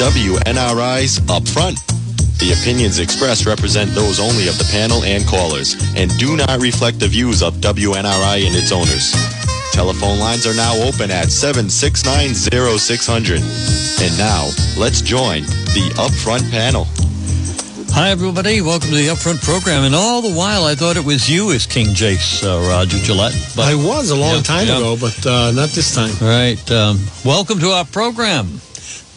WNRI's 0.00 1.20
Upfront. 1.28 1.76
The 2.38 2.56
opinions 2.58 2.98
expressed 3.00 3.44
represent 3.44 3.90
those 3.90 4.18
only 4.18 4.48
of 4.48 4.56
the 4.56 4.66
panel 4.72 5.04
and 5.04 5.26
callers 5.26 5.76
and 5.94 6.10
do 6.16 6.38
not 6.38 6.58
reflect 6.58 7.00
the 7.00 7.06
views 7.06 7.42
of 7.42 7.56
WNRI 7.56 8.46
and 8.46 8.56
its 8.56 8.72
owners. 8.72 9.12
Telephone 9.72 10.18
lines 10.18 10.46
are 10.46 10.54
now 10.54 10.74
open 10.88 11.10
at 11.10 11.26
7690600. 11.26 14.00
And 14.00 14.16
now, 14.16 14.48
let's 14.80 15.02
join 15.02 15.42
the 15.76 15.92
Upfront 16.00 16.50
panel. 16.50 16.86
Hi, 17.92 18.08
everybody. 18.08 18.62
Welcome 18.62 18.88
to 18.88 18.94
the 18.94 19.08
Upfront 19.08 19.44
program. 19.44 19.84
And 19.84 19.94
all 19.94 20.22
the 20.22 20.32
while, 20.32 20.64
I 20.64 20.76
thought 20.76 20.96
it 20.96 21.04
was 21.04 21.28
you 21.28 21.52
as 21.52 21.66
King 21.66 21.88
Jace, 21.88 22.42
uh, 22.42 22.58
Roger 22.70 22.96
Gillette. 23.00 23.34
But, 23.54 23.66
I 23.66 23.74
was 23.74 24.08
a 24.08 24.16
long 24.16 24.36
yeah, 24.36 24.42
time 24.44 24.66
yeah. 24.66 24.78
ago, 24.78 24.96
but 24.98 25.26
uh, 25.26 25.50
not 25.50 25.68
this 25.68 25.94
time. 25.94 26.14
Right. 26.26 26.70
Um, 26.70 26.98
welcome 27.22 27.58
to 27.58 27.72
our 27.72 27.84
program. 27.84 28.62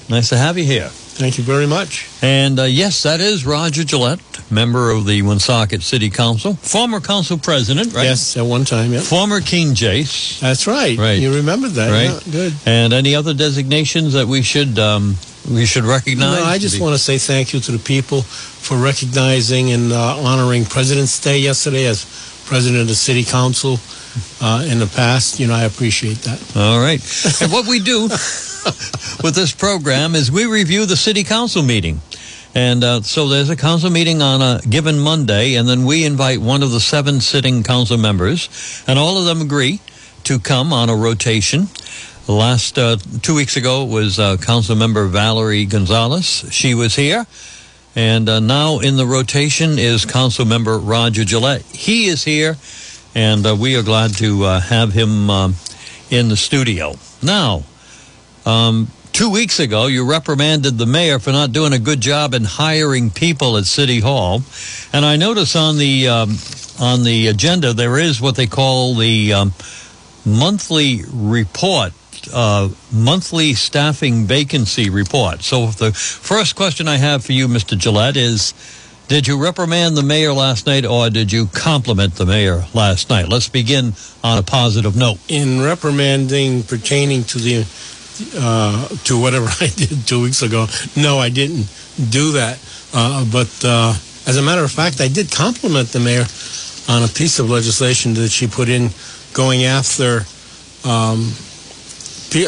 Nice 0.10 0.30
to 0.30 0.38
have 0.38 0.58
you 0.58 0.66
here. 0.66 0.90
Thank 0.90 1.38
you 1.38 1.44
very 1.44 1.68
much. 1.68 2.10
And 2.24 2.60
uh, 2.60 2.64
yes, 2.64 3.04
that 3.04 3.20
is 3.22 3.46
Roger 3.46 3.84
Gillette, 3.84 4.20
member 4.52 4.90
of 4.90 5.06
the 5.06 5.22
Woonsocket 5.22 5.84
City 5.84 6.10
Council, 6.10 6.56
former 6.56 7.00
council 7.00 7.38
president, 7.38 7.94
right? 7.94 8.06
Yes, 8.06 8.36
at 8.36 8.46
one 8.46 8.66
time, 8.66 8.92
yeah. 8.92 9.00
Former 9.00 9.40
King 9.40 9.76
Jace. 9.76 10.40
That's 10.40 10.66
right. 10.66 10.98
Right. 10.98 11.20
You 11.20 11.36
remember 11.36 11.68
that, 11.70 11.92
right? 11.92 12.26
Yeah, 12.26 12.32
good. 12.32 12.54
And 12.66 12.94
any 12.94 13.14
other 13.14 13.34
designations 13.36 14.14
that 14.14 14.28
we 14.28 14.42
should 14.42 14.80
um, 14.80 15.16
we 15.50 15.66
should 15.66 15.84
recognize? 15.84 16.40
No, 16.40 16.44
I 16.44 16.58
just 16.58 16.82
want 16.82 16.96
to 16.96 17.00
say 17.00 17.18
thank 17.20 17.54
you 17.54 17.60
to 17.60 17.72
the 17.72 17.80
people 17.80 18.24
for 18.24 18.78
recognizing 18.78 19.72
and 19.72 19.92
uh, 19.94 20.18
honoring 20.18 20.66
President's 20.66 21.20
Day 21.20 21.38
yesterday 21.38 21.86
as 21.86 22.06
president 22.46 22.82
of 22.82 22.88
the 22.88 22.96
City 22.96 23.24
Council. 23.24 23.78
Uh, 24.42 24.66
in 24.70 24.80
the 24.80 24.86
past, 24.86 25.40
you 25.40 25.48
know, 25.48 25.54
I 25.56 25.64
appreciate 25.64 26.18
that. 26.18 26.40
All 26.56 26.80
right. 26.80 27.02
and 27.42 27.52
what 27.52 27.68
we 27.68 27.80
do 27.80 28.04
with 29.24 29.34
this 29.34 29.52
program 29.52 30.16
is 30.16 30.32
we 30.32 30.46
review 30.46 30.86
the 30.86 30.96
city 30.96 31.24
council 31.24 31.64
meeting. 31.64 32.00
And 32.56 32.84
uh, 32.84 33.02
so 33.02 33.28
there's 33.28 33.50
a 33.50 33.56
council 33.56 33.90
meeting 33.90 34.22
on 34.22 34.42
a 34.42 34.62
given 34.70 35.00
Monday, 35.00 35.56
and 35.56 35.68
then 35.68 35.86
we 35.86 36.06
invite 36.06 36.40
one 36.40 36.62
of 36.62 36.72
the 36.72 36.80
seven 36.80 37.20
sitting 37.22 37.64
council 37.64 37.98
members, 37.98 38.84
and 38.88 39.00
all 39.00 39.18
of 39.18 39.26
them 39.26 39.42
agree 39.42 39.80
to 40.26 40.38
come 40.38 40.72
on 40.72 40.90
a 40.90 40.96
rotation. 40.96 41.68
Last 42.28 42.78
uh, 42.78 42.98
two 43.22 43.36
weeks 43.36 43.58
ago 43.58 43.84
was 43.84 44.20
uh, 44.20 44.38
Council 44.38 44.76
Member 44.76 45.08
Valerie 45.08 45.66
Gonzalez. 45.66 46.46
She 46.52 46.74
was 46.74 46.96
here. 46.96 47.26
And 47.96 48.30
uh, 48.30 48.40
now 48.40 48.80
in 48.80 48.96
the 48.96 49.06
rotation 49.06 49.78
is 49.78 50.06
Council 50.06 50.46
Member 50.46 50.80
Roger 50.80 51.26
Gillette. 51.26 51.64
He 51.64 52.06
is 52.06 52.24
here, 52.24 52.56
and 53.16 53.46
uh, 53.46 53.56
we 53.56 53.76
are 53.76 53.84
glad 53.84 54.16
to 54.18 54.44
uh, 54.44 54.60
have 54.60 54.94
him 54.94 55.30
um, 55.30 55.56
in 56.10 56.30
the 56.30 56.38
studio. 56.38 56.96
Now, 57.22 57.64
um, 58.46 58.90
two 59.12 59.30
weeks 59.30 59.60
ago, 59.60 59.88
you 59.88 60.06
reprimanded 60.10 60.78
the 60.78 60.86
mayor 60.86 61.20
for 61.20 61.32
not 61.32 61.52
doing 61.52 61.74
a 61.74 61.80
good 61.80 62.02
job 62.02 62.34
in 62.34 62.44
hiring 62.44 63.12
people 63.12 63.58
at 63.58 63.66
City 63.66 64.00
Hall, 64.00 64.42
and 64.92 65.06
I 65.06 65.16
notice 65.16 65.56
on 65.56 65.78
the 65.78 66.08
um, 66.08 66.36
on 66.80 67.04
the 67.04 67.28
agenda 67.28 67.74
there 67.74 67.98
is 67.98 68.20
what 68.20 68.36
they 68.36 68.48
call 68.48 68.96
the 68.96 69.34
um, 69.34 69.54
monthly 70.26 71.02
report. 71.12 71.94
Uh, 72.34 72.70
monthly 72.90 73.54
staffing 73.54 74.26
vacancy 74.26 74.90
report. 74.90 75.42
So, 75.42 75.68
the 75.68 75.92
first 75.92 76.56
question 76.56 76.88
I 76.88 76.96
have 76.96 77.26
for 77.26 77.34
you, 77.34 77.50
Mr. 77.50 77.78
Gillette, 77.78 78.16
is 78.16 78.54
did 79.08 79.28
you 79.28 79.42
reprimand 79.42 79.98
the 79.98 80.04
mayor 80.04 80.34
last 80.34 80.66
night 80.66 80.86
or 80.86 81.10
did 81.10 81.32
you 81.32 81.48
compliment 81.48 82.16
the 82.16 82.26
mayor 82.26 82.66
last 82.74 83.10
night? 83.10 83.28
Let's 83.28 83.50
begin 83.50 83.94
on 84.24 84.38
a 84.38 84.44
positive 84.44 84.96
note. 84.96 85.20
In 85.28 85.62
reprimanding 85.62 86.64
pertaining 86.64 87.24
to 87.26 87.38
the 87.38 87.66
uh, 88.38 88.88
to 89.06 89.20
whatever 89.20 89.46
I 89.62 89.68
did 89.68 90.08
two 90.08 90.22
weeks 90.22 90.42
ago. 90.42 90.68
No, 90.96 91.20
I 91.20 91.30
didn't 91.30 91.68
do 92.10 92.34
that. 92.34 92.60
Uh, 92.94 93.26
but 93.32 93.52
uh, 93.66 93.94
as 94.28 94.38
a 94.38 94.42
matter 94.42 94.64
of 94.64 94.72
fact, 94.72 95.02
I 95.02 95.08
did 95.08 95.32
compliment 95.32 95.90
the 95.90 96.00
mayor 96.00 96.26
on 96.88 97.04
a 97.04 97.08
piece 97.08 97.40
of 97.40 97.50
legislation 97.50 98.14
that 98.16 98.30
she 98.30 98.48
put 98.48 98.70
in 98.70 98.90
going 99.34 99.64
after 99.64 100.26
um, 100.86 101.32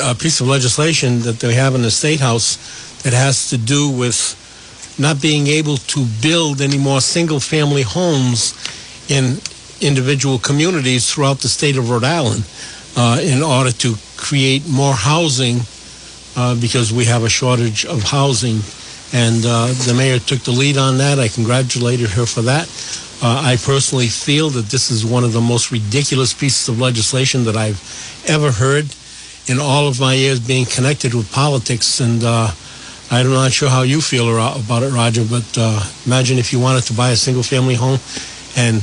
a 0.02 0.16
piece 0.16 0.42
of 0.42 0.48
legislation 0.48 1.22
that 1.22 1.40
they 1.40 1.54
have 1.54 1.76
in 1.76 1.82
the 1.82 1.92
State 1.92 2.20
House 2.20 3.02
that 3.04 3.14
has 3.14 3.50
to 3.50 3.58
do 3.58 3.90
with 3.90 4.42
not 4.98 5.22
being 5.22 5.48
able 5.48 5.78
to 5.78 6.06
build 6.22 6.62
any 6.62 6.78
more 6.78 7.02
single 7.02 7.40
family 7.40 7.82
homes 7.82 8.54
in 9.10 9.38
individual 9.82 10.40
communities 10.40 11.12
throughout 11.12 11.40
the 11.40 11.50
state 11.50 11.78
of 11.78 11.90
Rhode 11.90 12.04
Island 12.04 12.46
uh, 12.96 13.20
in 13.22 13.44
order 13.44 13.72
to 13.72 13.96
create 14.18 14.68
more 14.70 14.94
housing 14.94 15.60
uh, 16.38 16.60
because 16.60 16.92
we 16.94 17.06
have 17.06 17.24
a 17.24 17.30
shortage 17.30 17.86
of 17.86 18.04
housing. 18.04 18.60
And 19.14 19.46
uh, 19.46 19.68
the 19.86 19.94
mayor 19.96 20.20
took 20.20 20.40
the 20.40 20.52
lead 20.52 20.78
on 20.78 20.98
that. 20.98 21.20
I 21.20 21.28
congratulated 21.28 22.10
her 22.12 22.26
for 22.26 22.42
that. 22.44 22.68
Uh, 23.22 23.42
I 23.44 23.56
personally 23.58 24.08
feel 24.08 24.50
that 24.50 24.66
this 24.66 24.92
is 24.92 25.06
one 25.06 25.24
of 25.24 25.32
the 25.32 25.42
most 25.42 25.72
ridiculous 25.72 26.34
pieces 26.34 26.68
of 26.68 26.80
legislation 26.80 27.46
that 27.46 27.56
I've 27.56 27.80
ever 28.28 28.52
heard 28.52 28.88
in 29.48 29.60
all 29.60 29.88
of 29.88 30.00
my 30.00 30.14
years 30.14 30.40
being 30.40 30.66
connected 30.66 31.14
with 31.14 31.32
politics. 31.32 32.00
And 32.00 32.24
uh, 32.24 32.52
I'm 33.12 33.30
not 33.30 33.52
sure 33.52 33.70
how 33.70 33.84
you 33.84 34.02
feel 34.02 34.30
about 34.30 34.84
it, 34.84 34.92
Roger, 34.92 35.24
but 35.24 35.46
uh, 35.58 35.84
imagine 36.06 36.38
if 36.38 36.52
you 36.52 36.60
wanted 36.60 36.84
to 36.86 36.94
buy 36.94 37.12
a 37.12 37.16
single 37.16 37.44
family 37.44 37.76
home 37.76 38.00
and 38.58 38.82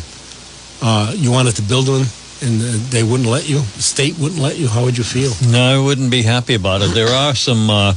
you 1.19 1.31
wanted 1.31 1.57
to 1.57 1.63
build 1.63 1.89
one 1.89 2.07
and 2.43 2.61
they 2.91 3.03
wouldn't 3.03 3.29
let 3.29 3.49
you, 3.49 3.59
the 3.59 3.83
state 3.83 4.19
wouldn't 4.19 4.41
let 4.41 4.59
you, 4.59 4.69
how 4.69 4.85
would 4.85 4.99
you 4.99 5.05
feel? 5.05 5.33
No, 5.49 5.81
I 5.81 5.85
wouldn't 5.85 6.11
be 6.11 6.23
happy 6.23 6.55
about 6.55 6.83
it. 6.83 6.93
There 6.93 7.09
are 7.09 7.35
some 7.35 7.71
uh, 7.71 7.95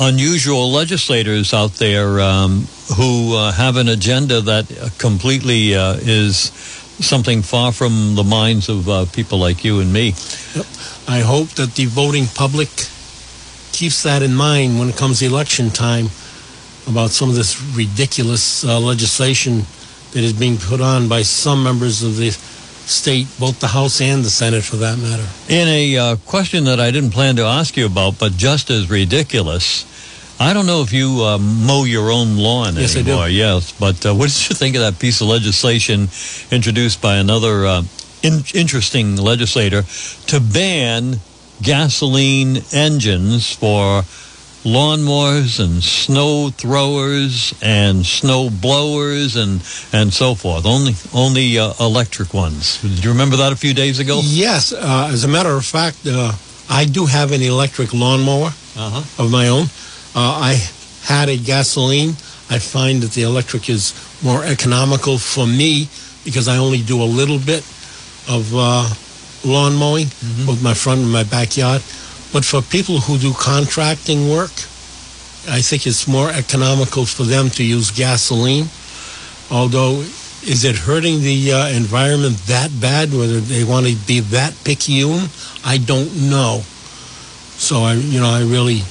unusual 0.00 0.72
legislators 0.72 1.54
out 1.54 1.72
there 1.74 2.20
um, 2.20 2.66
who 2.96 3.36
uh, 3.36 3.52
have 3.52 3.76
an 3.76 3.88
agenda 3.88 4.40
that 4.40 4.66
completely 4.98 5.76
uh, 5.76 5.94
is 6.00 6.36
something 6.98 7.42
far 7.42 7.72
from 7.72 8.14
the 8.16 8.24
minds 8.24 8.68
of 8.68 8.88
uh, 8.88 9.04
people 9.12 9.38
like 9.38 9.64
you 9.64 9.80
and 9.80 9.92
me. 9.92 10.14
Yep. 10.54 10.66
I 11.08 11.20
hope 11.20 11.50
that 11.50 11.74
the 11.76 11.86
voting 11.86 12.26
public 12.26 12.68
keeps 13.76 14.04
that 14.04 14.22
in 14.22 14.34
mind 14.34 14.78
when 14.78 14.88
it 14.88 14.96
comes 14.96 15.18
to 15.18 15.26
election 15.26 15.68
time 15.68 16.06
about 16.88 17.10
some 17.10 17.28
of 17.28 17.34
this 17.34 17.60
ridiculous 17.76 18.64
uh, 18.64 18.80
legislation 18.80 19.58
that 20.12 20.24
is 20.24 20.32
being 20.32 20.56
put 20.56 20.80
on 20.80 21.08
by 21.08 21.20
some 21.20 21.62
members 21.62 22.02
of 22.02 22.16
the 22.16 22.30
state, 22.30 23.26
both 23.38 23.60
the 23.60 23.66
House 23.66 24.00
and 24.00 24.24
the 24.24 24.30
Senate 24.30 24.64
for 24.64 24.76
that 24.76 24.96
matter. 24.96 25.26
In 25.50 25.68
a 25.68 25.98
uh, 25.98 26.16
question 26.24 26.64
that 26.64 26.80
I 26.80 26.90
didn't 26.90 27.10
plan 27.10 27.36
to 27.36 27.42
ask 27.42 27.76
you 27.76 27.84
about, 27.84 28.18
but 28.18 28.32
just 28.32 28.70
as 28.70 28.88
ridiculous, 28.88 29.84
I 30.40 30.54
don't 30.54 30.64
know 30.64 30.80
if 30.80 30.94
you 30.94 31.22
uh, 31.22 31.36
mow 31.36 31.84
your 31.84 32.10
own 32.10 32.38
lawn 32.38 32.76
yes, 32.76 32.96
anymore. 32.96 33.24
I 33.24 33.28
do. 33.28 33.34
Yes, 33.34 33.72
but 33.72 34.06
uh, 34.06 34.14
what 34.14 34.30
did 34.30 34.48
you 34.48 34.56
think 34.56 34.74
of 34.76 34.80
that 34.80 34.98
piece 34.98 35.20
of 35.20 35.28
legislation 35.28 36.08
introduced 36.50 37.02
by 37.02 37.16
another 37.16 37.66
uh, 37.66 37.82
in- 38.22 38.44
interesting 38.54 39.16
legislator 39.16 39.82
to 40.28 40.40
ban 40.40 41.20
gasoline 41.62 42.58
engines 42.72 43.52
for 43.54 44.02
lawnmowers 44.66 45.60
and 45.64 45.82
snow 45.82 46.50
throwers 46.50 47.54
and 47.62 48.04
snow 48.04 48.50
blowers 48.50 49.36
and 49.36 49.62
and 49.92 50.12
so 50.12 50.34
forth. 50.34 50.66
Only 50.66 50.94
only 51.14 51.58
uh, 51.58 51.72
electric 51.78 52.34
ones. 52.34 52.82
Did 52.82 53.04
you 53.04 53.10
remember 53.12 53.36
that 53.36 53.52
a 53.52 53.56
few 53.56 53.74
days 53.74 54.00
ago? 54.00 54.20
Yes. 54.22 54.72
Uh, 54.72 55.08
as 55.12 55.24
a 55.24 55.28
matter 55.28 55.50
of 55.50 55.64
fact, 55.64 55.98
uh, 56.06 56.32
I 56.68 56.84
do 56.84 57.06
have 57.06 57.32
an 57.32 57.42
electric 57.42 57.94
lawnmower 57.94 58.48
uh-huh. 58.76 59.22
of 59.22 59.30
my 59.30 59.48
own. 59.48 59.66
Uh, 60.14 60.50
I 60.50 60.68
had 61.04 61.28
a 61.28 61.36
gasoline. 61.36 62.10
I 62.50 62.58
find 62.58 63.02
that 63.02 63.12
the 63.12 63.22
electric 63.22 63.68
is 63.68 63.94
more 64.22 64.44
economical 64.44 65.18
for 65.18 65.46
me 65.46 65.88
because 66.24 66.48
I 66.48 66.56
only 66.56 66.82
do 66.82 67.02
a 67.02 67.04
little 67.04 67.38
bit 67.38 67.64
of 68.28 68.52
uh, 68.54 68.88
lawn 69.46 69.74
mowing, 69.74 70.06
mm-hmm. 70.06 70.46
both 70.46 70.62
my 70.62 70.74
front 70.74 71.00
and 71.00 71.10
my 71.10 71.24
backyard. 71.24 71.82
But 72.32 72.44
for 72.44 72.60
people 72.60 73.00
who 73.00 73.18
do 73.18 73.32
contracting 73.32 74.28
work, 74.28 74.52
I 75.48 75.62
think 75.62 75.86
it's 75.86 76.08
more 76.08 76.30
economical 76.30 77.06
for 77.06 77.22
them 77.22 77.50
to 77.50 77.64
use 77.64 77.90
gasoline. 77.90 78.66
Although, 79.50 80.00
is 80.42 80.64
it 80.64 80.76
hurting 80.76 81.20
the 81.20 81.52
uh, 81.52 81.68
environment 81.68 82.36
that 82.46 82.70
bad? 82.80 83.12
Whether 83.12 83.40
they 83.40 83.62
want 83.62 83.86
to 83.86 83.94
be 84.06 84.20
that 84.34 84.54
picayune, 84.64 85.30
I 85.64 85.78
don't 85.78 86.28
know. 86.28 86.62
So 87.56 87.82
I, 87.82 87.94
you 87.94 88.20
know, 88.20 88.28
I 88.28 88.42
really 88.42 88.82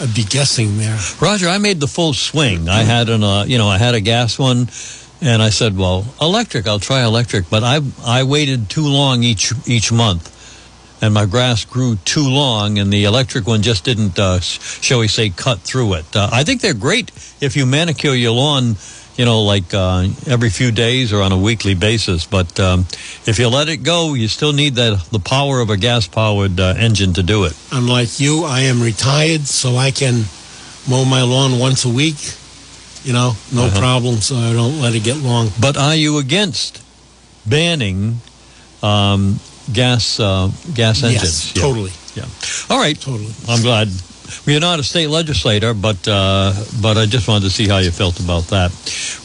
I'd 0.00 0.14
be 0.14 0.24
guessing 0.24 0.78
there. 0.78 0.98
Roger, 1.20 1.46
I 1.48 1.58
made 1.58 1.78
the 1.78 1.86
full 1.86 2.14
swing. 2.14 2.70
I 2.70 2.82
had 2.84 3.10
an, 3.10 3.22
uh, 3.22 3.44
you 3.44 3.58
know, 3.58 3.68
I 3.68 3.76
had 3.76 3.94
a 3.94 4.00
gas 4.00 4.38
one, 4.38 4.68
and 5.22 5.42
I 5.42 5.50
said, 5.50 5.76
well, 5.76 6.06
electric. 6.20 6.66
I'll 6.66 6.78
try 6.78 7.02
electric, 7.04 7.50
but 7.50 7.62
I 7.62 7.80
I 8.04 8.22
waited 8.24 8.70
too 8.70 8.86
long 8.86 9.22
each 9.22 9.52
each 9.66 9.92
month 9.92 10.36
and 11.02 11.14
my 11.14 11.26
grass 11.26 11.64
grew 11.64 11.96
too 12.04 12.28
long, 12.28 12.78
and 12.78 12.92
the 12.92 13.04
electric 13.04 13.46
one 13.46 13.62
just 13.62 13.84
didn't, 13.84 14.18
uh, 14.18 14.40
shall 14.40 15.00
we 15.00 15.08
say, 15.08 15.30
cut 15.30 15.60
through 15.60 15.94
it. 15.94 16.04
Uh, 16.14 16.28
I 16.32 16.44
think 16.44 16.60
they're 16.60 16.74
great 16.74 17.10
if 17.40 17.56
you 17.56 17.66
manicure 17.66 18.14
your 18.14 18.32
lawn, 18.32 18.76
you 19.16 19.24
know, 19.24 19.42
like 19.42 19.72
uh, 19.72 20.08
every 20.26 20.50
few 20.50 20.70
days 20.70 21.12
or 21.12 21.22
on 21.22 21.32
a 21.32 21.38
weekly 21.38 21.74
basis. 21.74 22.26
But 22.26 22.58
um, 22.60 22.80
if 23.26 23.38
you 23.38 23.48
let 23.48 23.68
it 23.68 23.78
go, 23.78 24.14
you 24.14 24.28
still 24.28 24.52
need 24.52 24.74
that 24.74 25.02
the 25.10 25.18
power 25.18 25.60
of 25.60 25.70
a 25.70 25.76
gas-powered 25.76 26.60
uh, 26.60 26.74
engine 26.76 27.14
to 27.14 27.22
do 27.22 27.44
it. 27.44 27.56
Unlike 27.72 28.20
you, 28.20 28.44
I 28.44 28.60
am 28.60 28.82
retired, 28.82 29.42
so 29.42 29.76
I 29.76 29.90
can 29.90 30.24
mow 30.88 31.04
my 31.04 31.22
lawn 31.22 31.58
once 31.58 31.84
a 31.84 31.90
week. 31.90 32.16
You 33.04 33.12
know, 33.14 33.34
no 33.52 33.64
Uh-huh. 33.64 33.78
problem. 33.80 34.20
So 34.20 34.36
I 34.36 34.52
don't 34.52 34.80
let 34.80 34.94
it 34.94 35.02
get 35.04 35.16
long. 35.18 35.50
But 35.58 35.76
are 35.76 35.94
you 35.96 36.18
against 36.18 36.80
banning 37.46 38.20
um, 38.82 39.40
gas 39.72 40.18
gas 40.18 40.52
Yes, 40.76 41.02
engines? 41.02 41.52
Yeah. 41.54 41.62
totally, 41.62 41.92
Yeah. 42.14 42.24
All 42.68 42.78
right. 42.78 42.98
totally. 43.00 43.32
I'm 43.48 43.62
glad. 43.62 43.88
You're 44.46 44.60
not 44.60 44.78
a 44.78 44.84
state 44.84 45.08
legislator, 45.10 45.74
but 45.74 46.06
uh, 46.06 46.52
but 46.80 46.96
I 46.96 47.06
just 47.06 47.26
wanted 47.26 47.44
to 47.44 47.50
see 47.50 47.66
how 47.66 47.78
you 47.78 47.90
felt 47.90 48.20
about 48.20 48.44
that. 48.48 48.70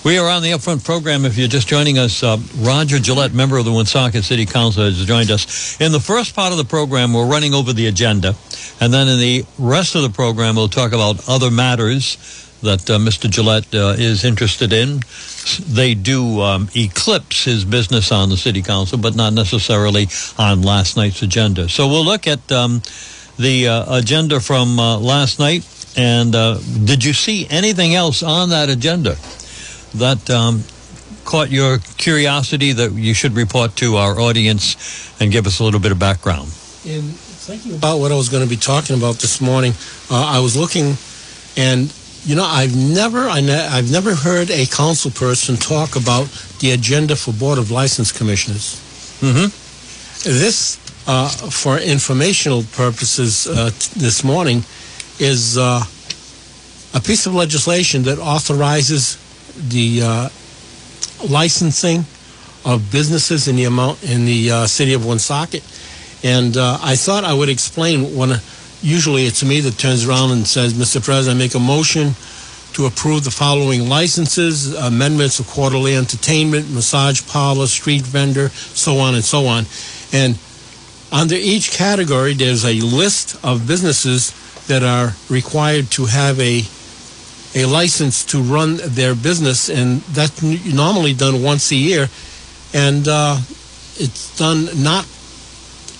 We 0.03 0.17
are 0.17 0.27
on 0.27 0.41
the 0.41 0.49
Upfront 0.51 0.83
program. 0.83 1.25
If 1.25 1.37
you're 1.37 1.47
just 1.47 1.67
joining 1.67 1.99
us, 1.99 2.23
uh, 2.23 2.37
Roger 2.57 2.97
Gillette, 2.97 3.31
member 3.33 3.57
of 3.57 3.65
the 3.65 3.71
Woonsocket 3.71 4.23
City 4.23 4.45
Council, 4.47 4.83
has 4.83 5.05
joined 5.05 5.29
us. 5.29 5.77
In 5.79 5.91
the 5.91 5.99
first 5.99 6.35
part 6.35 6.51
of 6.51 6.57
the 6.57 6.65
program, 6.65 7.13
we're 7.13 7.27
running 7.27 7.53
over 7.53 7.71
the 7.71 7.85
agenda, 7.85 8.35
and 8.81 8.91
then 8.91 9.07
in 9.07 9.19
the 9.19 9.45
rest 9.59 9.93
of 9.95 10.01
the 10.01 10.09
program, 10.09 10.55
we'll 10.55 10.69
talk 10.69 10.91
about 10.91 11.21
other 11.29 11.51
matters 11.51 12.17
that 12.65 12.89
uh, 12.89 12.97
Mr. 12.99 13.29
Gillette 13.29 13.73
uh, 13.73 13.95
is 13.97 14.25
interested 14.25 14.73
in. 14.73 15.01
They 15.67 15.93
do 15.93 16.41
um, 16.41 16.69
eclipse 16.75 17.45
his 17.45 17.63
business 17.63 18.11
on 18.11 18.29
the 18.29 18.37
City 18.37 18.61
Council, 18.61 18.97
but 18.97 19.15
not 19.15 19.33
necessarily 19.33 20.07
on 20.37 20.61
last 20.61 20.97
night's 20.97 21.21
agenda. 21.21 21.69
So 21.69 21.87
we'll 21.87 22.05
look 22.05 22.27
at. 22.27 22.51
Um, 22.51 22.81
the 23.37 23.67
uh, 23.67 23.97
agenda 23.97 24.39
from 24.39 24.79
uh, 24.79 24.97
last 24.97 25.39
night. 25.39 25.67
And 25.97 26.35
uh, 26.35 26.59
did 26.83 27.03
you 27.03 27.13
see 27.13 27.47
anything 27.49 27.95
else 27.95 28.21
on 28.21 28.49
that 28.49 28.69
agenda 28.69 29.15
that 29.95 30.29
um, 30.29 30.63
caught 31.23 31.49
your 31.49 31.79
curiosity 31.97 32.73
that 32.73 32.91
you 32.91 33.13
should 33.13 33.33
report 33.33 33.75
to 33.77 33.95
our 33.95 34.19
audience 34.19 35.13
and 35.21 35.31
give 35.31 35.47
us 35.47 35.59
a 35.59 35.63
little 35.63 35.79
bit 35.79 35.91
of 35.91 35.99
background? 35.99 36.47
In 36.85 37.01
thinking 37.01 37.75
about 37.75 37.99
what 37.99 38.11
I 38.11 38.15
was 38.15 38.29
going 38.29 38.43
to 38.43 38.49
be 38.49 38.57
talking 38.57 38.97
about 38.97 39.15
this 39.15 39.39
morning, 39.39 39.73
uh, 40.11 40.25
I 40.25 40.39
was 40.39 40.57
looking, 40.57 40.97
and 41.55 41.89
you 42.25 42.35
know, 42.35 42.43
I've 42.43 42.75
never, 42.75 43.29
I 43.29 43.39
ne- 43.39 43.67
I've 43.67 43.91
never 43.91 44.15
heard 44.15 44.49
a 44.49 44.65
council 44.65 45.11
person 45.11 45.55
talk 45.57 45.95
about 45.95 46.27
the 46.59 46.71
agenda 46.71 47.15
for 47.15 47.31
Board 47.31 47.59
of 47.59 47.69
License 47.69 48.11
Commissioners. 48.11 48.81
Mm-hmm. 49.21 49.47
This, 50.27 50.79
uh, 51.07 51.29
for 51.29 51.77
informational 51.77 52.63
purposes, 52.73 53.47
uh, 53.47 53.69
t- 53.69 53.99
this 53.99 54.23
morning, 54.23 54.63
is 55.19 55.57
uh, 55.57 55.83
a 56.95 56.99
piece 56.99 57.27
of 57.27 57.35
legislation 57.35 58.03
that 58.03 58.17
authorizes 58.17 59.17
the 59.69 60.01
uh, 60.01 60.29
licensing 61.29 62.05
of 62.65 62.91
businesses 62.91 63.47
in 63.47 63.55
the 63.55 63.65
amount 63.65 64.03
in 64.03 64.25
the 64.25 64.49
uh, 64.49 64.65
city 64.65 64.93
of 64.93 65.05
Woonsocket. 65.05 65.63
And 66.23 66.57
uh, 66.57 66.79
I 66.81 66.95
thought 66.95 67.23
I 67.23 67.33
would 67.33 67.49
explain 67.49 68.15
when 68.15 68.31
usually 68.85 69.25
it's 69.25 69.43
me 69.43 69.59
that 69.61 69.77
turns 69.77 70.07
around 70.07 70.31
and 70.31 70.47
says, 70.47 70.73
Mr. 70.73 71.03
President, 71.03 71.35
I 71.35 71.39
make 71.39 71.55
a 71.55 71.59
motion 71.59 72.13
to 72.73 72.85
approve 72.85 73.23
the 73.23 73.31
following 73.31 73.89
licenses, 73.89 74.75
amendments 74.75 75.39
of 75.39 75.47
quarterly 75.47 75.95
entertainment, 75.95 76.69
massage 76.71 77.25
parlor, 77.27 77.67
street 77.67 78.03
vendor, 78.03 78.49
so 78.49 78.97
on 78.97 79.15
and 79.15 79.23
so 79.23 79.47
on. 79.47 79.65
And 80.13 80.37
under 81.11 81.35
each 81.35 81.71
category, 81.71 82.33
there's 82.33 82.65
a 82.65 82.79
list 82.81 83.43
of 83.43 83.67
businesses 83.67 84.33
that 84.67 84.83
are 84.83 85.13
required 85.29 85.89
to 85.91 86.05
have 86.05 86.39
a 86.39 86.63
a 87.57 87.63
license 87.63 88.25
to 88.25 88.41
run 88.41 88.77
their 88.83 89.15
business, 89.15 89.69
and 89.69 90.01
that's 90.11 90.43
normally 90.43 91.13
done 91.13 91.41
once 91.41 91.71
a 91.71 91.75
year, 91.75 92.09
and 92.73 93.07
uh, 93.07 93.37
it's 93.95 94.37
done 94.37 94.67
not 94.83 95.07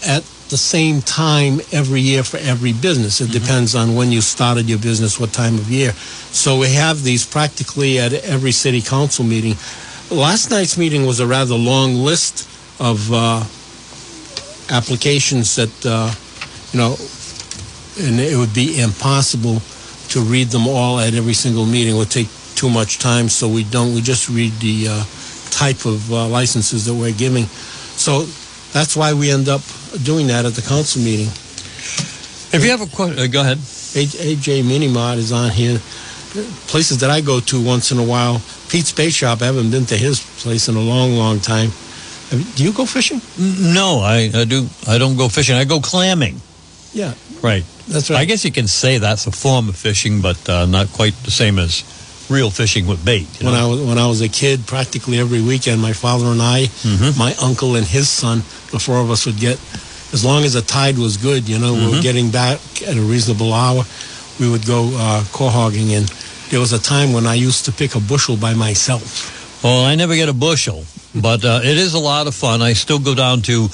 at 0.05 0.25
the 0.49 0.57
same 0.57 1.01
time 1.01 1.59
every 1.71 2.01
year 2.01 2.23
for 2.23 2.37
every 2.37 2.73
business. 2.73 3.21
It 3.21 3.31
depends 3.31 3.75
on 3.75 3.95
when 3.95 4.11
you 4.11 4.21
started 4.21 4.69
your 4.69 4.79
business, 4.79 5.19
what 5.19 5.33
time 5.33 5.55
of 5.55 5.71
year. 5.71 5.91
So 5.91 6.59
we 6.59 6.73
have 6.73 7.03
these 7.03 7.25
practically 7.25 7.99
at 7.99 8.13
every 8.13 8.51
city 8.51 8.81
council 8.81 9.25
meeting. 9.25 9.55
Last 10.11 10.51
night's 10.51 10.77
meeting 10.77 11.05
was 11.05 11.19
a 11.19 11.25
rather 11.25 11.55
long 11.55 11.95
list 11.95 12.47
of 12.79 13.11
uh, 13.11 13.43
applications 14.69 15.55
that 15.55 15.85
uh, 15.85 16.13
you 16.71 16.79
know, 16.79 16.95
and 17.99 18.19
it 18.19 18.37
would 18.37 18.53
be 18.53 18.81
impossible 18.81 19.61
to 20.09 20.19
read 20.21 20.49
them 20.49 20.67
all 20.67 20.99
at 20.99 21.13
every 21.13 21.33
single 21.33 21.65
meeting. 21.65 21.95
It 21.95 21.97
would 21.97 22.11
take 22.11 22.27
too 22.55 22.69
much 22.69 22.99
time, 22.99 23.29
so 23.29 23.47
we 23.47 23.63
don't. 23.63 23.95
We 23.95 24.01
just 24.01 24.29
read 24.29 24.51
the 24.59 24.87
uh, 24.89 25.03
type 25.51 25.85
of 25.85 26.11
uh, 26.11 26.27
licenses 26.27 26.85
that 26.85 26.93
we're 26.93 27.13
giving. 27.13 27.45
So 27.95 28.23
that's 28.73 28.95
why 28.95 29.13
we 29.13 29.31
end 29.31 29.47
up 29.47 29.61
doing 30.03 30.27
that 30.27 30.45
at 30.45 30.53
the 30.53 30.61
council 30.61 31.01
meeting. 31.01 31.27
If 32.53 32.63
you 32.63 32.71
have 32.71 32.81
a 32.81 32.87
question, 32.87 33.19
uh, 33.19 33.27
go 33.27 33.41
ahead. 33.41 33.57
AJ 33.57 34.63
Minimart 34.63 35.17
is 35.17 35.31
on 35.31 35.51
here. 35.51 35.79
Places 36.67 36.99
that 36.99 37.09
I 37.09 37.21
go 37.21 37.39
to 37.39 37.63
once 37.63 37.91
in 37.91 37.97
a 37.97 38.03
while. 38.03 38.41
Pete's 38.69 38.91
Bait 38.91 39.11
Shop, 39.11 39.41
I 39.41 39.45
haven't 39.45 39.71
been 39.71 39.85
to 39.85 39.95
his 39.97 40.19
place 40.43 40.67
in 40.67 40.75
a 40.75 40.81
long, 40.81 41.13
long 41.15 41.39
time. 41.39 41.71
Do 42.55 42.63
you 42.63 42.73
go 42.73 42.85
fishing? 42.85 43.21
No, 43.73 43.99
I, 44.03 44.29
I 44.33 44.43
do. 44.45 44.67
I 44.87 44.97
don't 44.97 45.15
go 45.15 45.29
fishing. 45.29 45.55
I 45.55 45.63
go 45.63 45.79
clamming. 45.79 46.41
Yeah, 46.93 47.13
Right. 47.41 47.63
that's 47.87 48.09
right. 48.09 48.19
I 48.19 48.25
guess 48.25 48.43
you 48.45 48.51
can 48.51 48.67
say 48.67 48.97
that's 48.97 49.27
a 49.27 49.31
form 49.31 49.69
of 49.69 49.75
fishing, 49.75 50.21
but 50.21 50.49
uh, 50.49 50.65
not 50.65 50.87
quite 50.93 51.13
the 51.23 51.31
same 51.31 51.59
as 51.59 51.83
real 52.29 52.49
fishing 52.49 52.87
with 52.87 53.03
bait. 53.05 53.27
you 53.39 53.45
when 53.45 53.53
know? 53.53 53.67
I 53.67 53.69
was 53.69 53.81
when 53.81 53.97
I 53.99 54.07
was 54.07 54.21
a 54.21 54.29
kid, 54.29 54.65
practically 54.65 55.19
every 55.19 55.41
weekend, 55.41 55.81
my 55.81 55.93
father 55.93 56.25
and 56.27 56.41
I, 56.41 56.63
Mhm. 56.83 57.17
my 57.17 57.35
uncle 57.41 57.75
and 57.75 57.85
his 57.85 58.09
son, 58.09 58.39
the 58.71 58.79
four 58.79 58.97
of 58.99 59.11
us 59.11 59.25
would 59.27 59.37
get, 59.39 59.59
as 60.13 60.23
long 60.23 60.43
as 60.43 60.53
the 60.53 60.61
tide 60.61 60.97
was 60.97 61.17
good, 61.17 61.47
you 61.49 61.59
know, 61.59 61.73
we 61.73 61.85
were 61.87 61.97
Mhm. 61.97 62.01
getting 62.01 62.29
back 62.29 62.59
at 62.87 62.95
a 62.95 63.01
reasonable 63.01 63.53
hour, 63.53 63.85
we 64.39 64.47
would 64.49 64.65
go 64.65 64.95
uh, 64.97 65.23
quahogging. 65.33 65.91
And 65.97 66.09
there 66.49 66.59
was 66.59 66.73
a 66.73 66.79
time 66.79 67.11
when 67.13 67.25
I 67.27 67.35
used 67.35 67.65
to 67.65 67.71
pick 67.71 67.95
a 67.95 67.99
bushel 67.99 68.37
by 68.37 68.53
myself. 68.53 69.31
Well, 69.63 69.83
I 69.85 69.95
never 69.95 70.15
get 70.15 70.29
a 70.29 70.33
bushel, 70.33 70.85
but 71.15 71.43
uh, 71.43 71.61
it 71.63 71.77
is 71.77 71.93
a 71.93 71.99
lot 71.99 72.27
of 72.27 72.35
fun. 72.35 72.61
I 72.61 72.73
still 72.73 72.99
go 72.99 73.15
down 73.15 73.41
to 73.43 73.69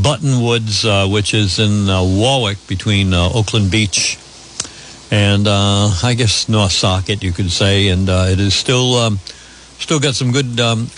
Buttonwoods, 0.00 0.84
uh, 0.84 1.08
which 1.08 1.34
is 1.34 1.58
in 1.58 1.88
uh, 1.90 2.02
Warwick 2.02 2.58
between 2.66 3.12
uh, 3.12 3.28
Oakland 3.34 3.70
Beach 3.70 4.18
and 5.10 5.46
uh, 5.46 5.90
I 6.02 6.14
guess 6.14 6.46
Nausauket, 6.46 7.22
you 7.22 7.32
could 7.32 7.50
say, 7.52 7.88
and 7.88 8.08
uh, 8.08 8.26
it 8.30 8.40
is 8.40 8.54
still 8.54 8.94
um, 8.96 9.18
still 9.78 10.00
got 10.00 10.14
some 10.14 10.32
good. 10.32 10.58
Um, 10.60 10.88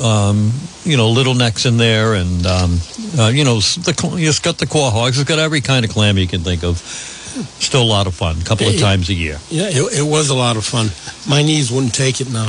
um, 0.00 0.52
you 0.84 0.96
know, 0.96 1.10
little 1.10 1.34
necks 1.34 1.66
in 1.66 1.76
there, 1.76 2.14
and 2.14 2.46
um, 2.46 2.78
uh, 3.18 3.28
you 3.28 3.44
know, 3.44 3.56
the 3.56 3.94
it's 4.18 4.38
got 4.38 4.58
the 4.58 4.66
quahogs. 4.66 5.20
It's 5.20 5.24
got 5.24 5.38
every 5.38 5.60
kind 5.60 5.84
of 5.84 5.90
clam 5.90 6.18
you 6.18 6.28
can 6.28 6.40
think 6.40 6.62
of. 6.62 6.78
Still 6.78 7.82
a 7.82 7.84
lot 7.84 8.06
of 8.06 8.14
fun. 8.14 8.40
A 8.40 8.44
couple 8.44 8.66
of 8.66 8.78
times 8.78 9.10
a 9.10 9.14
year. 9.14 9.38
Yeah, 9.48 9.68
it, 9.68 10.00
it 10.00 10.02
was 10.02 10.28
a 10.30 10.34
lot 10.34 10.56
of 10.56 10.64
fun. 10.64 10.88
My 11.28 11.42
knees 11.42 11.70
wouldn't 11.70 11.94
take 11.94 12.20
it 12.20 12.32
now. 12.32 12.48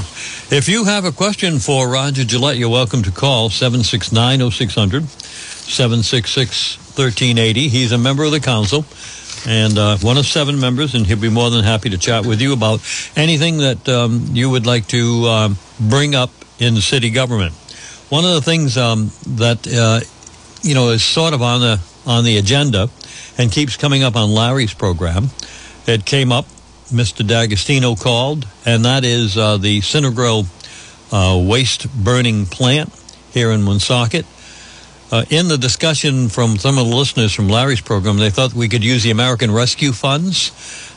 If 0.50 0.68
you 0.68 0.86
have 0.86 1.06
a 1.06 1.12
question 1.12 1.60
for 1.60 1.88
Roger 1.88 2.24
Gillette, 2.24 2.58
you're 2.58 2.70
welcome 2.70 3.04
to 3.04 3.12
call 3.12 3.50
769 3.50 4.50
0600, 4.50 5.08
766 5.08 6.78
1380. 6.98 7.68
He's 7.68 7.92
a 7.92 7.98
member 7.98 8.24
of 8.24 8.32
the 8.32 8.40
council 8.40 8.84
and 9.48 9.78
uh, 9.78 9.98
one 9.98 10.18
of 10.18 10.26
seven 10.26 10.60
members, 10.60 10.96
and 10.96 11.06
he'll 11.06 11.20
be 11.20 11.30
more 11.30 11.50
than 11.50 11.64
happy 11.64 11.90
to 11.90 11.98
chat 11.98 12.26
with 12.26 12.42
you 12.42 12.54
about 12.54 12.82
anything 13.16 13.60
that 13.60 13.88
um, 13.88 14.26
you 14.32 14.50
would 14.50 14.66
like 14.66 14.88
to 14.88 15.26
um, 15.26 15.58
bring 15.80 16.16
up 16.16 16.32
in 16.60 16.76
city 16.78 17.10
government. 17.10 17.54
One 18.10 18.26
of 18.26 18.34
the 18.34 18.42
things 18.42 18.78
um, 18.78 19.12
that 19.38 19.68
uh, 19.68 20.02
you 20.62 20.76
know 20.76 20.90
is 20.90 21.04
sort 21.04 21.34
of 21.34 21.42
on 21.42 21.62
the 21.62 21.80
on 22.06 22.24
the 22.24 22.38
agenda 22.38 22.90
and 23.38 23.52
keeps 23.52 23.78
coming 23.78 24.04
up 24.04 24.16
on 24.16 24.30
Larry's 24.30 24.74
program. 24.74 25.30
It 25.88 26.06
came 26.06 26.32
up. 26.32 26.46
Mr. 26.90 27.26
D'Agostino 27.26 27.96
called, 27.96 28.48
and 28.66 28.84
that 28.84 29.04
is 29.04 29.38
uh, 29.38 29.58
the 29.58 29.80
Synagro 29.82 30.48
uh, 31.12 31.38
waste 31.48 31.88
burning 32.04 32.48
plant 32.48 32.92
here 33.32 33.52
in 33.52 33.64
Woonsocket. 33.64 34.26
Uh, 35.12 35.24
in 35.30 35.48
the 35.48 35.58
discussion 35.58 36.30
from 36.30 36.58
some 36.58 36.80
of 36.80 36.88
the 36.88 36.96
listeners 36.96 37.34
from 37.34 37.48
Larry's 37.48 37.82
program, 37.82 38.18
they 38.18 38.32
thought 38.32 38.54
we 38.54 38.70
could 38.70 38.84
use 38.84 39.04
the 39.04 39.12
American 39.12 39.52
Rescue 39.52 39.92
Funds 39.92 40.52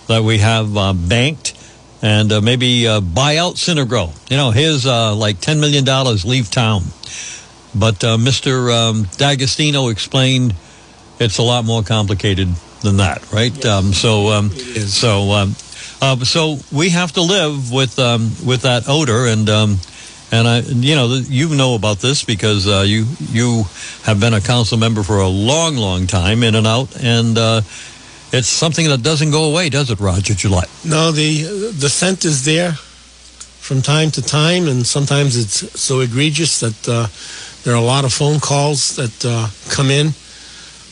that 0.07 0.23
we 0.23 0.39
have 0.39 0.77
uh, 0.77 0.93
banked 0.95 1.62
and 2.03 2.33
uh, 2.33 2.41
maybe 2.41 2.87
uh, 2.87 3.01
buy 3.01 3.37
out 3.37 3.55
Synagro. 3.55 4.13
You 4.31 4.37
know, 4.37 4.51
his 4.51 4.87
uh, 4.87 5.15
like 5.15 5.37
$10 5.37 5.61
million, 5.61 5.85
leave 6.25 6.51
town. 6.51 6.83
But 7.75 8.05
uh, 8.05 8.19
Mr. 8.19 8.71
Um, 8.75 9.05
D'Agostino 9.17 9.89
explained 9.89 10.55
it's 11.19 11.39
a 11.39 11.43
lot 11.43 11.65
more 11.65 11.83
complicated 11.83 12.49
than 12.83 12.97
that, 12.99 13.33
right? 13.33 13.65
Um, 13.65 13.93
so, 13.93 14.29
um, 14.29 14.51
so, 14.51 15.31
um, 15.31 15.55
uh, 16.03 16.17
so 16.25 16.59
we 16.73 16.91
have 16.91 17.13
to 17.13 17.23
live 17.23 17.73
with 17.73 17.99
um, 18.01 18.33
with 18.45 18.63
that 18.63 18.85
odor, 18.89 19.27
and 19.27 19.49
um, 19.49 19.79
and 20.33 20.49
I, 20.49 20.59
you 20.61 20.97
know, 20.97 21.15
you 21.15 21.55
know 21.55 21.77
about 21.77 21.99
this 21.99 22.25
because 22.25 22.67
uh, 22.67 22.83
you 22.85 23.07
you 23.31 23.65
have 24.03 24.19
been 24.19 24.35
a 24.35 24.41
council 24.41 24.77
member 24.79 25.05
for 25.05 25.19
a 25.19 25.29
long, 25.29 25.77
long 25.77 26.09
time, 26.09 26.43
in 26.43 26.57
and 26.57 26.67
out, 26.67 27.01
and 27.01 27.39
uh, 27.39 27.61
it's 28.33 28.49
something 28.49 28.89
that 28.89 29.03
doesn't 29.03 29.31
go 29.31 29.45
away, 29.45 29.69
does 29.69 29.91
it, 29.91 30.01
Roger 30.01 30.35
Gillette? 30.35 30.71
No, 30.85 31.13
the 31.13 31.71
the 31.73 31.89
scent 31.89 32.25
is 32.25 32.45
there 32.45 32.73
from 32.73 33.83
time 33.83 34.11
to 34.13 34.23
time, 34.23 34.67
and 34.67 34.87
sometimes 34.87 35.37
it's 35.37 35.81
so 35.81 36.01
egregious 36.01 36.61
that 36.61 36.89
uh, 36.89 37.07
there 37.63 37.75
are 37.75 37.83
a 37.83 37.87
lot 37.87 38.05
of 38.05 38.13
phone 38.13 38.41
calls 38.41 38.97
that 38.97 39.25
uh, 39.25 39.49
come 39.71 39.91
in 39.91 40.09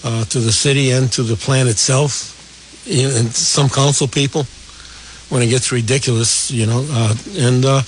uh, 0.05 0.25
to 0.27 0.39
the 0.39 0.53
city 0.53 0.91
and 0.91 1.11
to 1.13 1.23
the 1.23 1.37
plant 1.37 1.69
itself, 1.69 2.37
and 2.87 3.33
some 3.35 3.69
council 3.69 4.07
people 4.07 4.45
when 5.31 5.43
it 5.43 5.49
gets 5.49 5.73
ridiculous, 5.73 6.51
you 6.51 6.67
know. 6.67 6.87
Uh, 6.91 7.15
and 7.39 7.65
uh, 7.65 7.83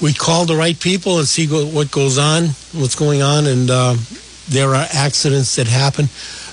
we 0.00 0.12
call 0.14 0.46
the 0.46 0.56
right 0.56 0.78
people 0.78 1.18
and 1.18 1.28
see 1.28 1.46
what 1.46 1.90
goes 1.90 2.16
on, 2.18 2.44
what's 2.72 2.94
going 2.94 3.22
on, 3.22 3.46
and 3.46 3.70
uh, 3.70 3.94
there 4.48 4.74
are 4.74 4.86
accidents 4.92 5.56
that 5.56 5.66
happen. 5.66 6.06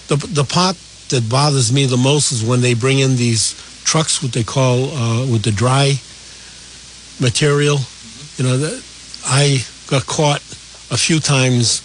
The 0.07 0.17
the 0.29 0.43
part 0.43 0.75
that 1.09 1.29
bothers 1.29 1.71
me 1.71 1.85
the 1.85 1.97
most 1.97 2.31
is 2.31 2.43
when 2.43 2.61
they 2.61 2.73
bring 2.73 2.99
in 2.99 3.15
these 3.15 3.53
trucks, 3.83 4.21
what 4.21 4.33
they 4.33 4.43
call 4.43 4.89
uh, 4.91 5.25
with 5.31 5.43
the 5.43 5.51
dry 5.51 5.93
material. 7.19 7.77
You 8.37 8.43
know, 8.43 8.57
the, 8.57 8.83
I 9.25 9.63
got 9.87 10.05
caught 10.05 10.41
a 10.91 10.97
few 10.97 11.19
times 11.19 11.81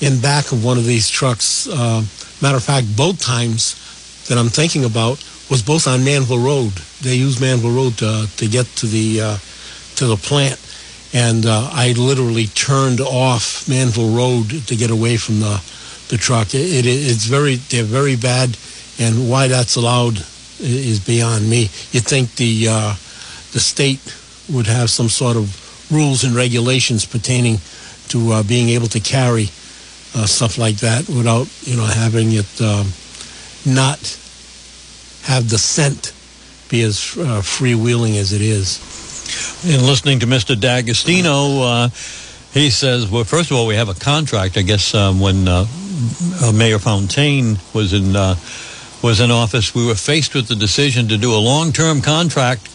in 0.00 0.20
back 0.20 0.52
of 0.52 0.64
one 0.64 0.78
of 0.78 0.84
these 0.84 1.08
trucks. 1.08 1.68
Uh, 1.68 2.02
matter 2.40 2.56
of 2.56 2.64
fact, 2.64 2.96
both 2.96 3.20
times 3.20 4.26
that 4.28 4.38
I'm 4.38 4.48
thinking 4.48 4.84
about 4.84 5.22
was 5.50 5.62
both 5.62 5.86
on 5.86 6.04
Manville 6.04 6.38
Road. 6.38 6.72
They 7.02 7.14
use 7.16 7.40
Manville 7.40 7.72
Road 7.74 7.98
to, 7.98 8.26
to 8.36 8.48
get 8.48 8.66
to 8.76 8.86
the 8.86 9.20
uh, 9.20 9.36
to 9.96 10.06
the 10.06 10.16
plant, 10.16 10.58
and 11.12 11.44
uh, 11.44 11.68
I 11.70 11.92
literally 11.92 12.46
turned 12.46 13.00
off 13.00 13.68
Manville 13.68 14.16
Road 14.16 14.66
to 14.66 14.76
get 14.76 14.90
away 14.90 15.16
from 15.16 15.40
the 15.40 15.60
the 16.12 16.18
truck. 16.18 16.54
It, 16.54 16.60
it, 16.60 16.86
it's 16.86 17.24
very 17.24 17.56
they're 17.56 17.82
very 17.84 18.16
bad, 18.16 18.56
and 19.00 19.30
why 19.30 19.48
that's 19.48 19.76
allowed 19.76 20.18
is 20.60 21.00
beyond 21.00 21.48
me. 21.48 21.70
You'd 21.90 22.04
think 22.04 22.36
the 22.36 22.68
uh, 22.68 22.94
the 23.52 23.60
state 23.60 24.04
would 24.52 24.66
have 24.66 24.90
some 24.90 25.08
sort 25.08 25.36
of 25.38 25.48
rules 25.90 26.22
and 26.22 26.36
regulations 26.36 27.06
pertaining 27.06 27.56
to 28.08 28.32
uh, 28.32 28.42
being 28.42 28.68
able 28.68 28.88
to 28.88 29.00
carry 29.00 29.48
uh, 30.14 30.26
stuff 30.26 30.58
like 30.58 30.76
that 30.76 31.08
without 31.08 31.48
you 31.62 31.76
know 31.76 31.86
having 31.86 32.32
it 32.32 32.60
um, 32.60 32.92
not 33.64 33.98
have 35.24 35.48
the 35.48 35.58
scent 35.58 36.12
be 36.68 36.82
as 36.82 37.16
uh, 37.16 37.40
freewheeling 37.40 38.16
as 38.18 38.34
it 38.34 38.42
is. 38.42 38.78
In 39.64 39.86
listening 39.86 40.18
to 40.20 40.26
Mr. 40.26 40.58
D'Agostino, 40.60 41.62
uh, 41.62 41.88
he 42.52 42.68
says, 42.68 43.08
well, 43.08 43.24
first 43.24 43.50
of 43.50 43.56
all, 43.56 43.66
we 43.66 43.76
have 43.76 43.88
a 43.88 43.94
contract. 43.94 44.58
I 44.58 44.62
guess 44.62 44.94
um, 44.94 45.20
when 45.20 45.48
uh, 45.48 45.64
uh, 46.42 46.52
Mayor 46.52 46.78
Fontaine 46.78 47.58
was 47.74 47.92
in 47.92 48.16
uh, 48.16 48.36
was 49.02 49.20
in 49.20 49.30
office, 49.30 49.74
we 49.74 49.84
were 49.84 49.96
faced 49.96 50.34
with 50.34 50.46
the 50.46 50.54
decision 50.54 51.08
to 51.08 51.18
do 51.18 51.34
a 51.34 51.38
long-term 51.38 52.02
contract, 52.02 52.68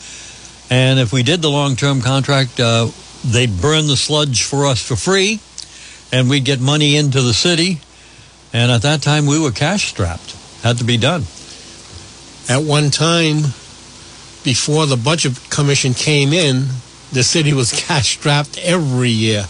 and 0.69 0.99
if 0.99 1.13
we 1.13 1.23
did 1.23 1.41
the 1.41 1.49
long-term 1.49 2.01
contract, 2.01 2.59
uh, 2.59 2.89
they'd 3.23 3.61
burn 3.61 3.87
the 3.87 3.95
sludge 3.95 4.43
for 4.43 4.65
us 4.65 4.85
for 4.85 4.95
free, 4.95 5.39
and 6.11 6.29
we'd 6.29 6.43
get 6.43 6.59
money 6.59 6.97
into 6.97 7.21
the 7.21 7.33
city. 7.33 7.79
And 8.53 8.71
at 8.71 8.81
that 8.81 9.01
time, 9.01 9.25
we 9.25 9.39
were 9.39 9.51
cash 9.51 9.87
strapped. 9.87 10.35
Had 10.63 10.77
to 10.77 10.83
be 10.83 10.97
done. 10.97 11.23
At 12.49 12.63
one 12.63 12.91
time, 12.91 13.53
before 14.43 14.85
the 14.85 14.97
budget 14.97 15.37
commission 15.49 15.93
came 15.93 16.33
in, 16.33 16.67
the 17.11 17.23
city 17.23 17.53
was 17.53 17.71
cash 17.87 18.17
strapped 18.17 18.57
every 18.57 19.09
year. 19.09 19.45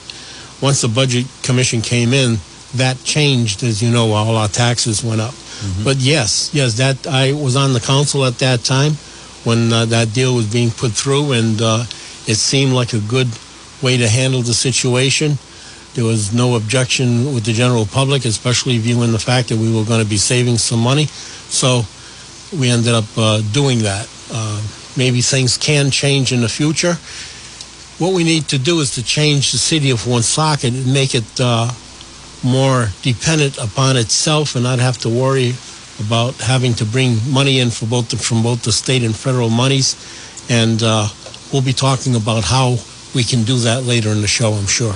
Once 0.61 0.81
the 0.81 0.87
budget 0.87 1.25
commission 1.43 1.81
came 1.81 2.13
in, 2.13 2.37
that 2.75 3.01
changed, 3.03 3.63
as 3.63 3.81
you 3.81 3.91
know, 3.91 4.11
all 4.11 4.35
our 4.35 4.47
taxes 4.47 5.03
went 5.03 5.21
up. 5.21 5.33
Mm-hmm. 5.33 5.83
But 5.83 5.97
yes, 5.97 6.51
yes, 6.53 6.77
that 6.77 7.07
I 7.07 7.33
was 7.33 7.55
on 7.55 7.73
the 7.73 7.79
council 7.79 8.25
at 8.25 8.39
that 8.39 8.63
time 8.63 8.93
when 9.43 9.71
uh, 9.71 9.85
that 9.85 10.13
deal 10.13 10.35
was 10.35 10.51
being 10.51 10.71
put 10.71 10.91
through, 10.91 11.31
and 11.31 11.61
uh, 11.61 11.83
it 12.27 12.35
seemed 12.35 12.73
like 12.73 12.93
a 12.93 12.99
good 12.99 13.27
way 13.81 13.97
to 13.97 14.07
handle 14.07 14.41
the 14.41 14.53
situation. 14.53 15.37
There 15.93 16.05
was 16.05 16.33
no 16.33 16.55
objection 16.55 17.33
with 17.33 17.45
the 17.45 17.53
general 17.53 17.85
public, 17.85 18.25
especially 18.25 18.77
viewing 18.77 19.11
the 19.11 19.19
fact 19.19 19.49
that 19.49 19.57
we 19.57 19.73
were 19.73 19.83
going 19.83 20.03
to 20.03 20.09
be 20.09 20.17
saving 20.17 20.57
some 20.57 20.79
money. 20.79 21.05
So 21.05 21.83
we 22.53 22.69
ended 22.69 22.93
up 22.93 23.05
uh, 23.17 23.41
doing 23.51 23.79
that. 23.79 24.07
Uh, 24.31 24.61
maybe 24.95 25.21
things 25.21 25.57
can 25.57 25.89
change 25.89 26.31
in 26.31 26.41
the 26.41 26.49
future. 26.49 26.97
What 27.97 28.13
we 28.13 28.23
need 28.23 28.47
to 28.49 28.59
do 28.59 28.79
is 28.79 28.93
to 28.95 29.03
change 29.03 29.51
the 29.51 29.57
city 29.57 29.89
of 29.89 30.05
One 30.05 30.17
Woonsocket 30.17 30.73
and 30.73 30.93
make 30.93 31.15
it 31.15 31.25
uh, 31.39 31.71
more 32.43 32.87
dependent 33.01 33.57
upon 33.57 33.97
itself 33.97 34.55
and 34.55 34.63
not 34.63 34.79
have 34.79 34.97
to 34.99 35.09
worry 35.09 35.53
about 35.99 36.35
having 36.35 36.73
to 36.75 36.85
bring 36.85 37.17
money 37.31 37.59
in 37.59 37.69
for 37.69 37.85
both 37.85 38.09
the, 38.09 38.17
from 38.17 38.43
both 38.43 38.63
the 38.63 38.71
state 38.71 39.03
and 39.03 39.15
federal 39.15 39.49
monies. 39.49 39.95
And 40.49 40.81
uh, 40.83 41.07
we'll 41.51 41.63
be 41.63 41.73
talking 41.73 42.15
about 42.15 42.43
how 42.43 42.77
we 43.15 43.23
can 43.23 43.43
do 43.43 43.57
that 43.59 43.83
later 43.83 44.09
in 44.09 44.21
the 44.21 44.27
show, 44.27 44.53
I'm 44.53 44.67
sure. 44.67 44.93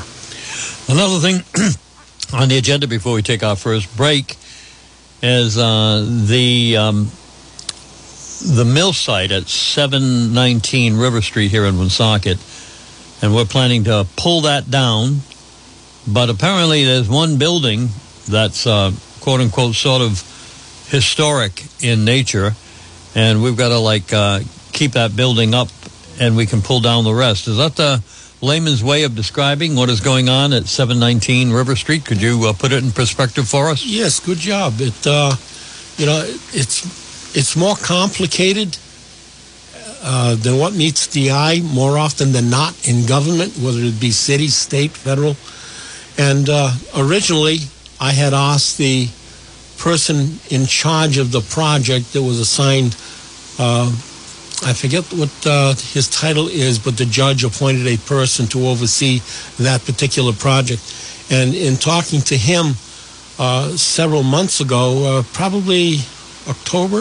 Another 0.87 1.19
thing 1.19 1.41
on 2.33 2.49
the 2.49 2.57
agenda 2.57 2.87
before 2.87 3.13
we 3.13 3.21
take 3.21 3.43
our 3.43 3.55
first 3.55 3.95
break 3.97 4.37
is 5.23 5.57
uh, 5.57 6.05
the 6.27 6.77
um, 6.77 7.11
the 8.43 8.65
mill 8.65 8.91
site 8.91 9.31
at 9.31 9.47
719 9.47 10.97
River 10.97 11.21
Street 11.21 11.51
here 11.51 11.65
in 11.65 11.77
Woonsocket, 11.77 12.39
and 13.21 13.35
we're 13.35 13.45
planning 13.45 13.83
to 13.85 14.07
pull 14.15 14.41
that 14.41 14.69
down. 14.71 15.21
But 16.07 16.29
apparently, 16.29 16.83
there's 16.83 17.09
one 17.09 17.37
building 17.37 17.89
that's 18.27 18.65
uh, 18.65 18.91
quote 19.19 19.41
unquote 19.41 19.75
sort 19.75 20.01
of 20.01 20.19
historic 20.89 21.63
in 21.83 22.05
nature, 22.05 22.53
and 23.15 23.43
we've 23.43 23.57
got 23.57 23.69
to 23.69 23.77
like 23.77 24.11
uh, 24.11 24.41
keep 24.73 24.93
that 24.93 25.15
building 25.15 25.53
up, 25.53 25.69
and 26.19 26.35
we 26.35 26.45
can 26.45 26.61
pull 26.61 26.79
down 26.79 27.03
the 27.03 27.13
rest. 27.13 27.47
Is 27.47 27.57
that 27.57 27.75
the 27.75 28.03
layman's 28.41 28.83
way 28.83 29.03
of 29.03 29.15
describing 29.15 29.75
what 29.75 29.89
is 29.89 30.01
going 30.01 30.27
on 30.27 30.53
at 30.53 30.65
719 30.65 31.51
River 31.51 31.75
Street? 31.75 32.05
Could 32.05 32.21
you 32.21 32.47
uh, 32.47 32.53
put 32.53 32.71
it 32.71 32.83
in 32.83 32.91
perspective 32.91 33.47
for 33.47 33.69
us? 33.69 33.85
Yes, 33.85 34.19
good 34.19 34.39
job. 34.39 34.73
It, 34.79 35.05
uh, 35.05 35.35
you 35.97 36.05
know, 36.05 36.23
it's 36.53 37.37
it's 37.37 37.55
more 37.55 37.75
complicated 37.75 38.77
uh, 40.03 40.35
than 40.35 40.57
what 40.57 40.73
meets 40.73 41.07
the 41.07 41.31
eye 41.31 41.61
more 41.61 41.97
often 41.97 42.31
than 42.31 42.49
not 42.49 42.73
in 42.87 43.05
government, 43.05 43.55
whether 43.57 43.79
it 43.79 43.99
be 43.99 44.11
city, 44.11 44.47
state, 44.47 44.91
federal. 44.91 45.35
And 46.21 46.49
uh, 46.49 46.71
originally, 46.95 47.57
I 47.99 48.11
had 48.11 48.31
asked 48.31 48.77
the 48.77 49.07
person 49.79 50.37
in 50.51 50.67
charge 50.67 51.17
of 51.17 51.31
the 51.31 51.41
project 51.41 52.13
that 52.13 52.21
was 52.21 52.39
assigned. 52.39 52.95
Uh, 53.57 53.89
I 54.63 54.73
forget 54.73 55.03
what 55.13 55.33
uh, 55.47 55.73
his 55.73 56.07
title 56.07 56.47
is, 56.47 56.77
but 56.77 56.95
the 56.95 57.05
judge 57.05 57.43
appointed 57.43 57.87
a 57.87 57.97
person 57.97 58.45
to 58.49 58.67
oversee 58.67 59.21
that 59.57 59.83
particular 59.83 60.31
project. 60.31 60.83
And 61.31 61.55
in 61.55 61.75
talking 61.77 62.21
to 62.21 62.37
him 62.37 62.75
uh, 63.39 63.75
several 63.75 64.21
months 64.21 64.61
ago, 64.61 64.83
uh, 65.03 65.23
probably 65.33 66.01
October, 66.47 66.99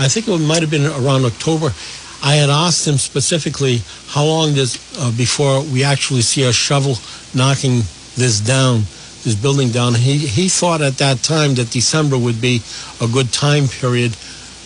I 0.00 0.08
think 0.08 0.28
it 0.28 0.38
might 0.38 0.62
have 0.62 0.70
been 0.70 0.86
around 0.86 1.26
October. 1.26 1.74
I 2.22 2.36
had 2.36 2.50
asked 2.50 2.86
him 2.86 2.96
specifically 2.96 3.82
how 4.08 4.24
long 4.24 4.54
does 4.54 4.78
uh, 4.98 5.12
before 5.16 5.62
we 5.62 5.84
actually 5.84 6.22
see 6.22 6.44
a 6.44 6.52
shovel 6.52 6.96
knocking 7.34 7.82
this 8.16 8.40
down, 8.40 8.80
this 9.24 9.34
building 9.34 9.70
down. 9.70 9.94
He 9.94 10.18
he 10.18 10.48
thought 10.48 10.80
at 10.80 10.98
that 10.98 11.22
time 11.22 11.54
that 11.54 11.70
December 11.70 12.16
would 12.18 12.40
be 12.40 12.62
a 13.00 13.06
good 13.06 13.32
time 13.32 13.68
period 13.68 14.16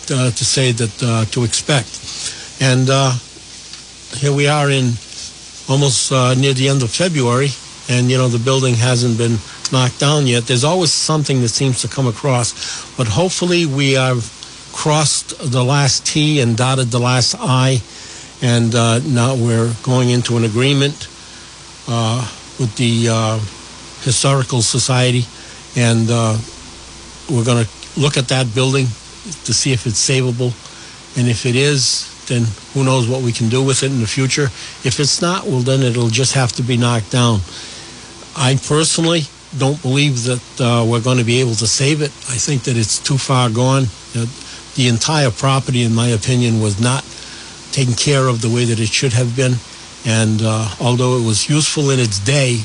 uh, 0.09 0.31
to 0.31 0.45
say 0.45 0.71
that 0.71 1.03
uh, 1.03 1.25
to 1.25 1.43
expect, 1.43 1.91
and 2.61 2.89
uh, 2.89 3.11
here 4.15 4.33
we 4.33 4.47
are 4.47 4.69
in 4.69 4.93
almost 5.69 6.11
uh, 6.11 6.33
near 6.35 6.53
the 6.53 6.67
end 6.69 6.83
of 6.83 6.89
February, 6.91 7.49
and 7.89 8.09
you 8.09 8.17
know 8.17 8.27
the 8.27 8.39
building 8.39 8.75
hasn't 8.75 9.17
been 9.17 9.37
knocked 9.71 9.99
down 9.99 10.27
yet. 10.27 10.47
There's 10.47 10.63
always 10.63 10.91
something 10.91 11.41
that 11.41 11.49
seems 11.49 11.81
to 11.81 11.87
come 11.87 12.07
across, 12.07 12.53
but 12.95 13.07
hopefully 13.07 13.65
we 13.65 13.93
have 13.93 14.40
crossed 14.73 15.51
the 15.51 15.63
last 15.63 16.05
T 16.05 16.41
and 16.41 16.57
dotted 16.57 16.87
the 16.87 16.99
last 16.99 17.35
I, 17.39 17.81
and 18.41 18.73
uh, 18.73 18.99
now 18.99 19.35
we're 19.35 19.73
going 19.83 20.09
into 20.09 20.37
an 20.37 20.43
agreement 20.45 21.07
uh, 21.87 22.21
with 22.59 22.75
the 22.77 23.07
uh, 23.09 23.39
Historical 24.03 24.61
Society, 24.61 25.25
and 25.75 26.09
uh, 26.09 26.37
we're 27.29 27.45
going 27.45 27.63
to 27.63 27.69
look 27.99 28.17
at 28.17 28.27
that 28.29 28.53
building 28.53 28.85
to 29.45 29.53
see 29.53 29.71
if 29.71 29.85
it's 29.85 30.09
savable, 30.09 30.53
and 31.17 31.27
if 31.27 31.45
it 31.45 31.55
is, 31.55 32.07
then 32.27 32.43
who 32.73 32.83
knows 32.83 33.07
what 33.07 33.21
we 33.21 33.31
can 33.31 33.49
do 33.49 33.63
with 33.63 33.83
it 33.83 33.91
in 33.91 33.99
the 33.99 34.07
future. 34.07 34.45
If 34.83 34.99
it's 34.99 35.21
not, 35.21 35.45
well, 35.45 35.59
then 35.59 35.81
it'll 35.81 36.09
just 36.09 36.33
have 36.33 36.51
to 36.53 36.63
be 36.63 36.77
knocked 36.77 37.11
down. 37.11 37.41
I 38.35 38.57
personally 38.65 39.23
don't 39.57 39.81
believe 39.81 40.23
that 40.23 40.43
uh, 40.59 40.85
we're 40.85 41.01
going 41.01 41.17
to 41.17 41.25
be 41.25 41.41
able 41.41 41.55
to 41.55 41.67
save 41.67 42.01
it. 42.01 42.11
I 42.29 42.37
think 42.37 42.63
that 42.63 42.77
it's 42.77 42.99
too 42.99 43.17
far 43.17 43.49
gone. 43.49 43.85
You 44.13 44.21
know, 44.21 44.27
the 44.75 44.87
entire 44.87 45.31
property, 45.31 45.83
in 45.83 45.93
my 45.93 46.07
opinion, 46.07 46.61
was 46.61 46.79
not 46.79 47.03
taken 47.71 47.93
care 47.93 48.27
of 48.27 48.41
the 48.41 48.49
way 48.49 48.65
that 48.65 48.79
it 48.79 48.89
should 48.89 49.13
have 49.13 49.35
been. 49.35 49.55
And 50.05 50.41
uh, 50.41 50.69
although 50.79 51.17
it 51.17 51.25
was 51.25 51.49
useful 51.49 51.89
in 51.89 51.99
its 51.99 52.19
day, 52.19 52.59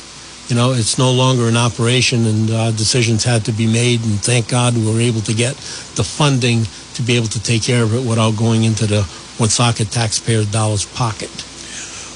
you 0.49 0.55
know, 0.55 0.73
it's 0.73 0.99
no 0.99 1.13
longer 1.13 1.49
in 1.49 1.57
operation, 1.57 2.25
and 2.27 2.51
uh, 2.51 2.71
decisions 2.71 3.25
had 3.25 3.45
to 3.47 3.53
be 3.53 3.67
made. 3.67 4.01
And 4.05 4.21
thank 4.21 4.49
God 4.49 4.77
we 4.77 4.87
were 4.87 5.01
able 5.01 5.21
to 5.23 5.35
get 5.35 5.55
the 5.97 6.05
funding 6.05 6.65
to 6.95 7.03
be 7.03 7.17
able 7.17 7.27
to 7.29 7.43
take 7.43 7.63
care 7.63 7.83
of 7.83 7.95
it 7.95 8.09
without 8.09 8.37
going 8.37 8.65
into 8.65 8.87
the 8.87 9.07
Woonsocket 9.39 9.91
taxpayers' 9.91 10.51
dollars 10.51 10.87
pocket. 10.87 11.31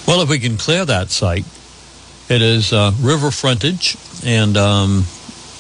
Well, 0.06 0.22
if 0.22 0.30
we 0.30 0.38
can 0.38 0.56
clear 0.56 0.84
that 0.84 1.10
site, 1.10 1.44
it 2.28 2.40
is 2.40 2.72
uh, 2.72 2.92
river 3.00 3.30
frontage, 3.30 3.96
and 4.24 4.56
um, 4.56 5.04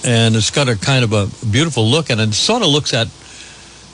and 0.04 0.36
it's 0.36 0.50
got 0.50 0.68
a 0.68 0.76
kind 0.76 1.04
of 1.04 1.12
a 1.12 1.28
beautiful 1.46 1.84
look, 1.84 2.08
and 2.10 2.20
it 2.20 2.32
sort 2.32 2.62
of 2.62 2.68
looks 2.68 2.94
at 2.94 3.08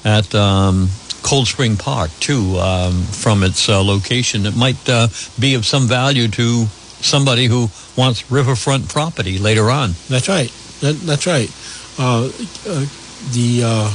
at 0.06 0.32
um, 0.36 0.88
Cold 1.22 1.48
Spring 1.48 1.76
Park 1.76 2.10
too 2.20 2.56
um, 2.58 3.02
from 3.02 3.42
its 3.42 3.68
uh, 3.68 3.82
location. 3.82 4.46
It 4.46 4.56
might 4.56 4.88
uh, 4.88 5.08
be 5.38 5.54
of 5.54 5.66
some 5.66 5.88
value 5.88 6.28
to 6.28 6.66
somebody 7.02 7.46
who 7.46 7.68
wants 7.96 8.30
riverfront 8.30 8.88
property 8.88 9.38
later 9.38 9.68
on. 9.68 9.90
That's 10.08 10.28
right. 10.28 10.50
That, 10.80 10.94
that's 11.02 11.26
right. 11.26 11.50
Uh, 11.98 12.30
uh, 12.68 12.86
the 13.32 13.62
uh, 13.64 13.94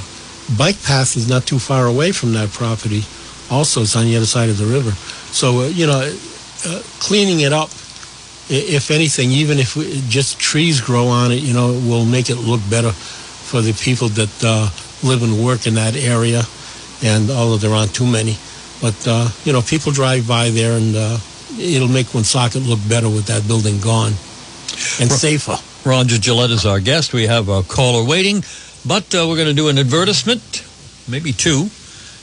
bike 0.58 0.84
path 0.84 1.15
is 1.15 1.30
not 1.30 1.46
too 1.46 1.60
far 1.60 1.86
away 1.86 2.12
from 2.12 2.34
that 2.34 2.50
property. 2.50 3.03
Also, 3.50 3.82
it's 3.82 3.96
on 3.96 4.06
the 4.06 4.18
other 4.18 4.25
side 4.25 4.50
of 4.50 4.58
the 4.58 4.65
river. 4.65 4.91
So, 5.32 5.62
uh, 5.62 5.68
you 5.68 5.88
know, 5.88 6.13
cleaning 7.00 7.39
it 7.39 7.53
up, 7.53 7.70
if 8.50 8.91
anything, 8.91 9.32
even 9.32 9.60
if 9.60 9.77
we, 9.77 10.01
just 10.10 10.39
trees 10.39 10.82
grow 10.82 11.08
on 11.08 11.32
it, 11.32 11.41
you 11.41 11.53
know, 11.53 11.72
will 11.88 12.06
make 12.06 12.30
it 12.30 12.36
look 12.36 12.60
better 12.70 12.91
for 12.91 13.62
the 13.62 13.74
people 13.74 14.10
that 14.10 14.44
uh, 14.44 14.70
live 15.03 15.24
and 15.24 15.43
work 15.43 15.67
in 15.67 15.75
that 15.75 15.96
area. 15.96 16.43
And 17.03 17.29
although 17.29 17.58
there 17.58 17.74
aren't 17.74 17.96
too 17.96 18.05
many, 18.05 18.38
but 18.81 18.96
uh, 19.08 19.29
you 19.43 19.53
know, 19.53 19.62
people 19.62 19.91
drive 19.91 20.27
by 20.27 20.50
there, 20.50 20.77
and 20.77 20.96
uh, 20.96 21.17
it'll 21.58 21.88
make 21.88 22.13
Woonsocket 22.13 22.63
look 22.63 22.79
better 22.88 23.10
with 23.10 23.25
that 23.25 23.48
building 23.48 23.79
gone 23.79 24.13
and 25.00 25.12
safer. 25.12 25.58
Roger 25.84 26.17
Gillette 26.17 26.51
is 26.51 26.65
our 26.65 26.79
guest. 26.79 27.13
We 27.13 27.27
have 27.27 27.50
a 27.50 27.63
caller 27.63 28.08
waiting, 28.08 28.43
but 28.86 29.13
uh, 29.15 29.25
we're 29.27 29.36
going 29.36 29.48
to 29.48 29.53
do 29.53 29.70
an 29.70 29.77
advertisement, 29.77 30.63
maybe 31.08 31.34
two, 31.34 31.70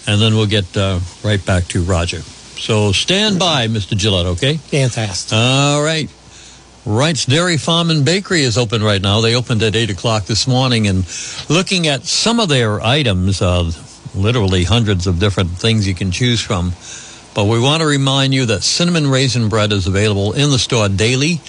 and 0.06 0.20
then 0.20 0.35
we'll 0.35 0.47
get 0.47 0.76
uh, 0.76 1.00
right 1.25 1.44
back 1.44 1.64
to 1.68 1.82
Roger. 1.82 2.20
So 2.58 2.92
stand 2.92 3.38
by, 3.38 3.68
Mr. 3.68 3.97
Gillette, 3.97 4.26
okay? 4.26 4.56
Fantastic. 4.56 5.37
All 5.37 5.82
right. 5.82 6.11
Wright's 6.88 7.26
Dairy 7.26 7.59
Farm 7.59 7.90
and 7.90 8.02
Bakery 8.02 8.40
is 8.40 8.57
open 8.57 8.83
right 8.83 9.02
now. 9.02 9.21
They 9.21 9.35
opened 9.35 9.62
at 9.62 9.76
8 9.76 9.90
o'clock 9.90 10.25
this 10.25 10.49
morning, 10.49 10.87
and 10.87 11.04
looking 11.50 11.87
at 11.87 12.04
some 12.04 12.40
of 12.40 12.49
their 12.49 12.80
items, 12.80 13.42
uh, 13.42 13.71
literally 14.14 14.64
hundreds 14.64 15.07
of 15.07 15.18
different 15.18 15.50
things 15.50 15.87
you 15.87 15.95
can 15.95 16.11
choose 16.11 16.40
from. 16.40 16.73
But 17.35 17.45
we 17.45 17.61
want 17.61 17.83
to 17.83 17.87
remind 17.87 18.33
you 18.33 18.47
that 18.47 18.62
cinnamon 18.62 19.07
raisin 19.07 19.50
bread 19.50 19.71
is 19.71 19.87
available 19.87 20.33
in 20.33 20.49
the 20.50 20.59
store 20.59 20.88
daily. 20.88 21.42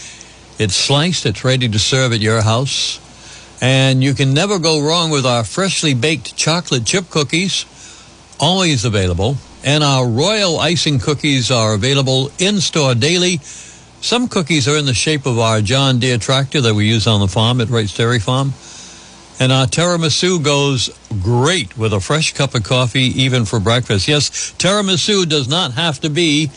It's 0.59 0.75
sliced, 0.75 1.25
it's 1.25 1.45
ready 1.45 1.69
to 1.69 1.79
serve 1.79 2.11
at 2.11 2.19
your 2.19 2.41
house. 2.41 2.99
And 3.61 4.03
you 4.03 4.15
can 4.15 4.33
never 4.33 4.59
go 4.59 4.81
wrong 4.85 5.09
with 5.09 5.25
our 5.25 5.45
freshly 5.45 5.93
baked 5.93 6.35
chocolate 6.35 6.85
chip 6.85 7.09
cookies, 7.09 7.65
always 8.41 8.83
available. 8.83 9.37
And 9.63 9.85
our 9.85 10.05
royal 10.05 10.59
icing 10.59 10.99
cookies 10.99 11.49
are 11.49 11.73
available 11.73 12.29
in 12.39 12.59
store 12.59 12.93
daily. 12.93 13.39
Some 14.01 14.29
cookies 14.29 14.67
are 14.69 14.77
in 14.77 14.85
the 14.85 14.93
shape 14.93 15.25
of 15.25 15.37
our 15.39 15.59
John 15.59 15.99
Deere 15.99 16.17
tractor 16.17 16.61
that 16.61 16.73
we 16.73 16.87
use 16.87 17.05
on 17.05 17.19
the 17.19 17.27
farm 17.27 17.59
at 17.59 17.69
Wright's 17.69 17.93
Dairy 17.93 18.19
Farm. 18.19 18.53
And 19.41 19.51
our 19.51 19.67
tiramisu 19.67 20.41
goes 20.41 20.89
great 21.21 21.77
with 21.77 21.93
a 21.93 21.99
fresh 21.99 22.33
cup 22.33 22.55
of 22.55 22.63
coffee, 22.63 23.21
even 23.21 23.43
for 23.43 23.59
breakfast. 23.59 24.07
Yes, 24.07 24.53
tiramisu 24.57 25.27
does 25.27 25.49
not 25.49 25.73
have 25.73 25.99
to 26.01 26.09
be 26.09 26.49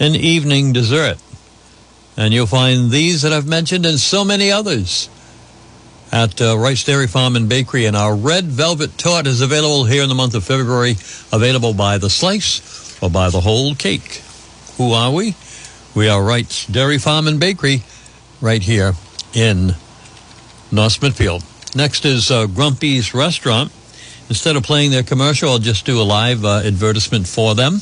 an 0.00 0.14
evening 0.14 0.72
dessert. 0.72 1.18
And 2.16 2.32
you'll 2.32 2.46
find 2.46 2.90
these 2.90 3.20
that 3.20 3.34
I've 3.34 3.46
mentioned 3.46 3.84
and 3.84 3.98
so 3.98 4.24
many 4.24 4.50
others 4.50 5.10
at 6.10 6.40
uh, 6.40 6.56
Wright's 6.56 6.84
Dairy 6.84 7.06
Farm 7.06 7.36
and 7.36 7.50
Bakery. 7.50 7.84
And 7.84 7.96
our 7.96 8.16
red 8.16 8.46
velvet 8.46 8.96
tart 8.96 9.26
is 9.26 9.42
available 9.42 9.84
here 9.84 10.02
in 10.02 10.08
the 10.08 10.14
month 10.14 10.34
of 10.34 10.42
February, 10.42 10.92
available 11.32 11.74
by 11.74 11.98
the 11.98 12.08
slice 12.08 13.00
or 13.02 13.10
by 13.10 13.28
the 13.28 13.40
whole 13.40 13.74
cake. 13.74 14.22
Who 14.78 14.92
are 14.92 15.12
we? 15.12 15.34
We 15.98 16.08
are 16.08 16.22
Wright's 16.22 16.64
Dairy 16.64 16.98
Farm 16.98 17.26
and 17.26 17.40
Bakery 17.40 17.82
right 18.40 18.62
here 18.62 18.92
in 19.34 19.74
North 20.70 20.92
Smithfield. 20.92 21.42
Next 21.74 22.04
is 22.04 22.30
uh, 22.30 22.46
Grumpy's 22.46 23.14
Restaurant. 23.14 23.72
Instead 24.28 24.54
of 24.54 24.62
playing 24.62 24.92
their 24.92 25.02
commercial, 25.02 25.50
I'll 25.50 25.58
just 25.58 25.84
do 25.84 26.00
a 26.00 26.04
live 26.04 26.44
uh, 26.44 26.60
advertisement 26.64 27.26
for 27.26 27.56
them. 27.56 27.80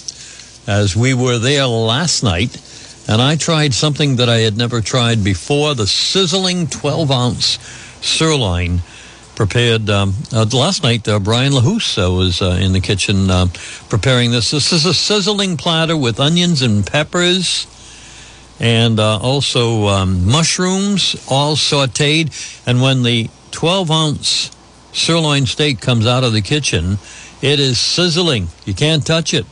As 0.66 0.96
we 0.96 1.12
were 1.12 1.38
there 1.38 1.66
last 1.66 2.22
night, 2.22 2.58
and 3.06 3.20
I 3.20 3.36
tried 3.36 3.74
something 3.74 4.16
that 4.16 4.30
I 4.30 4.38
had 4.38 4.56
never 4.56 4.80
tried 4.80 5.22
before 5.22 5.74
the 5.74 5.86
sizzling 5.86 6.68
12 6.68 7.10
ounce 7.10 7.58
sirloin 8.00 8.80
prepared 9.34 9.90
um, 9.90 10.14
uh, 10.32 10.46
last 10.54 10.82
night. 10.82 11.06
Uh, 11.06 11.18
Brian 11.18 11.52
LaHouse 11.52 12.02
uh, 12.02 12.10
was 12.10 12.40
uh, 12.40 12.58
in 12.62 12.72
the 12.72 12.80
kitchen 12.80 13.28
uh, 13.28 13.48
preparing 13.90 14.30
this. 14.30 14.52
This 14.52 14.72
is 14.72 14.86
a 14.86 14.94
sizzling 14.94 15.58
platter 15.58 15.98
with 15.98 16.18
onions 16.18 16.62
and 16.62 16.86
peppers 16.86 17.66
and 18.58 18.98
uh, 18.98 19.18
also 19.18 19.86
um, 19.86 20.26
mushrooms, 20.26 21.16
all 21.28 21.56
sauteed. 21.56 22.32
And 22.66 22.80
when 22.80 23.02
the 23.02 23.28
12 23.50 23.90
ounce 23.90 24.50
sirloin 24.92 25.46
steak 25.46 25.80
comes 25.80 26.06
out 26.06 26.24
of 26.24 26.32
the 26.32 26.42
kitchen, 26.42 26.98
it 27.42 27.60
is 27.60 27.78
sizzling. 27.78 28.48
You 28.64 28.74
can't 28.74 29.06
touch 29.06 29.34
it. 29.34 29.46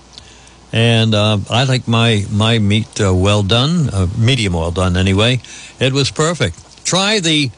And 0.73 1.15
uh, 1.15 1.39
I 1.51 1.65
like 1.65 1.87
my 1.87 2.25
my 2.33 2.59
meat 2.59 3.01
uh, 3.01 3.15
well 3.15 3.45
done, 3.45 3.91
uh, 3.91 4.09
medium 4.19 4.55
well 4.55 4.73
done 4.73 4.97
anyway. 4.97 5.41
It 5.79 5.93
was 5.93 6.11
perfect. 6.11 6.85
Try 6.85 7.21
the 7.21 7.51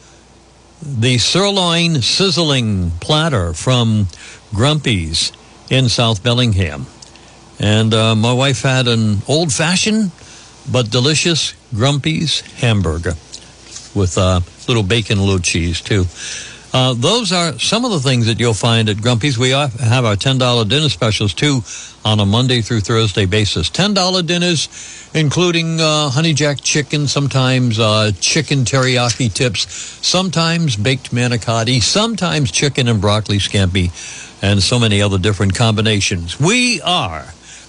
the 0.83 1.17
sirloin 1.17 2.03
sizzling 2.03 2.91
platter 3.01 3.55
from 3.55 4.09
Grumpy's 4.53 5.33
in 5.71 5.89
South 5.89 6.23
Bellingham. 6.23 6.87
And 7.59 7.95
uh, 7.95 8.15
my 8.15 8.35
wife 8.35 8.63
had 8.63 8.87
an 8.87 9.23
old 9.27 9.51
fashioned 9.51 10.13
but 10.71 10.91
delicious 10.91 11.55
Grumpy's 11.75 12.41
hamburger 12.61 13.15
with 13.95 14.19
uh, 14.19 14.41
little 14.69 14.83
bacon, 14.83 15.19
a 15.19 15.23
little 15.23 15.41
cheese 15.41 15.81
too. 15.81 16.05
Uh, 16.73 16.93
those 16.93 17.33
are 17.33 17.59
some 17.59 17.87
of 17.87 17.91
the 17.91 18.01
things 18.01 18.27
that 18.27 18.39
you'll 18.39 18.53
find 18.53 18.91
at 18.91 19.01
Grumpy's. 19.01 19.39
We 19.39 19.51
have 19.51 20.05
our 20.05 20.15
$10 20.15 20.69
dinner 20.69 20.91
specials 20.91 21.33
too 21.33 21.63
on 22.05 22.21
a 22.21 22.27
Monday 22.27 22.61
through 22.61 22.81
Thursday 22.81 23.25
basis. 23.25 23.71
$10 23.71 24.27
dinners, 24.27 24.69
including 25.15 25.81
uh, 25.81 26.11
honey 26.11 26.35
jack 26.35 26.61
chicken, 26.61 27.07
sometimes 27.07 27.79
uh, 27.79 28.13
chicken 28.21 28.59
teriyaki 28.67 29.33
tips, 29.33 29.73
sometimes 30.07 30.77
baked 30.77 31.13
manicotti, 31.13 31.81
sometimes 31.81 32.51
chicken 32.51 32.89
and 32.89 33.01
broccoli 33.01 33.39
scampi, 33.39 33.91
and 34.43 34.63
so 34.63 34.79
many 34.79 35.01
other 35.01 35.19
different 35.19 35.55
combinations. 35.55 36.39
We 36.39 36.83
are 36.83 37.25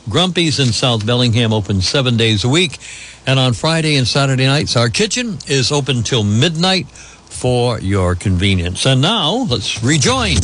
Grumpy's 0.10 0.60
in 0.60 0.68
South 0.68 1.06
Bellingham, 1.06 1.52
open 1.54 1.82
seven 1.82 2.18
days 2.18 2.44
a 2.44 2.50
week. 2.50 2.78
And 3.26 3.40
on 3.40 3.54
Friday 3.54 3.96
and 3.98 4.08
Saturday 4.08 4.46
nights, 4.46 4.76
our 4.78 4.90
kitchen 4.90 5.38
is 5.48 5.72
open 5.72 6.04
till 6.04 6.24
midnight 6.24 6.88
for 6.88 7.80
your 7.80 8.16
convenience. 8.16 8.86
And 8.86 9.02
now, 9.02 9.46
let's 9.50 9.84
rejoin. 9.84 10.38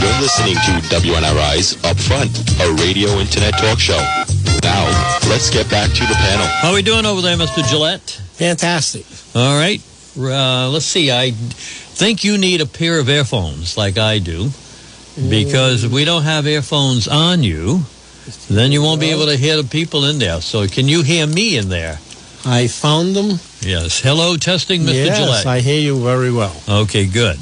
You're 0.00 0.20
listening 0.20 0.54
to 0.54 0.80
WNRI's 0.88 1.76
Upfront, 1.82 2.32
a 2.60 2.72
radio 2.82 3.10
internet 3.18 3.58
talk 3.58 3.78
show. 3.78 3.98
Now, 4.62 4.84
let's 5.28 5.50
get 5.50 5.70
back 5.70 5.90
to 5.90 6.06
the 6.06 6.14
panel. 6.14 6.46
How 6.46 6.70
are 6.70 6.74
we 6.74 6.82
doing 6.82 7.04
over 7.04 7.20
there, 7.20 7.36
Mr. 7.36 7.62
Gillette? 7.68 8.00
Fantastic. 8.34 9.04
All 9.34 9.56
right. 9.58 9.82
Uh, 10.16 10.70
let's 10.70 10.86
see. 10.86 11.10
I 11.12 11.32
think 11.32 12.24
you 12.24 12.38
need 12.38 12.60
a 12.60 12.66
pair 12.66 12.98
of 12.98 13.08
earphones 13.08 13.76
like 13.76 13.98
I 13.98 14.18
do 14.18 14.50
because 15.28 15.86
we 15.86 16.04
don't 16.04 16.22
have 16.22 16.46
earphones 16.46 17.06
on 17.06 17.42
you, 17.42 17.82
then 18.48 18.72
you 18.72 18.82
won't 18.82 19.00
be 19.00 19.10
able 19.10 19.26
to 19.26 19.36
hear 19.36 19.56
the 19.56 19.68
people 19.68 20.04
in 20.04 20.18
there. 20.18 20.40
So 20.40 20.66
can 20.66 20.88
you 20.88 21.02
hear 21.02 21.26
me 21.26 21.56
in 21.56 21.68
there? 21.68 21.98
I 22.46 22.66
found 22.68 23.16
them. 23.16 23.38
Yes. 23.60 24.00
Hello, 24.00 24.36
testing, 24.36 24.82
Mr. 24.82 24.92
Gillette. 24.92 25.06
Yes, 25.06 25.18
Gillette. 25.18 25.46
I 25.46 25.60
hear 25.60 25.80
you 25.80 26.02
very 26.02 26.30
well. 26.32 26.54
Okay, 26.68 27.06
good. 27.06 27.38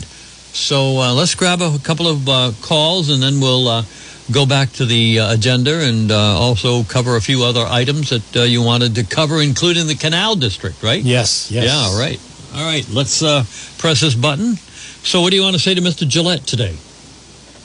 So 0.55 0.99
uh, 1.01 1.13
let's 1.15 1.35
grab 1.35 1.61
a 1.61 1.79
couple 1.79 2.07
of 2.07 2.29
uh, 2.29 2.53
calls 2.61 3.11
and 3.11 3.23
then 3.23 3.41
we'll 3.41 3.67
uh, 3.69 3.83
go 4.31 4.47
back 4.47 4.71
to 4.73 4.85
the 4.85 5.19
uh, 5.19 5.35
agenda 5.35 5.81
and 5.83 6.13
uh, 6.13 6.17
also 6.17 6.85
cover 6.85 7.17
a 7.17 7.21
few 7.21 7.43
other 7.43 7.65
items 7.69 8.11
that 8.11 8.37
uh, 8.37 8.43
you 8.45 8.63
wanted 8.63 8.95
to 8.97 9.05
cover, 9.05 9.41
including 9.41 9.87
the 9.87 9.95
Canal 9.95 10.37
District, 10.37 10.81
right? 10.83 11.03
Yes, 11.03 11.51
yes. 11.51 11.65
Yeah, 11.65 11.99
right. 11.99 12.21
All 12.55 12.65
right, 12.65 12.87
let's 12.91 13.23
uh, 13.23 13.45
press 13.79 14.01
this 14.01 14.15
button. 14.15 14.57
So, 15.05 15.23
what 15.23 15.31
do 15.31 15.37
you 15.37 15.43
want 15.43 15.57
to 15.57 15.61
say 15.61 15.75
to 15.75 15.81
Mr. 15.81 16.07
Gillette 16.07 16.47
today? 16.47 16.77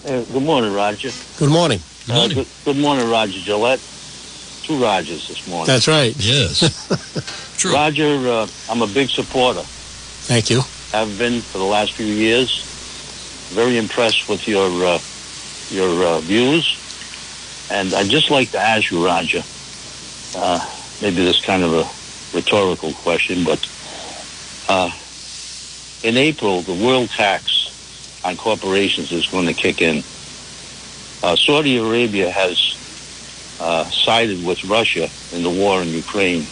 Uh, 0.06 0.23
good 0.32 0.43
morning, 0.43 0.73
Roger. 0.73 1.12
Good 1.38 1.49
morning. 1.51 1.80
Good 2.08 2.13
Uh, 2.13 2.20
morning. 2.20 2.38
good, 2.38 2.48
good 2.63 2.78
morning, 2.78 3.10
Roger 3.10 3.38
Gillette. 3.41 3.82
Two 4.63 4.82
Rogers 4.82 5.28
this 5.28 5.46
morning. 5.46 5.65
That's 5.67 5.88
right. 5.89 6.15
Yes. 6.17 6.60
True. 7.58 7.74
Roger, 7.74 8.30
uh, 8.30 8.48
I'm 8.70 8.82
a 8.82 8.88
big 8.88 9.10
supporter. 9.10 9.63
Thank 9.63 10.50
you. 10.50 10.62
I've 10.93 11.17
been 11.17 11.41
for 11.41 11.58
the 11.58 11.65
last 11.65 11.93
few 11.93 12.06
years. 12.06 12.63
Very 13.52 13.78
impressed 13.78 14.30
with 14.30 14.48
your 14.48 14.70
uh, 14.86 15.00
your 15.70 16.06
uh, 16.06 16.20
views, 16.22 16.78
and 17.72 17.93
I'd 17.93 18.10
just 18.10 18.30
like 18.32 18.52
to 18.52 18.60
ask 18.60 18.89
you, 18.89 19.06
Roger. 19.06 19.43
Uh, 20.34 20.65
maybe 21.02 21.26
this 21.26 21.41
kind 21.41 21.63
of 21.63 21.74
a 21.74 22.38
rhetorical 22.38 22.93
question, 22.93 23.43
but 23.43 23.60
uh, 24.70 24.89
in 26.04 26.15
April, 26.15 26.62
the 26.62 26.74
world 26.74 27.10
tax 27.10 28.22
on 28.24 28.38
corporations 28.38 29.12
is 29.12 29.28
going 29.28 29.46
to 29.48 29.54
kick 29.54 29.82
in. 29.82 30.04
Uh, 31.28 31.36
Saudi 31.36 31.76
Arabia 31.76 32.32
has 32.32 32.56
uh, 33.60 33.84
sided 33.90 34.46
with 34.46 34.63
Russia 34.63 35.10
in 35.36 35.44
the 35.44 35.50
war 35.50 35.82
in 35.82 35.90
Ukraine. 35.90 36.48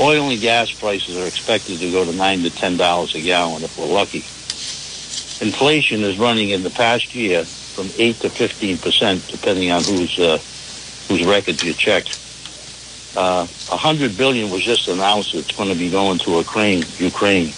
Oil 0.00 0.30
and 0.30 0.40
gas 0.40 0.72
prices 0.72 1.18
are 1.18 1.26
expected 1.26 1.80
to 1.80 1.92
go 1.92 2.02
to 2.02 2.12
nine 2.16 2.40
to 2.44 2.50
ten 2.50 2.78
dollars 2.78 3.14
a 3.14 3.20
gallon 3.20 3.62
if 3.62 3.76
we're 3.76 3.84
lucky. 3.84 4.24
Inflation 5.46 6.00
is 6.00 6.18
running 6.18 6.48
in 6.48 6.62
the 6.62 6.70
past 6.70 7.14
year 7.14 7.44
from 7.44 7.90
8 7.98 8.16
to 8.20 8.30
15 8.30 8.78
percent, 8.78 9.28
depending 9.28 9.70
on 9.70 9.84
whose 9.84 10.18
uh, 10.18 10.38
whose 11.08 11.22
records 11.26 11.62
you 11.62 11.74
checked. 11.74 12.08
Uh, 13.14 13.46
100 13.68 14.16
billion 14.16 14.50
was 14.50 14.62
just 14.62 14.88
announced 14.88 15.34
it's 15.34 15.54
going 15.54 15.68
to 15.68 15.78
be 15.78 15.90
going 15.90 16.18
to 16.20 16.30
Ukraine. 16.30 16.82
Ukraine. 16.96 17.52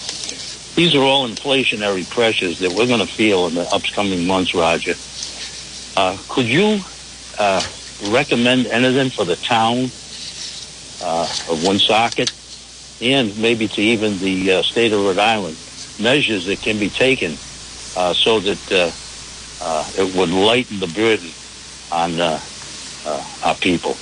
These 0.74 0.96
are 0.96 1.02
all 1.02 1.28
inflationary 1.28 2.04
pressures 2.10 2.58
that 2.58 2.72
we're 2.72 2.88
going 2.88 3.06
to 3.06 3.14
feel 3.14 3.46
in 3.46 3.54
the 3.54 3.72
upcoming 3.72 4.26
months, 4.26 4.56
Roger. 4.56 4.96
Uh, 5.96 6.16
could 6.28 6.46
you 6.46 6.80
uh, 7.38 7.62
recommend 8.10 8.66
anything 8.66 9.10
for 9.10 9.24
the 9.24 9.36
town 9.36 9.84
uh, 11.02 11.22
of 11.50 11.64
Woonsocket 11.64 12.30
and 13.00 13.36
maybe 13.38 13.68
to 13.68 13.80
even 13.80 14.18
the 14.18 14.52
uh, 14.52 14.62
state 14.62 14.92
of 14.92 15.00
Rhode 15.00 15.18
Island 15.18 15.56
measures 15.98 16.44
that 16.46 16.60
can 16.60 16.78
be 16.78 16.90
taken 16.90 17.32
uh, 17.96 18.12
so 18.12 18.40
that 18.40 18.72
uh, 18.72 18.90
uh, 19.64 19.90
it 19.96 20.14
would 20.14 20.28
lighten 20.30 20.80
the 20.80 20.86
burden 20.88 21.30
on 21.90 22.20
uh, 22.20 22.38
uh, 23.06 23.24
our 23.44 23.54
people? 23.54 23.96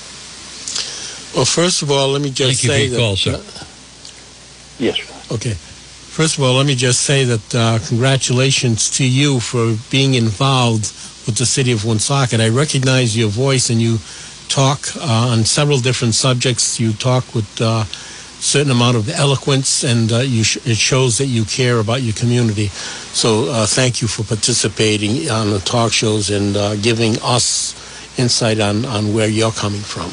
Well, 1.34 1.44
first 1.44 1.82
of 1.82 1.90
all, 1.90 2.08
let 2.08 2.22
me 2.22 2.30
just 2.30 2.62
Thank 2.62 2.64
you 2.64 2.68
say 2.70 2.88
for 2.88 2.90
your 2.90 2.90
that. 2.90 2.98
call, 2.98 3.16
sir. 3.16 3.64
Yes. 4.78 5.30
Okay. 5.30 5.54
First 5.54 6.38
of 6.38 6.44
all, 6.44 6.54
let 6.54 6.66
me 6.66 6.74
just 6.74 7.00
say 7.02 7.24
that 7.24 7.54
uh, 7.54 7.78
congratulations 7.86 8.88
to 8.90 9.04
you 9.04 9.40
for 9.40 9.76
being 9.90 10.14
involved 10.14 10.86
with 11.26 11.36
the 11.36 11.46
city 11.46 11.72
of 11.72 11.84
Woonsocket. 11.84 12.40
I 12.40 12.48
recognize 12.48 13.16
your 13.16 13.28
voice 13.28 13.70
and 13.70 13.80
you 13.80 13.98
talk 14.48 14.94
uh, 14.96 15.30
on 15.32 15.44
several 15.44 15.78
different 15.78 16.14
subjects. 16.14 16.78
You 16.78 16.92
talk 16.92 17.34
with 17.34 17.60
a 17.60 17.66
uh, 17.66 17.84
certain 18.40 18.70
amount 18.70 18.96
of 18.96 19.08
eloquence 19.08 19.84
and 19.84 20.12
uh, 20.12 20.22
sh- 20.42 20.58
it 20.66 20.76
shows 20.76 21.18
that 21.18 21.26
you 21.26 21.44
care 21.44 21.78
about 21.78 22.02
your 22.02 22.14
community. 22.14 22.66
So 22.68 23.50
uh, 23.50 23.66
thank 23.66 24.02
you 24.02 24.08
for 24.08 24.22
participating 24.24 25.30
on 25.30 25.50
the 25.50 25.60
talk 25.60 25.92
shows 25.92 26.30
and 26.30 26.56
uh, 26.56 26.76
giving 26.76 27.16
us 27.22 27.74
insight 28.18 28.60
on, 28.60 28.84
on 28.84 29.14
where 29.14 29.28
you're 29.28 29.52
coming 29.52 29.80
from. 29.80 30.12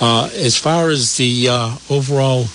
Uh, 0.00 0.30
as 0.34 0.56
far 0.56 0.88
as 0.90 1.16
the 1.16 1.48
overall 1.90 2.46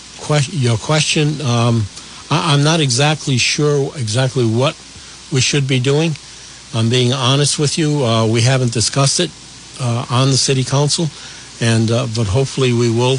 your 0.52 0.78
question, 0.78 1.42
um, 1.42 1.84
I- 2.32 2.54
I'm 2.54 2.64
not 2.64 2.80
exactly 2.80 3.38
sure 3.38 3.92
exactly 3.98 4.46
what 4.46 4.76
we 5.32 5.42
should 5.42 5.68
be 5.68 5.80
doing. 5.80 6.16
I'm 6.74 6.90
being 6.90 7.14
honest 7.14 7.60
with 7.60 7.78
you. 7.78 8.04
Uh, 8.04 8.26
we 8.28 8.42
haven't 8.42 8.74
discussed 8.74 9.20
it 9.20 9.30
uh, 9.80 10.06
on 10.10 10.30
the 10.32 10.38
city 10.38 10.64
council, 10.64 11.08
and 11.62 11.92
uh, 11.92 12.08
but 12.16 12.28
hopefully 12.28 12.74
we 12.74 12.90
will 12.90 13.18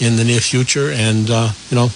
in 0.00 0.16
the 0.16 0.24
near 0.24 0.40
future. 0.40 0.90
And 0.90 1.30
uh, 1.30 1.50
you 1.70 1.76
know, 1.76 1.88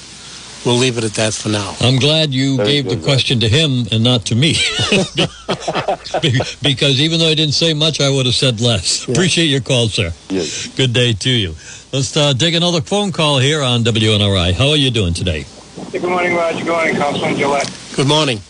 we'll 0.65 0.77
leave 0.77 0.99
it 0.99 1.05
at 1.05 1.13
that 1.15 1.35
for 1.35 1.49
now. 1.49 1.75
I'm 1.81 1.99
glad 1.99 2.33
you 2.33 2.57
Very 2.57 2.69
gave 2.69 2.85
the 2.89 2.95
good, 2.97 3.05
question 3.05 3.41
to 3.41 3.49
him 3.49 3.87
and 3.91 4.05
not 4.05 4.27
to 4.27 4.35
me. 4.35 4.55
Because 6.63 7.01
even 7.01 7.19
though 7.19 7.29
I 7.29 7.35
didn't 7.35 7.55
say 7.55 7.75
much, 7.75 8.01
I 8.01 8.09
would 8.11 8.27
have 8.27 8.35
said 8.35 8.61
less. 8.61 9.07
Yeah. 9.09 9.13
Appreciate 9.15 9.47
your 9.47 9.61
call, 9.61 9.89
sir. 9.89 10.13
Yes. 10.29 10.69
Good 10.77 10.93
day 10.93 11.13
to 11.13 11.31
you. 11.31 11.51
Let's 11.93 12.17
uh, 12.17 12.35
take 12.35 12.55
another 12.55 12.81
phone 12.81 13.11
call 13.13 13.39
here 13.39 13.63
on 13.63 13.83
WNRI. 13.85 14.53
How 14.53 14.71
are 14.71 14.77
you 14.77 14.91
doing 14.91 15.15
today? 15.15 15.45
Hey, 15.91 15.99
good 15.99 16.09
morning, 16.11 16.35
Roger. 16.37 16.65
Good 16.65 16.69
morning, 16.73 16.95
Councilman 16.97 17.37
Gillette. 17.37 17.71
Good 17.97 18.07
morning. 18.09 18.41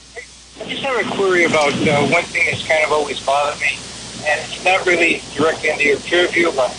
I 0.60 0.64
just 0.68 0.82
have 0.84 1.06
a 1.06 1.16
query 1.16 1.44
about 1.44 1.72
uh, 1.72 2.06
one 2.08 2.24
thing 2.26 2.46
that's 2.50 2.62
kind 2.66 2.84
of 2.84 2.92
always 2.92 3.18
bothered 3.20 3.58
me, 3.60 3.78
and 4.26 4.40
it's 4.52 4.62
not 4.62 4.86
really 4.86 5.22
directly 5.34 5.70
into 5.70 5.84
your 5.84 6.00
purview, 6.00 6.52
but 6.52 6.76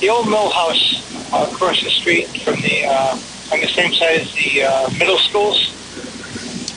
the 0.00 0.08
old 0.10 0.28
mill 0.28 0.50
house 0.50 1.02
uh, 1.32 1.48
across 1.52 1.80
the 1.82 1.90
street 1.90 2.42
from 2.42 2.60
the 2.60 2.84
uh, 2.84 3.18
on 3.52 3.60
the 3.60 3.68
same 3.68 3.92
side 3.94 4.20
as 4.20 4.32
the 4.34 4.64
uh, 4.64 4.90
middle 4.98 5.18
schools. 5.18 5.72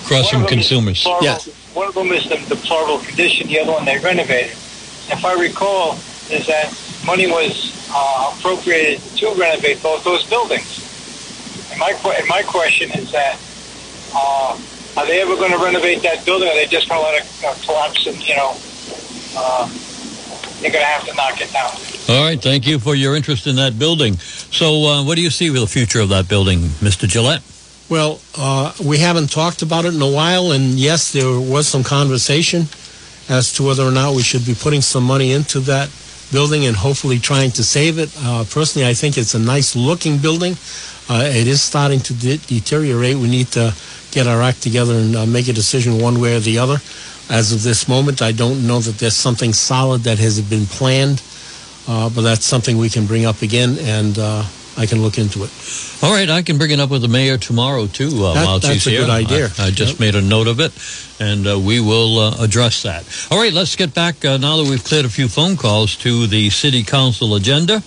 Across 0.03 0.29
from 0.29 0.43
One 0.43 0.43
of 0.43 0.49
them 0.49 0.59
is 0.59 0.67
consumers. 0.67 0.99
deplorable- 1.03 1.23
Yes. 1.23 1.45
One 1.73 1.87
of 1.87 1.95
them 1.95 2.11
is 2.11 2.27
the 2.27 2.37
deplorable 2.37 2.99
condition. 2.99 3.47
The 3.47 3.59
other 3.61 3.71
one 3.71 3.85
they 3.85 3.97
renovated. 3.97 4.57
If 5.09 5.23
I 5.25 5.33
recall, 5.33 5.99
is 6.29 6.45
that 6.47 6.73
money 7.05 7.27
was 7.27 7.73
uh, 7.89 8.35
appropriated 8.37 9.01
to 9.17 9.33
renovate 9.33 9.81
both 9.81 10.03
those 10.03 10.23
buildings. 10.25 10.67
And 11.71 11.79
my 11.79 11.91
and 12.17 12.27
my 12.27 12.43
question 12.43 12.91
is 12.91 13.11
that 13.11 13.39
uh, 14.13 14.59
are 15.01 15.07
they 15.07 15.19
ever 15.19 15.35
going 15.35 15.51
to 15.51 15.57
renovate 15.57 16.03
that 16.03 16.23
building? 16.25 16.47
Or 16.47 16.51
are 16.51 16.55
they 16.55 16.67
just 16.67 16.87
going 16.87 17.01
to 17.01 17.07
let 17.07 17.23
it 17.23 17.43
uh, 17.43 17.55
collapse 17.65 18.05
and 18.05 18.17
you 18.27 18.35
know 18.35 18.55
uh, 19.35 19.67
they're 20.61 20.71
going 20.71 20.83
to 20.83 20.91
have 20.91 21.05
to 21.07 21.13
knock 21.15 21.41
it 21.41 21.51
down? 21.51 21.71
All 22.09 22.23
right. 22.23 22.39
Thank 22.41 22.67
you 22.67 22.77
for 22.77 22.93
your 22.93 23.15
interest 23.15 23.47
in 23.47 23.55
that 23.55 23.79
building. 23.79 24.17
So, 24.17 24.85
uh, 24.85 25.03
what 25.03 25.15
do 25.15 25.21
you 25.21 25.29
see 25.29 25.49
with 25.49 25.61
the 25.61 25.67
future 25.67 25.99
of 25.99 26.09
that 26.09 26.27
building, 26.27 26.59
Mr. 26.81 27.07
Gillette? 27.07 27.41
Well, 27.89 28.21
uh, 28.37 28.73
we 28.83 28.99
haven't 28.99 29.31
talked 29.31 29.61
about 29.63 29.85
it 29.85 29.93
in 29.93 30.01
a 30.01 30.09
while, 30.09 30.51
and 30.51 30.79
yes, 30.79 31.11
there 31.11 31.39
was 31.39 31.67
some 31.67 31.83
conversation 31.83 32.67
as 33.27 33.53
to 33.53 33.63
whether 33.63 33.83
or 33.83 33.91
not 33.91 34.15
we 34.15 34.21
should 34.21 34.45
be 34.45 34.55
putting 34.55 34.81
some 34.81 35.03
money 35.03 35.31
into 35.31 35.59
that 35.61 35.89
building 36.31 36.65
and 36.65 36.75
hopefully 36.75 37.19
trying 37.19 37.51
to 37.51 37.63
save 37.63 37.97
it. 37.97 38.13
Uh, 38.19 38.45
personally, 38.49 38.87
I 38.87 38.93
think 38.93 39.17
it's 39.17 39.33
a 39.33 39.39
nice 39.39 39.75
looking 39.75 40.19
building. 40.19 40.53
Uh, 41.09 41.23
it 41.25 41.47
is 41.47 41.61
starting 41.61 41.99
to 41.99 42.13
de- 42.13 42.37
deteriorate. 42.37 43.17
We 43.17 43.29
need 43.29 43.47
to 43.47 43.73
get 44.11 44.27
our 44.27 44.41
act 44.41 44.61
together 44.61 44.93
and 44.93 45.15
uh, 45.15 45.25
make 45.25 45.47
a 45.47 45.53
decision 45.53 45.99
one 45.99 46.19
way 46.19 46.35
or 46.35 46.39
the 46.39 46.59
other. 46.59 46.77
As 47.29 47.53
of 47.53 47.63
this 47.63 47.87
moment, 47.87 48.21
I 48.21 48.31
don't 48.33 48.67
know 48.67 48.79
that 48.79 48.97
there's 48.99 49.15
something 49.15 49.53
solid 49.53 50.01
that 50.01 50.19
has 50.19 50.41
been 50.41 50.65
planned, 50.65 51.21
uh, 51.87 52.09
but 52.09 52.21
that's 52.21 52.45
something 52.45 52.77
we 52.77 52.89
can 52.89 53.05
bring 53.05 53.25
up 53.25 53.41
again, 53.41 53.77
and 53.79 54.17
uh, 54.19 54.43
I 54.77 54.85
can 54.85 55.01
look 55.01 55.17
into 55.17 55.43
it. 55.45 55.49
All 56.03 56.11
right, 56.11 56.29
I 56.29 56.41
can 56.41 56.57
bring 56.57 56.71
it 56.71 56.79
up 56.81 56.89
with 56.89 57.01
the 57.03 57.07
mayor 57.07 57.37
tomorrow 57.37 57.87
too. 57.87 58.07
Uh, 58.25 58.33
That- 58.33 58.45
while 58.45 58.59
that's 58.59 58.73
she's 58.73 58.87
a 58.87 58.89
here. 58.89 59.01
good 59.01 59.09
idea. 59.09 59.49
I, 59.59 59.67
I 59.67 59.71
just 59.71 59.99
made 59.99 60.15
a 60.15 60.21
note 60.21 60.47
of 60.47 60.59
it, 60.59 60.73
and 61.21 61.47
uh, 61.47 61.57
we 61.57 61.79
will 61.79 62.19
uh, 62.19 62.43
address 62.43 62.83
that. 62.83 63.05
All 63.31 63.39
right, 63.39 63.53
let's 63.53 63.77
get 63.77 63.93
back 63.93 64.25
uh, 64.25 64.35
now 64.37 64.57
that 64.57 64.69
we've 64.69 64.83
cleared 64.83 65.05
a 65.05 65.09
few 65.09 65.29
phone 65.29 65.55
calls 65.55 65.95
to 65.97 66.27
the 66.27 66.49
city 66.49 66.83
council 66.83 67.35
agenda, 67.35 67.81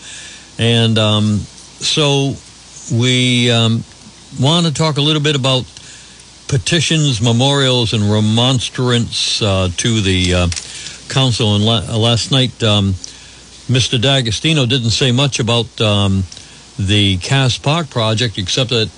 and 0.59 0.97
um, 0.99 1.39
so 1.81 2.35
we 2.97 3.51
um, 3.51 3.85
want 4.41 4.65
to 4.67 4.73
talk 4.73 4.97
a 4.97 5.03
little 5.03 5.23
bit 5.23 5.37
about 5.37 5.65
petitions, 6.49 7.21
memorials, 7.21 7.93
and 7.93 8.11
remonstrance 8.11 9.43
uh, 9.43 9.69
to 9.77 10.01
the 10.01 10.35
uh, 10.35 10.49
council. 11.09 11.55
And 11.57 11.65
la- 11.65 11.97
last 11.97 12.31
night, 12.31 12.63
um, 12.63 12.93
Mr. 13.69 14.01
D'Agostino 14.01 14.67
didn't 14.67 14.91
say 14.91 15.13
much 15.13 15.41
about. 15.41 15.81
Um, 15.81 16.25
the 16.79 17.19
Cass 17.19 17.59
Park 17.59 17.91
project, 17.91 18.39
except 18.39 18.71
that 18.71 18.89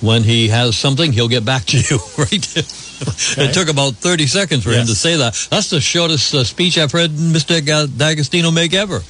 when 0.00 0.22
he 0.22 0.48
has 0.48 0.76
something, 0.76 1.12
he'll 1.12 1.28
get 1.28 1.44
back 1.44 1.64
to 1.66 1.78
you, 1.78 1.98
right? 2.18 2.56
it 2.56 3.54
took 3.54 3.68
about 3.68 3.94
30 3.94 4.26
seconds 4.26 4.64
for 4.64 4.70
him 4.70 4.86
to 4.86 4.94
say 4.94 5.16
that. 5.16 5.34
That's 5.50 5.70
the 5.70 5.80
shortest 5.80 6.34
uh, 6.34 6.44
speech 6.44 6.78
I've 6.78 6.92
heard 6.92 7.10
Mr. 7.10 7.64
D'Agostino 7.96 8.50
make 8.50 8.74
ever. 8.74 9.00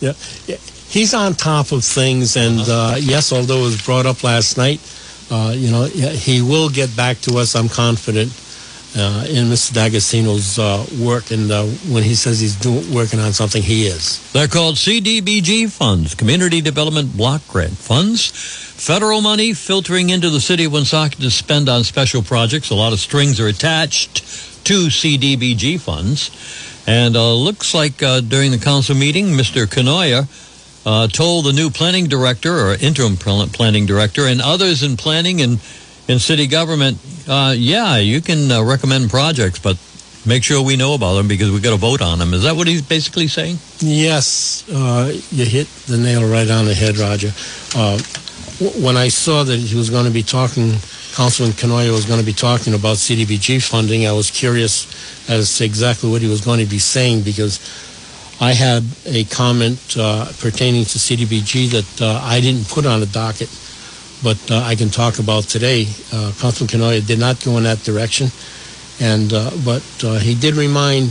Yeah, 0.00 0.12
yeah. 0.46 0.56
he's 0.88 1.14
on 1.14 1.34
top 1.34 1.72
of 1.72 1.84
things, 1.84 2.36
and 2.36 2.60
uh, 2.60 2.96
yes, 2.98 3.32
although 3.32 3.60
it 3.60 3.64
was 3.64 3.82
brought 3.82 4.06
up 4.06 4.22
last 4.24 4.56
night, 4.56 4.80
uh, 5.30 5.52
you 5.54 5.70
know, 5.70 5.84
he 5.84 6.42
will 6.42 6.68
get 6.68 6.94
back 6.96 7.18
to 7.20 7.38
us. 7.38 7.54
I'm 7.54 7.68
confident 7.68 8.32
uh, 8.96 9.24
in 9.28 9.46
Mr. 9.46 9.72
D'Agostino's 9.72 10.58
uh, 10.58 10.84
work, 11.00 11.30
and 11.30 11.50
uh, 11.50 11.64
when 11.92 12.02
he 12.02 12.14
says 12.14 12.40
he's 12.40 12.56
doing 12.56 12.92
working 12.92 13.20
on 13.20 13.32
something, 13.32 13.62
he 13.62 13.86
is. 13.86 14.32
They're 14.32 14.48
called 14.48 14.76
CDBG 14.76 15.70
funds, 15.70 16.14
Community 16.14 16.60
Development 16.60 17.16
Block 17.16 17.46
Grant 17.48 17.76
Funds. 17.76 18.30
Federal 18.30 19.20
money 19.20 19.52
filtering 19.52 20.10
into 20.10 20.30
the 20.30 20.40
city 20.40 20.64
of 20.64 20.72
Woonsocket 20.72 21.20
to 21.20 21.30
spend 21.30 21.68
on 21.68 21.84
special 21.84 22.22
projects. 22.22 22.70
A 22.70 22.74
lot 22.74 22.92
of 22.92 22.98
strings 22.98 23.38
are 23.38 23.46
attached 23.46 24.24
to 24.64 24.86
CDBG 24.88 25.80
funds. 25.80 26.30
And 26.86 27.14
uh, 27.14 27.34
looks 27.34 27.74
like 27.74 28.02
uh, 28.02 28.20
during 28.20 28.50
the 28.50 28.58
council 28.58 28.96
meeting, 28.96 29.26
Mr. 29.26 29.66
Cournoyer 29.66 30.26
uh, 30.86 31.06
told 31.08 31.44
the 31.44 31.52
new 31.52 31.70
planning 31.70 32.06
director 32.06 32.52
or 32.52 32.74
interim 32.74 33.16
planning 33.16 33.86
director 33.86 34.26
and 34.26 34.40
others 34.40 34.82
in 34.82 34.96
planning 34.96 35.40
and 35.40 35.60
in 36.08 36.18
city 36.18 36.46
government, 36.46 36.98
uh, 37.28 37.54
yeah, 37.56 37.96
you 37.96 38.20
can 38.20 38.50
uh, 38.50 38.62
recommend 38.62 39.10
projects, 39.10 39.58
but 39.58 39.78
make 40.26 40.42
sure 40.42 40.62
we 40.62 40.76
know 40.76 40.94
about 40.94 41.14
them 41.14 41.28
because 41.28 41.50
we've 41.50 41.62
got 41.62 41.70
to 41.70 41.76
vote 41.76 42.02
on 42.02 42.18
them. 42.18 42.34
Is 42.34 42.42
that 42.42 42.56
what 42.56 42.66
he's 42.66 42.82
basically 42.82 43.28
saying? 43.28 43.58
Yes, 43.78 44.68
uh, 44.68 45.12
you 45.30 45.44
hit 45.44 45.68
the 45.86 45.96
nail 45.96 46.28
right 46.28 46.50
on 46.50 46.64
the 46.64 46.74
head, 46.74 46.98
Roger. 46.98 47.30
Uh, 47.76 47.98
when 48.82 48.96
I 48.96 49.08
saw 49.08 49.44
that 49.44 49.58
he 49.58 49.76
was 49.76 49.88
going 49.88 50.04
to 50.04 50.10
be 50.10 50.22
talking, 50.22 50.72
Councilman 51.14 51.54
Cournoyer 51.54 51.92
was 51.92 52.04
going 52.04 52.20
to 52.20 52.26
be 52.26 52.32
talking 52.32 52.74
about 52.74 52.96
CDBG 52.96 53.66
funding, 53.66 54.06
I 54.06 54.12
was 54.12 54.30
curious 54.30 54.86
as 55.30 55.56
to 55.58 55.64
exactly 55.64 56.10
what 56.10 56.20
he 56.22 56.28
was 56.28 56.40
going 56.40 56.60
to 56.60 56.66
be 56.66 56.78
saying 56.78 57.22
because 57.22 57.58
I 58.40 58.52
had 58.52 58.84
a 59.04 59.24
comment 59.24 59.96
uh, 59.98 60.24
pertaining 60.38 60.84
to 60.84 60.98
CDBG 60.98 61.70
that 61.72 62.02
uh, 62.02 62.20
I 62.22 62.40
didn't 62.40 62.68
put 62.68 62.86
on 62.86 63.00
the 63.00 63.06
docket, 63.06 63.50
but 64.22 64.38
uh, 64.50 64.62
I 64.64 64.74
can 64.76 64.88
talk 64.88 65.18
about 65.18 65.44
today. 65.44 65.86
Uh, 66.12 66.32
Councilman 66.40 66.68
Cournoyer 66.68 67.06
did 67.06 67.18
not 67.18 67.44
go 67.44 67.58
in 67.58 67.64
that 67.64 67.82
direction, 67.84 68.28
and 68.98 69.32
uh, 69.32 69.50
but 69.62 69.82
he 70.22 70.34
did 70.34 70.54
remind 70.56 71.10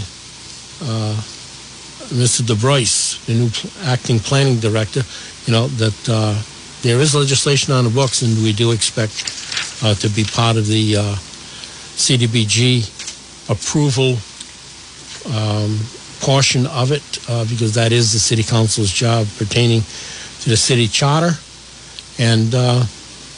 Mr. 2.09 2.41
DeBrois, 2.41 3.23
the 3.27 3.33
new 3.35 3.49
acting 3.85 4.17
planning 4.17 4.59
director, 4.59 5.03
you 5.45 5.53
know, 5.53 5.67
that 5.77 5.93
there 6.81 6.99
is 6.99 7.13
legislation 7.13 7.73
on 7.73 7.83
the 7.83 7.89
books, 7.89 8.21
and 8.21 8.41
we 8.41 8.53
do 8.53 8.71
expect 8.71 9.39
uh, 9.83 9.93
to 9.95 10.09
be 10.09 10.23
part 10.23 10.57
of 10.57 10.67
the 10.67 10.95
uh, 10.97 11.15
CDBG 11.99 12.87
approval 13.49 14.17
um, 15.35 15.79
portion 16.21 16.65
of 16.67 16.91
it 16.91 17.03
uh, 17.29 17.45
because 17.45 17.73
that 17.75 17.91
is 17.91 18.11
the 18.13 18.19
city 18.19 18.43
council's 18.43 18.91
job 18.91 19.27
pertaining 19.37 19.81
to 20.41 20.49
the 20.49 20.57
city 20.57 20.87
charter. 20.87 21.31
And 22.19 22.53
uh, 22.53 22.83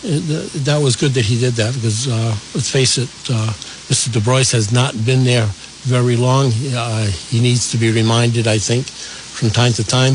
th- 0.02 0.52
that 0.66 0.82
was 0.82 0.96
good 0.96 1.12
that 1.12 1.26
he 1.26 1.40
did 1.40 1.54
that 1.54 1.74
because 1.74 2.08
uh, 2.08 2.36
let's 2.54 2.70
face 2.70 2.98
it, 2.98 3.10
uh, 3.30 3.54
Mr. 3.90 4.12
Du 4.12 4.22
Bois 4.22 4.52
has 4.52 4.72
not 4.72 4.94
been 5.06 5.24
there 5.24 5.48
very 5.84 6.16
long. 6.16 6.52
Uh, 6.74 7.06
he 7.30 7.42
needs 7.42 7.72
to 7.72 7.78
be 7.78 7.92
reminded, 7.92 8.48
I 8.48 8.58
think, 8.58 8.88
from 8.88 9.50
time 9.50 9.74
to 9.74 9.84
time, 9.84 10.14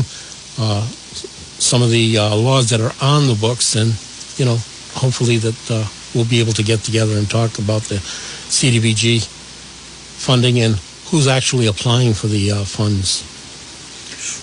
uh, 0.59 0.81
some 1.59 1.81
of 1.81 1.89
the 1.89 2.17
laws 2.17 2.69
that 2.69 2.79
are 2.79 2.93
on 3.01 3.27
the 3.27 3.35
books, 3.35 3.75
and 3.75 3.91
you 4.39 4.45
know, 4.45 4.57
hopefully 4.93 5.37
that 5.37 5.89
we'll 6.13 6.25
be 6.25 6.39
able 6.39 6.53
to 6.53 6.63
get 6.63 6.79
together 6.79 7.17
and 7.17 7.29
talk 7.29 7.59
about 7.59 7.83
the 7.83 7.95
CDBG 7.95 9.25
funding 10.17 10.59
and 10.59 10.79
who's 11.07 11.27
actually 11.27 11.67
applying 11.67 12.13
for 12.13 12.27
the 12.27 12.51
uh, 12.51 12.63
funds. 12.63 13.23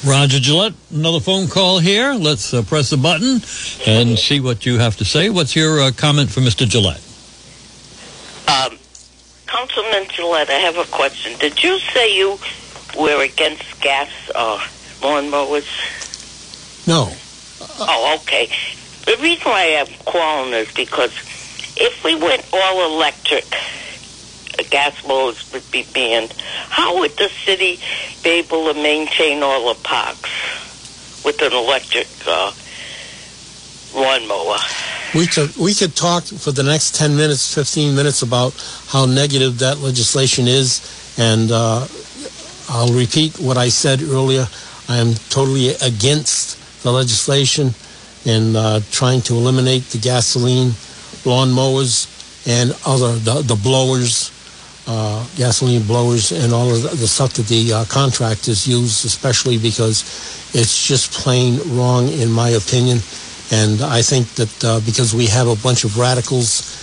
Roger 0.07 0.39
Gillette, 0.39 0.73
another 0.93 1.21
phone 1.21 1.49
call 1.49 1.79
here. 1.79 2.13
Let's 2.15 2.55
uh, 2.55 2.63
press 2.63 2.91
the 2.91 2.97
button 2.97 3.41
and 3.87 4.19
see 4.19 4.41
what 4.41 4.65
you 4.65 4.79
have 4.79 4.97
to 4.99 5.05
say. 5.05 5.31
What's 5.31 5.55
your 5.57 5.81
uh, 5.81 5.91
comment 5.97 6.31
for 6.31 6.41
Mr. 6.41 6.67
Gillette? 6.67 7.03
Um, 8.49 8.79
Councilman 9.47 10.09
Gillette, 10.09 10.51
I 10.51 10.55
have 10.55 10.77
a 10.79 10.85
question. 10.85 11.39
Did 11.39 11.63
you 11.63 11.79
say 11.79 12.17
you 12.17 12.39
were 12.99 13.23
against 13.23 13.81
gas 13.81 14.11
uh, 14.35 14.59
lawnmowers? 15.01 15.67
No, 16.87 17.11
Oh, 17.79 18.19
okay. 18.21 18.49
The 19.05 19.17
reason 19.21 19.43
why 19.45 19.77
I'm 19.77 19.93
calling 20.05 20.53
is 20.53 20.73
because 20.73 21.13
if 21.77 22.05
we 22.05 22.15
went 22.15 22.47
all 22.53 22.95
electric, 22.95 23.45
uh, 24.65 24.69
gas 24.71 25.07
mowers 25.07 25.53
would 25.53 25.69
be 25.71 25.87
banned. 25.95 26.33
How 26.69 26.99
would 26.99 27.13
the 27.13 27.29
city 27.29 27.79
be 28.23 28.31
able 28.31 28.73
to 28.73 28.75
maintain 28.75 29.43
all 29.43 29.75
the 29.75 29.81
parks 29.83 30.31
with 31.25 31.41
an 31.43 31.53
electric 31.53 32.09
uh, 32.27 32.53
lawnmower? 33.95 34.59
we 35.15 35.27
could 35.29 35.57
we 35.57 35.75
could 35.75 35.95
talk 35.95 36.25
for 36.25 36.51
the 36.51 36.63
next 36.63 36.97
ten 36.97 37.17
minutes, 37.17 37.55
fifteen 37.55 37.95
minutes 37.95 38.23
about 38.23 38.53
how 38.89 39.07
negative 39.07 39.59
that 39.61 39.79
legislation 39.79 40.49
is, 40.49 41.15
and 41.19 41.51
uh, 41.53 41.87
I'll 42.69 42.93
repeat 42.93 43.39
what 43.39 43.57
I 43.57 43.69
said 43.69 44.03
earlier. 44.03 44.47
I 44.89 44.97
am 44.97 45.15
totally 45.31 45.71
against 45.81 46.83
the 46.83 46.93
legislation 46.93 47.75
and 48.27 48.57
uh, 48.57 48.81
trying 48.91 49.21
to 49.23 49.35
eliminate 49.35 49.85
the 49.85 49.99
gasoline 49.99 50.71
lawnmowers 51.25 52.11
and 52.47 52.73
other 52.85 53.15
the, 53.15 53.43
the 53.43 53.55
blowers, 53.55 54.31
uh, 54.87 55.27
gasoline 55.37 55.83
blowers, 55.83 56.33
and 56.33 56.53
all 56.53 56.71
of 56.71 56.83
the, 56.83 57.09
stuff 57.09 57.33
that 57.35 57.47
the 57.47 57.73
uh, 57.73 57.85
contractors 57.87 58.67
use, 58.69 59.05
especially 59.05 59.59
because 59.59 60.03
it's 60.55 60.87
just 60.87 61.13
plain 61.13 61.59
wrong 61.77 62.09
in 62.09 62.31
my 62.31 62.51
opinion. 62.51 62.99
And 63.51 63.83
I 63.83 64.03
think 64.03 64.27
that 64.35 64.65
uh, 64.65 64.81
because 64.85 65.15
we 65.15 65.27
have 65.27 65.49
a 65.49 65.57
bunch 65.57 65.85
of 65.85 65.99
radicals 65.99 66.83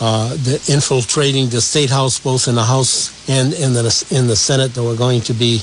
uh, 0.00 0.30
that 0.30 0.68
infiltrating 0.68 1.48
the 1.48 1.60
state 1.60 1.90
house, 1.90 2.18
both 2.18 2.48
in 2.48 2.56
the 2.56 2.64
House 2.64 3.12
and 3.28 3.52
in 3.54 3.72
the 3.72 3.84
in 4.10 4.26
the 4.26 4.36
Senate, 4.36 4.74
that 4.74 4.82
we're 4.82 4.96
going 4.96 5.20
to 5.22 5.32
be 5.32 5.62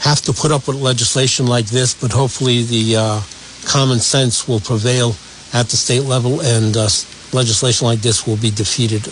have 0.00 0.22
to 0.22 0.32
put 0.32 0.52
up 0.52 0.68
with 0.68 0.76
legislation 0.76 1.46
like 1.46 1.66
this. 1.66 1.92
But 1.92 2.12
hopefully, 2.12 2.62
the 2.62 2.96
uh, 2.96 3.20
common 3.66 3.98
sense 3.98 4.46
will 4.46 4.60
prevail 4.60 5.14
at 5.52 5.66
the 5.68 5.76
state 5.76 6.04
level, 6.04 6.40
and 6.40 6.76
uh, 6.76 6.88
legislation 7.32 7.86
like 7.86 8.00
this 8.00 8.26
will 8.26 8.36
be 8.36 8.50
defeated, 8.50 9.06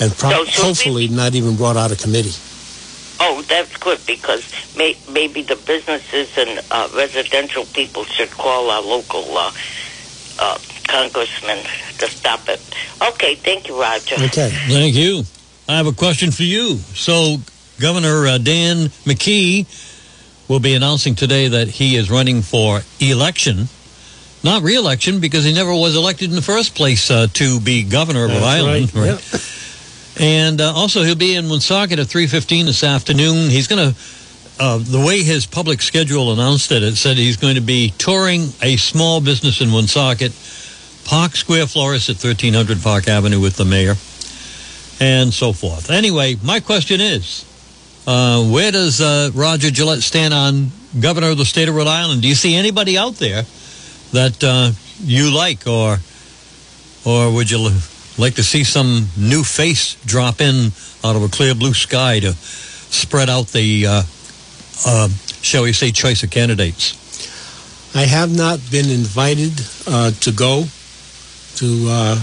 and 0.00 0.16
pro- 0.16 0.30
So 0.30 0.44
should 0.44 0.56
we 0.58 0.66
hopefully 0.66 1.08
not 1.08 1.34
even 1.34 1.56
brought 1.56 1.76
out 1.76 1.92
of 1.92 1.98
committee. 1.98 2.34
Oh, 3.22 3.42
that's 3.42 3.76
good 3.76 4.00
because 4.06 4.42
may, 4.76 4.96
maybe 5.12 5.42
the 5.42 5.56
businesses 5.56 6.36
and 6.38 6.60
uh, 6.70 6.88
residential 6.96 7.66
people 7.66 8.04
should 8.04 8.30
call 8.30 8.70
our 8.70 8.80
local 8.80 9.36
uh, 9.36 9.52
uh, 10.38 10.58
congressman 10.88 11.58
to 11.98 12.06
stop 12.08 12.48
it. 12.48 12.60
Okay, 13.12 13.34
thank 13.34 13.68
you, 13.68 13.78
Roger. 13.78 14.14
Okay. 14.14 14.48
Thank 14.68 14.94
you. 14.94 15.24
I 15.68 15.76
have 15.76 15.86
a 15.86 15.92
question 15.92 16.30
for 16.30 16.44
you. 16.44 16.76
So, 16.76 17.36
Governor 17.78 18.26
uh, 18.26 18.38
Dan 18.38 18.86
McKee 19.04 19.66
will 20.48 20.60
be 20.60 20.74
announcing 20.74 21.14
today 21.14 21.48
that 21.48 21.68
he 21.68 21.96
is 21.96 22.10
running 22.10 22.40
for 22.42 22.80
election, 23.00 23.68
not 24.42 24.62
re-election, 24.62 25.20
because 25.20 25.44
he 25.44 25.52
never 25.52 25.74
was 25.74 25.94
elected 25.94 26.30
in 26.30 26.36
the 26.36 26.42
first 26.42 26.74
place 26.74 27.10
uh, 27.10 27.26
to 27.34 27.60
be 27.60 27.84
governor 27.84 28.24
of 28.24 28.30
Rhode 28.32 28.42
Island. 28.42 28.94
right. 28.94 29.12
Right. 29.12 29.56
And 30.20 30.60
uh, 30.60 30.74
also, 30.74 31.02
he'll 31.02 31.14
be 31.14 31.34
in 31.34 31.48
Woonsocket 31.48 31.98
at 31.98 32.06
3.15 32.06 32.66
this 32.66 32.84
afternoon. 32.84 33.48
He's 33.48 33.66
going 33.66 33.94
to, 33.94 33.98
uh, 34.62 34.76
the 34.76 35.00
way 35.00 35.22
his 35.22 35.46
public 35.46 35.80
schedule 35.80 36.30
announced 36.34 36.70
it, 36.72 36.82
it 36.82 36.96
said 36.96 37.16
he's 37.16 37.38
going 37.38 37.54
to 37.54 37.62
be 37.62 37.94
touring 37.96 38.48
a 38.60 38.76
small 38.76 39.22
business 39.22 39.62
in 39.62 39.72
Woonsocket, 39.72 40.32
Park 41.06 41.36
Square 41.36 41.68
Florist 41.68 42.10
at 42.10 42.22
1300 42.22 42.82
Park 42.82 43.08
Avenue 43.08 43.40
with 43.40 43.56
the 43.56 43.64
mayor, 43.64 43.94
and 45.00 45.32
so 45.32 45.54
forth. 45.54 45.88
Anyway, 45.88 46.36
my 46.44 46.60
question 46.60 47.00
is, 47.00 47.46
uh, 48.06 48.44
where 48.44 48.72
does 48.72 49.00
uh, 49.00 49.30
Roger 49.34 49.70
Gillette 49.70 50.02
stand 50.02 50.34
on 50.34 50.70
governor 51.00 51.30
of 51.30 51.38
the 51.38 51.46
state 51.46 51.70
of 51.70 51.74
Rhode 51.74 51.86
Island? 51.86 52.20
Do 52.20 52.28
you 52.28 52.34
see 52.34 52.56
anybody 52.56 52.98
out 52.98 53.14
there 53.14 53.44
that 54.12 54.44
uh, 54.44 54.72
you 55.02 55.34
like, 55.34 55.66
or 55.66 55.96
or 57.06 57.32
would 57.32 57.50
you 57.50 57.70
like 58.20 58.34
to 58.36 58.42
see 58.42 58.64
some 58.64 59.08
new 59.16 59.42
face 59.42 59.96
drop 60.04 60.40
in 60.40 60.72
out 61.04 61.16
of 61.16 61.22
a 61.22 61.28
clear 61.28 61.54
blue 61.54 61.74
sky 61.74 62.20
to 62.20 62.32
spread 62.34 63.28
out 63.30 63.48
the, 63.48 63.86
uh, 63.86 64.02
uh, 64.86 65.08
shall 65.42 65.62
we 65.62 65.72
say, 65.72 65.90
choice 65.90 66.22
of 66.22 66.30
candidates? 66.30 66.96
I 67.94 68.02
have 68.02 68.30
not 68.34 68.60
been 68.70 68.88
invited 68.90 69.52
uh, 69.86 70.10
to 70.20 70.30
go 70.32 70.64
to 71.56 71.86
uh, 71.88 72.20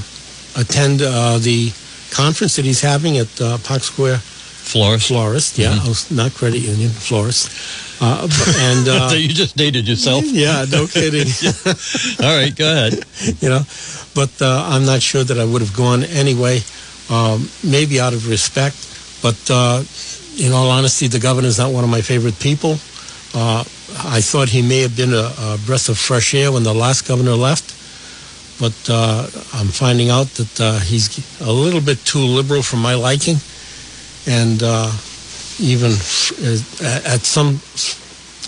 attend 0.56 1.02
uh, 1.02 1.40
the 1.40 1.72
conference 2.12 2.56
that 2.56 2.66
he's 2.66 2.82
having 2.82 3.18
at 3.18 3.42
uh, 3.42 3.58
Park 3.64 3.82
Square 3.84 4.18
Florist. 4.18 5.08
Florist. 5.08 5.58
Yeah, 5.58 5.74
Mhm. 5.76 6.12
Not 6.16 6.34
credit 6.34 6.60
union 6.60 6.90
florist. 6.90 7.50
Uh, 8.00 8.28
and 8.58 8.88
uh, 8.88 9.10
you 9.16 9.30
just 9.30 9.58
dated 9.58 9.88
yourself. 9.88 10.24
yeah, 10.28 10.66
no 10.72 10.88
kidding. 10.92 11.28
All 12.24 12.38
right, 12.38 12.56
go 12.56 12.72
ahead. 12.72 13.06
you 13.42 13.50
know, 13.50 13.62
but 14.16 14.32
uh, 14.42 14.70
I'm 14.70 14.86
not 14.86 15.02
sure 15.02 15.24
that 15.24 15.40
I 15.40 15.46
would 15.46 15.62
have 15.62 15.76
gone 15.76 16.04
anyway. 16.04 16.60
Um, 17.10 17.50
maybe 17.64 18.02
out 18.02 18.14
of 18.14 18.28
respect, 18.28 18.76
but 19.24 19.40
uh, 19.50 19.82
in 20.40 20.52
all 20.52 20.70
honesty, 20.70 21.08
the 21.08 21.20
governor's 21.20 21.58
not 21.58 21.72
one 21.72 21.86
of 21.86 21.90
my 21.90 22.02
favorite 22.02 22.38
people. 22.40 22.78
Uh, 23.34 23.64
I 24.04 24.20
thought 24.20 24.50
he 24.50 24.62
may 24.62 24.82
have 24.82 24.98
been 24.98 25.14
a, 25.14 25.32
a 25.40 25.58
breath 25.66 25.88
of 25.88 25.98
fresh 25.98 26.34
air 26.34 26.52
when 26.52 26.64
the 26.64 26.74
last 26.74 27.08
governor 27.08 27.32
left, 27.32 27.74
but 28.60 28.76
uh, 28.90 29.28
I'm 29.54 29.68
finding 29.68 30.10
out 30.10 30.28
that 30.36 30.60
uh, 30.60 30.80
he's 30.80 31.08
a 31.40 31.52
little 31.52 31.80
bit 31.82 32.00
too 32.04 32.20
liberal 32.20 32.62
for 32.62 32.76
my 32.76 32.96
liking, 32.96 33.38
and 34.28 34.62
uh, 34.62 34.92
even 35.60 35.92
f- 35.92 36.34
at 37.06 37.22
some 37.22 37.60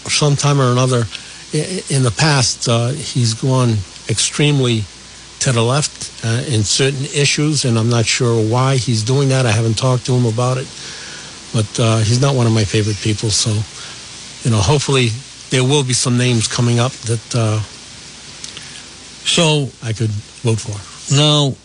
some 0.09 0.35
time 0.35 0.59
or 0.61 0.71
another 0.71 1.05
i- 1.53 1.83
in 1.89 2.03
the 2.03 2.11
past, 2.11 2.67
uh, 2.69 2.89
he's 2.89 3.33
gone 3.33 3.77
extremely 4.07 4.83
to 5.39 5.51
the 5.51 5.61
left 5.63 6.11
uh, 6.25 6.43
in 6.53 6.63
certain 6.63 7.05
issues, 7.15 7.63
and 7.65 7.77
I'm 7.77 7.89
not 7.89 8.05
sure 8.05 8.35
why 8.41 8.75
he's 8.77 9.03
doing 9.03 9.29
that. 9.29 9.45
I 9.45 9.51
haven't 9.51 9.77
talked 9.77 10.05
to 10.07 10.13
him 10.13 10.25
about 10.25 10.57
it, 10.57 10.67
but 11.53 11.79
uh, 11.79 11.97
he's 11.99 12.19
not 12.21 12.35
one 12.35 12.45
of 12.47 12.53
my 12.53 12.65
favorite 12.65 12.97
people. 12.97 13.29
So, 13.29 13.51
you 14.43 14.51
know, 14.51 14.61
hopefully 14.61 15.09
there 15.49 15.63
will 15.63 15.83
be 15.83 15.93
some 15.93 16.17
names 16.17 16.47
coming 16.47 16.79
up 16.79 16.91
that 17.07 17.35
uh, 17.35 17.59
So 19.25 19.69
I 19.83 19.93
could 19.93 20.11
vote 20.43 20.59
for. 20.59 20.75
now 21.15 21.55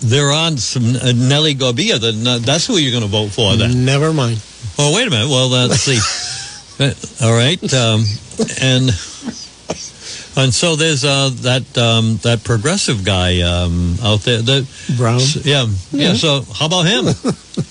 there 0.00 0.30
are 0.30 0.56
some 0.58 0.96
uh, 0.96 1.12
Nellie 1.14 1.56
uh, 1.58 2.38
that's 2.38 2.66
who 2.66 2.76
you're 2.76 2.90
going 2.92 3.02
to 3.02 3.08
vote 3.08 3.30
for. 3.32 3.56
Then. 3.56 3.84
Never 3.84 4.12
mind. 4.12 4.38
Oh, 4.78 4.94
wait 4.94 5.06
a 5.06 5.10
minute. 5.10 5.28
Well, 5.28 5.48
let's 5.48 5.80
see. 5.80 5.98
Uh, 6.80 6.92
All 7.24 7.32
right, 7.32 7.62
um, 7.74 8.02
and 8.60 8.90
and 10.36 10.52
so 10.52 10.74
there's 10.74 11.04
uh, 11.04 11.30
that 11.42 11.78
um, 11.78 12.16
that 12.22 12.42
progressive 12.42 13.04
guy 13.04 13.42
um, 13.42 13.96
out 14.02 14.20
there. 14.22 14.42
That 14.42 14.66
Brown. 14.96 15.20
yeah, 15.44 15.66
yeah. 15.92 16.14
So 16.14 16.42
how 16.52 16.66
about 16.66 16.86
him? 16.86 17.06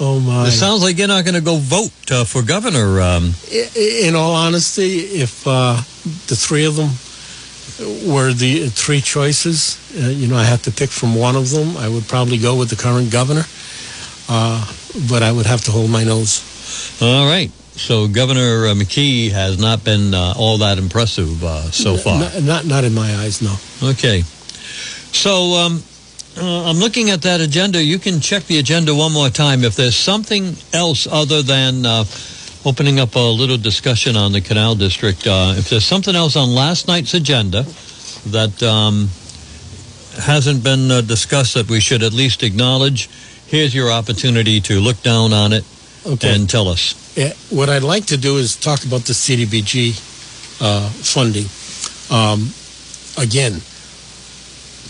Oh 0.00 0.18
my! 0.18 0.48
It 0.48 0.50
sounds 0.52 0.82
like 0.82 0.98
you're 0.98 1.06
not 1.06 1.24
going 1.24 1.34
to 1.36 1.40
go 1.40 1.58
vote 1.58 1.92
uh, 2.10 2.24
for 2.24 2.42
governor. 2.42 3.00
Um, 3.00 3.34
in 3.76 4.16
all 4.16 4.32
honesty, 4.34 4.98
if 5.22 5.46
uh, 5.46 5.76
the 6.26 6.34
three 6.34 6.64
of 6.64 6.74
them 6.74 6.90
were 8.10 8.32
the 8.32 8.68
three 8.68 9.00
choices, 9.00 9.78
uh, 9.96 10.08
you 10.08 10.26
know, 10.26 10.36
I 10.36 10.42
have 10.42 10.62
to 10.62 10.72
pick 10.72 10.90
from 10.90 11.14
one 11.14 11.36
of 11.36 11.50
them. 11.50 11.76
I 11.76 11.88
would 11.88 12.08
probably 12.08 12.38
go 12.38 12.56
with 12.56 12.70
the 12.70 12.76
current 12.76 13.12
governor, 13.12 13.44
uh, 14.28 14.64
but 15.08 15.22
I 15.22 15.32
would 15.32 15.46
have 15.46 15.62
to 15.64 15.70
hold 15.70 15.90
my 15.90 16.04
nose. 16.04 16.42
all 17.00 17.26
right. 17.26 17.50
So 17.74 18.06
Governor 18.06 18.66
uh, 18.66 18.74
McKee 18.74 19.30
has 19.32 19.58
not 19.58 19.82
been 19.82 20.12
uh, 20.14 20.34
all 20.36 20.58
that 20.58 20.76
impressive 20.78 21.42
uh, 21.42 21.70
so 21.70 21.96
far. 21.96 22.20
Not, 22.20 22.42
not, 22.42 22.64
not 22.66 22.84
in 22.84 22.92
my 22.94 23.14
eyes, 23.16 23.40
no. 23.40 23.56
Okay. 23.90 24.22
So, 25.12 25.54
um, 25.56 25.82
Uh, 26.34 26.64
I'm 26.64 26.78
looking 26.80 27.10
at 27.10 27.20
that 27.22 27.40
agenda. 27.42 27.76
You 27.84 27.98
can 27.98 28.18
check 28.20 28.44
the 28.48 28.56
agenda 28.58 28.94
one 28.94 29.12
more 29.12 29.28
time. 29.28 29.64
If 29.64 29.76
there's 29.76 29.96
something 29.96 30.56
else 30.72 31.06
other 31.06 31.42
than 31.44 31.84
uh, 31.84 32.04
opening 32.64 32.98
up 32.98 33.14
a 33.16 33.20
little 33.20 33.58
discussion 33.58 34.16
on 34.16 34.32
the 34.32 34.40
Canal 34.40 34.74
District, 34.74 35.26
uh, 35.26 35.52
if 35.60 35.68
there's 35.68 35.84
something 35.84 36.16
else 36.16 36.34
on 36.34 36.48
last 36.54 36.88
night's 36.88 37.12
agenda 37.12 37.66
that 38.32 38.62
um, 38.62 39.10
hasn't 40.24 40.64
been 40.64 40.90
uh, 40.90 41.02
discussed 41.02 41.52
that 41.52 41.68
we 41.68 41.80
should 41.80 42.02
at 42.02 42.14
least 42.14 42.42
acknowledge, 42.42 43.10
here's 43.52 43.74
your 43.74 43.90
opportunity 43.92 44.60
to 44.62 44.80
look 44.80 45.00
down 45.02 45.32
on 45.32 45.52
it 45.52 45.64
Okay. 46.06 46.34
and 46.34 46.48
tell 46.48 46.68
us. 46.68 46.94
Yeah, 47.16 47.32
what 47.50 47.68
I'd 47.68 47.82
like 47.84 48.06
to 48.06 48.16
do 48.16 48.38
is 48.38 48.56
talk 48.56 48.82
about 48.84 49.02
the 49.02 49.12
CDBG 49.12 49.92
uh, 50.60 50.88
funding. 50.88 51.44
Um, 52.10 52.48
again, 53.22 53.60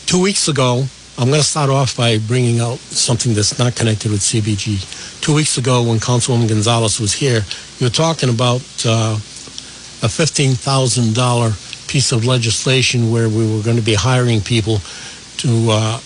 two 0.07 0.23
weeks 0.23 0.47
ago, 0.49 0.87
I'm 1.19 1.29
going 1.29 1.41
to 1.41 1.47
start 1.47 1.71
off 1.71 1.97
by 1.97 2.19
bringing 2.19 2.61
out 2.61 2.79
something 2.79 3.35
that's 3.35 3.59
not 3.59 3.75
connected 3.75 4.11
with 4.13 4.21
CBG. 4.21 5.21
Two 5.21 5.35
weeks 5.35 5.59
ago, 5.59 5.83
when 5.83 5.99
Councilwoman 5.99 6.49
Gonzalez 6.49 7.01
was 7.01 7.13
here, 7.13 7.43
you 7.79 7.87
were 7.87 7.91
talking 7.91 8.31
about 8.31 8.63
uh, 8.87 9.17
a 10.03 10.09
$15,000 10.09 11.89
piece 11.89 12.13
of 12.13 12.25
legislation 12.25 13.11
where 13.11 13.29
we 13.29 13.45
were 13.55 13.63
going 13.63 13.77
to 13.77 13.83
be 13.83 13.95
hiring 13.95 14.41
people 14.41 14.79
to 15.39 15.69
uh, 15.71 16.01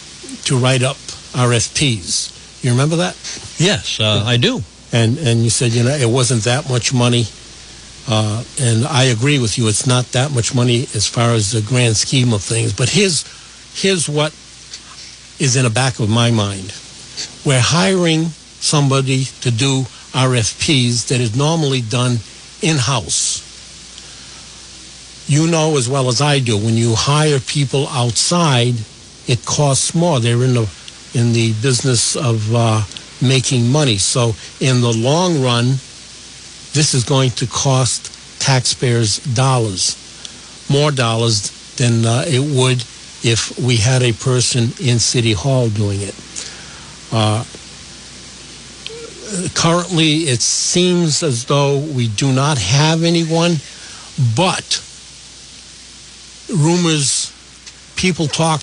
to 0.47 0.57
write 0.59 0.83
up 0.83 0.97
RFPs. 1.37 2.33
You 2.63 2.71
remember 2.73 2.97
that? 2.97 3.15
Yes, 3.59 4.01
uh, 4.01 4.23
I 4.27 4.37
do. 4.37 4.63
and 4.93 5.19
and 5.19 5.43
you 5.45 5.51
said 5.51 5.73
you 5.73 5.83
know 5.85 5.91
it 5.91 6.09
wasn't 6.09 6.43
that 6.45 6.69
much 6.69 6.93
money 6.95 7.25
uh, 8.09 8.43
and 8.61 8.87
I 8.87 9.05
agree 9.05 9.39
with 9.39 9.59
you. 9.59 9.67
It's 9.69 9.87
not 9.87 10.05
that 10.13 10.31
much 10.31 10.55
money 10.55 10.83
as 10.95 11.07
far 11.09 11.31
as 11.33 11.51
the 11.53 11.61
grand 11.61 11.97
scheme 11.97 12.33
of 12.33 12.43
things 12.43 12.73
but 12.73 12.89
here's 12.89 13.25
here's 13.75 14.09
what 14.09 14.33
is 15.39 15.57
in 15.57 15.65
the 15.65 15.71
back 15.71 15.99
of 16.01 16.09
my 16.09 16.31
mind. 16.31 16.73
We're 17.45 17.61
hiring 17.61 18.31
somebody 18.61 19.25
to 19.43 19.51
do 19.51 19.83
RFPs 20.13 21.09
that 21.09 21.21
is 21.21 21.37
normally 21.37 21.83
done 21.83 22.19
in-house. 22.63 23.43
You 25.29 25.47
know 25.51 25.77
as 25.77 25.89
well 25.89 26.09
as 26.09 26.21
I 26.21 26.39
do 26.39 26.57
when 26.57 26.75
you 26.75 26.95
hire 26.97 27.39
people 27.41 27.89
outside 27.89 28.75
it 29.27 29.45
costs 29.45 29.95
more. 29.95 30.21
They're 30.21 30.43
in 30.45 30.55
the 30.55 30.67
in 31.17 31.33
the 31.33 31.53
business 31.63 32.15
of 32.15 32.55
uh, 32.55 32.83
making 33.23 33.67
money. 33.67 33.97
So 33.97 34.35
in 34.61 34.81
the 34.83 34.93
long 34.93 35.43
run, 35.43 35.65
this 36.77 36.93
is 36.93 37.05
going 37.05 37.31
to 37.31 37.47
cost 37.47 38.13
taxpayers 38.39 39.19
dollars, 39.35 39.97
more 40.71 40.91
dollars 40.91 41.51
than 41.77 42.05
uh, 42.05 42.25
it 42.27 42.41
would 42.41 42.85
if 43.25 43.59
we 43.59 43.77
had 43.77 44.03
a 44.03 44.13
person 44.13 44.65
in 44.81 44.99
City 44.99 45.33
Hall 45.33 45.69
doing 45.71 46.01
it. 46.03 46.15
Uh, 47.11 47.45
currently, 49.55 50.29
it 50.29 50.43
seems 50.43 51.23
as 51.23 51.47
though 51.47 51.79
we 51.79 52.09
do 52.09 52.33
not 52.33 52.59
have 52.59 53.03
anyone, 53.03 53.57
but 54.37 54.83
rumors, 56.53 57.33
people 57.97 58.27
talk 58.27 58.61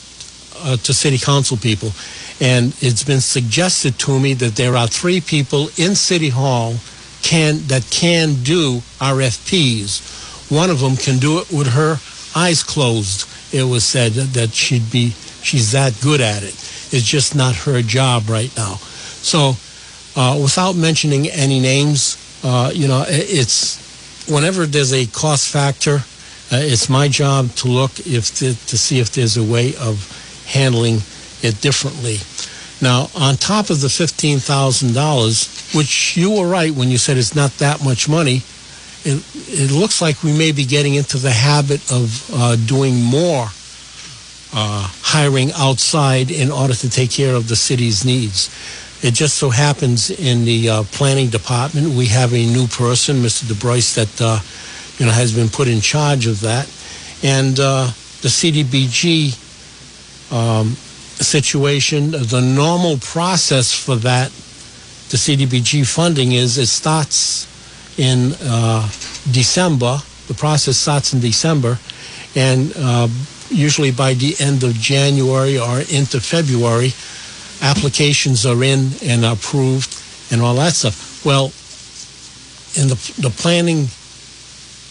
uh, 0.63 0.77
to 0.77 0.93
city 0.93 1.17
council 1.17 1.57
people, 1.57 1.91
and 2.39 2.75
it's 2.81 3.03
been 3.03 3.21
suggested 3.21 3.97
to 3.99 4.19
me 4.19 4.33
that 4.35 4.55
there 4.55 4.75
are 4.75 4.87
three 4.87 5.21
people 5.21 5.69
in 5.77 5.95
City 5.95 6.29
Hall 6.29 6.75
can 7.21 7.59
that 7.67 7.87
can 7.89 8.43
do 8.43 8.81
RFPs. 8.99 10.51
One 10.51 10.69
of 10.69 10.79
them 10.79 10.97
can 10.97 11.19
do 11.19 11.39
it 11.39 11.51
with 11.51 11.67
her 11.67 11.97
eyes 12.35 12.63
closed. 12.63 13.27
It 13.53 13.63
was 13.63 13.83
said 13.83 14.13
that 14.13 14.53
she'd 14.53 14.91
be 14.91 15.11
she's 15.41 15.71
that 15.71 15.99
good 16.01 16.21
at 16.21 16.43
it. 16.43 16.53
It's 16.93 17.05
just 17.05 17.35
not 17.35 17.55
her 17.55 17.81
job 17.81 18.29
right 18.29 18.55
now. 18.57 18.75
So, 18.75 19.55
uh, 20.15 20.39
without 20.41 20.75
mentioning 20.75 21.27
any 21.29 21.59
names, 21.59 22.17
uh, 22.43 22.71
you 22.73 22.87
know, 22.87 23.05
it's 23.07 24.27
whenever 24.29 24.65
there's 24.65 24.93
a 24.93 25.05
cost 25.07 25.49
factor, 25.51 26.03
uh, 26.51 26.57
it's 26.61 26.89
my 26.89 27.07
job 27.07 27.49
to 27.55 27.67
look 27.67 27.91
if 28.05 28.35
to, 28.35 28.53
to 28.67 28.77
see 28.77 28.99
if 28.99 29.11
there's 29.11 29.37
a 29.37 29.43
way 29.43 29.75
of 29.75 29.97
handling 30.45 30.99
it 31.43 31.61
differently. 31.61 32.17
Now, 32.81 33.09
on 33.15 33.35
top 33.37 33.69
of 33.69 33.81
the 33.81 33.89
fifteen 33.89 34.39
thousand 34.39 34.93
dollars, 34.93 35.71
which 35.73 36.17
you 36.17 36.31
were 36.31 36.47
right 36.47 36.71
when 36.71 36.89
you 36.89 36.97
said 36.97 37.17
it's 37.17 37.35
not 37.35 37.51
that 37.59 37.83
much 37.83 38.09
money, 38.09 38.41
it, 39.05 39.23
it 39.47 39.71
looks 39.71 40.01
like 40.01 40.23
we 40.23 40.37
may 40.37 40.51
be 40.51 40.65
getting 40.65 40.95
into 40.95 41.17
the 41.17 41.31
habit 41.31 41.79
of 41.91 42.29
uh, 42.33 42.55
doing 42.55 43.01
more 43.01 43.47
uh, 44.53 44.87
hiring 45.01 45.51
outside 45.53 46.29
in 46.31 46.51
order 46.51 46.73
to 46.73 46.89
take 46.89 47.11
care 47.11 47.35
of 47.35 47.47
the 47.47 47.55
city's 47.55 48.05
needs. 48.05 48.49
It 49.03 49.13
just 49.13 49.35
so 49.37 49.49
happens 49.49 50.09
in 50.09 50.45
the 50.45 50.69
uh, 50.69 50.83
planning 50.91 51.29
department 51.29 51.89
we 51.89 52.07
have 52.07 52.33
a 52.33 52.45
new 52.45 52.67
person, 52.67 53.17
Mr. 53.17 53.45
DeBrois, 53.45 53.95
that 53.95 54.21
uh, 54.21 54.39
you 54.97 55.05
know 55.05 55.11
has 55.11 55.33
been 55.33 55.49
put 55.49 55.67
in 55.67 55.81
charge 55.81 56.25
of 56.27 56.41
that, 56.41 56.67
and 57.23 57.59
uh, 57.59 57.85
the 58.21 58.29
CDBG 58.29 59.39
um, 60.31 60.75
situation. 61.23 62.11
The 62.11 62.41
normal 62.41 62.97
process 62.97 63.73
for 63.73 63.95
that, 63.97 64.29
the 65.09 65.17
CDBG 65.17 65.85
funding 65.87 66.31
is 66.31 66.57
it 66.57 66.67
starts 66.67 67.47
in 67.97 68.33
uh, 68.41 68.87
December. 69.31 69.99
The 70.27 70.33
process 70.33 70.77
starts 70.77 71.13
in 71.13 71.19
December, 71.19 71.79
and 72.35 72.73
uh, 72.77 73.07
usually 73.49 73.91
by 73.91 74.13
the 74.13 74.35
end 74.39 74.63
of 74.63 74.73
January 74.73 75.57
or 75.57 75.79
into 75.79 76.19
February, 76.19 76.93
applications 77.61 78.45
are 78.45 78.63
in 78.63 78.91
and 79.03 79.25
approved 79.25 79.95
and 80.31 80.41
all 80.41 80.55
that 80.55 80.73
stuff. 80.73 81.25
Well, 81.25 81.51
in 82.75 82.89
the 82.89 82.97
the 83.19 83.29
planning 83.29 83.87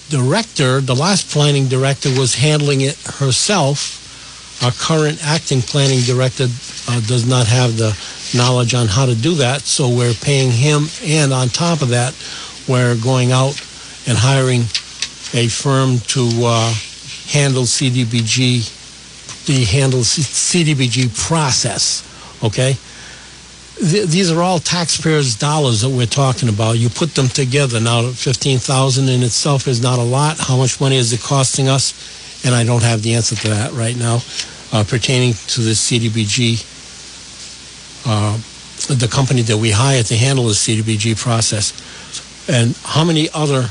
director, 0.09 0.81
the 0.81 0.95
last 0.95 1.31
planning 1.31 1.68
director 1.68 2.11
was 2.11 2.35
handling 2.35 2.83
it 2.83 2.97
herself. 3.18 4.01
Our 4.62 4.70
current 4.72 5.18
acting 5.25 5.61
planning 5.61 6.01
director 6.01 6.46
uh, 6.88 7.01
does 7.01 7.27
not 7.27 7.46
have 7.48 7.77
the 7.77 7.96
knowledge 8.37 8.75
on 8.75 8.87
how 8.87 9.07
to 9.07 9.14
do 9.14 9.35
that, 9.37 9.62
so 9.62 9.88
we're 9.88 10.14
paying 10.14 10.51
him, 10.53 10.87
and 11.05 11.33
on 11.33 11.48
top 11.48 11.83
of 11.83 11.88
that, 11.88 12.14
we're 12.68 12.96
going 13.03 13.33
out 13.33 13.61
and 14.07 14.16
hiring 14.16 14.62
a 15.35 15.48
firm 15.48 15.98
to 15.98 16.31
uh, 16.44 16.75
handle 17.27 17.64
CDBG, 17.64 19.46
the 19.46 19.64
handle 19.64 20.01
CDBG 20.01 21.16
process. 21.27 22.09
Okay, 22.44 22.77
Th- 23.79 24.07
these 24.07 24.31
are 24.31 24.42
all 24.42 24.59
taxpayers' 24.61 25.35
dollars 25.35 25.81
that 25.81 25.88
we're 25.88 26.07
talking 26.07 26.48
about. 26.48 26.79
You 26.79 26.88
put 26.88 27.14
them 27.14 27.29
together 27.29 27.81
now. 27.81 28.11
Fifteen 28.12 28.59
thousand 28.59 29.09
in 29.09 29.22
itself 29.22 29.66
is 29.66 29.83
not 29.83 29.98
a 29.98 30.03
lot. 30.03 30.38
How 30.38 30.57
much 30.57 30.81
money 30.81 30.96
is 30.96 31.12
it 31.12 31.20
costing 31.20 31.68
us? 31.68 31.92
And 32.44 32.55
I 32.55 32.64
don't 32.64 32.83
have 32.83 33.02
the 33.02 33.14
answer 33.14 33.37
to 33.37 33.48
that 33.48 33.72
right 33.72 33.96
now, 33.96 34.20
uh, 34.72 34.85
pertaining 34.85 35.35
to 35.48 35.61
the 35.61 35.72
CDBG, 35.72 36.64
uh, 38.07 38.37
the 38.94 39.09
company 39.09 39.42
that 39.42 39.57
we 39.57 39.70
hire 39.70 40.02
to 40.02 40.16
handle 40.16 40.46
the 40.46 40.55
CDBG 40.55 41.20
process. 41.20 41.72
And 42.48 42.76
how 42.85 43.05
many 43.05 43.28
other 43.33 43.70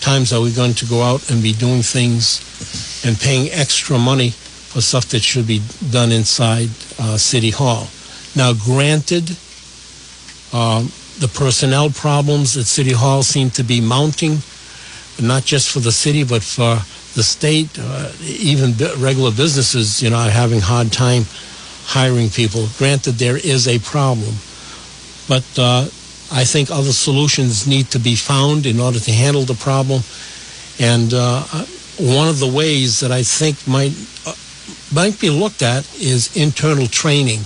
times 0.00 0.32
are 0.32 0.40
we 0.40 0.52
going 0.52 0.74
to 0.74 0.86
go 0.86 1.02
out 1.02 1.30
and 1.30 1.42
be 1.42 1.52
doing 1.52 1.82
things 1.82 3.04
and 3.04 3.18
paying 3.18 3.50
extra 3.50 3.98
money 3.98 4.30
for 4.30 4.80
stuff 4.80 5.06
that 5.06 5.22
should 5.22 5.46
be 5.46 5.60
done 5.90 6.12
inside 6.12 6.68
uh, 7.00 7.16
City 7.16 7.50
Hall? 7.50 7.88
Now, 8.36 8.52
granted, 8.52 9.36
um, 10.52 10.90
the 11.18 11.28
personnel 11.28 11.90
problems 11.90 12.56
at 12.56 12.66
City 12.66 12.92
Hall 12.92 13.22
seem 13.22 13.50
to 13.50 13.64
be 13.64 13.80
mounting, 13.80 14.38
not 15.20 15.44
just 15.44 15.70
for 15.70 15.80
the 15.80 15.92
city, 15.92 16.24
but 16.24 16.42
for 16.42 16.78
the 17.14 17.22
state. 17.22 17.78
Uh, 17.78 18.12
even 18.22 18.72
regular 18.98 19.30
businesses, 19.30 20.02
you 20.02 20.10
know, 20.10 20.16
are 20.16 20.30
having 20.30 20.60
hard 20.60 20.92
time 20.92 21.24
hiring 21.86 22.30
people. 22.30 22.66
Granted, 22.78 23.12
there 23.12 23.36
is 23.36 23.68
a 23.68 23.78
problem, 23.78 24.34
but 25.28 25.46
uh, 25.58 25.82
I 26.32 26.44
think 26.44 26.70
other 26.70 26.92
solutions 26.92 27.66
need 27.66 27.90
to 27.90 27.98
be 27.98 28.16
found 28.16 28.66
in 28.66 28.80
order 28.80 28.98
to 28.98 29.12
handle 29.12 29.42
the 29.42 29.54
problem. 29.54 30.02
And 30.80 31.12
uh, 31.14 31.42
one 31.98 32.28
of 32.28 32.40
the 32.40 32.48
ways 32.48 33.00
that 33.00 33.12
I 33.12 33.22
think 33.22 33.66
might 33.68 33.94
uh, 34.26 34.34
might 34.92 35.20
be 35.20 35.30
looked 35.30 35.62
at 35.62 35.84
is 36.00 36.36
internal 36.36 36.86
training 36.86 37.40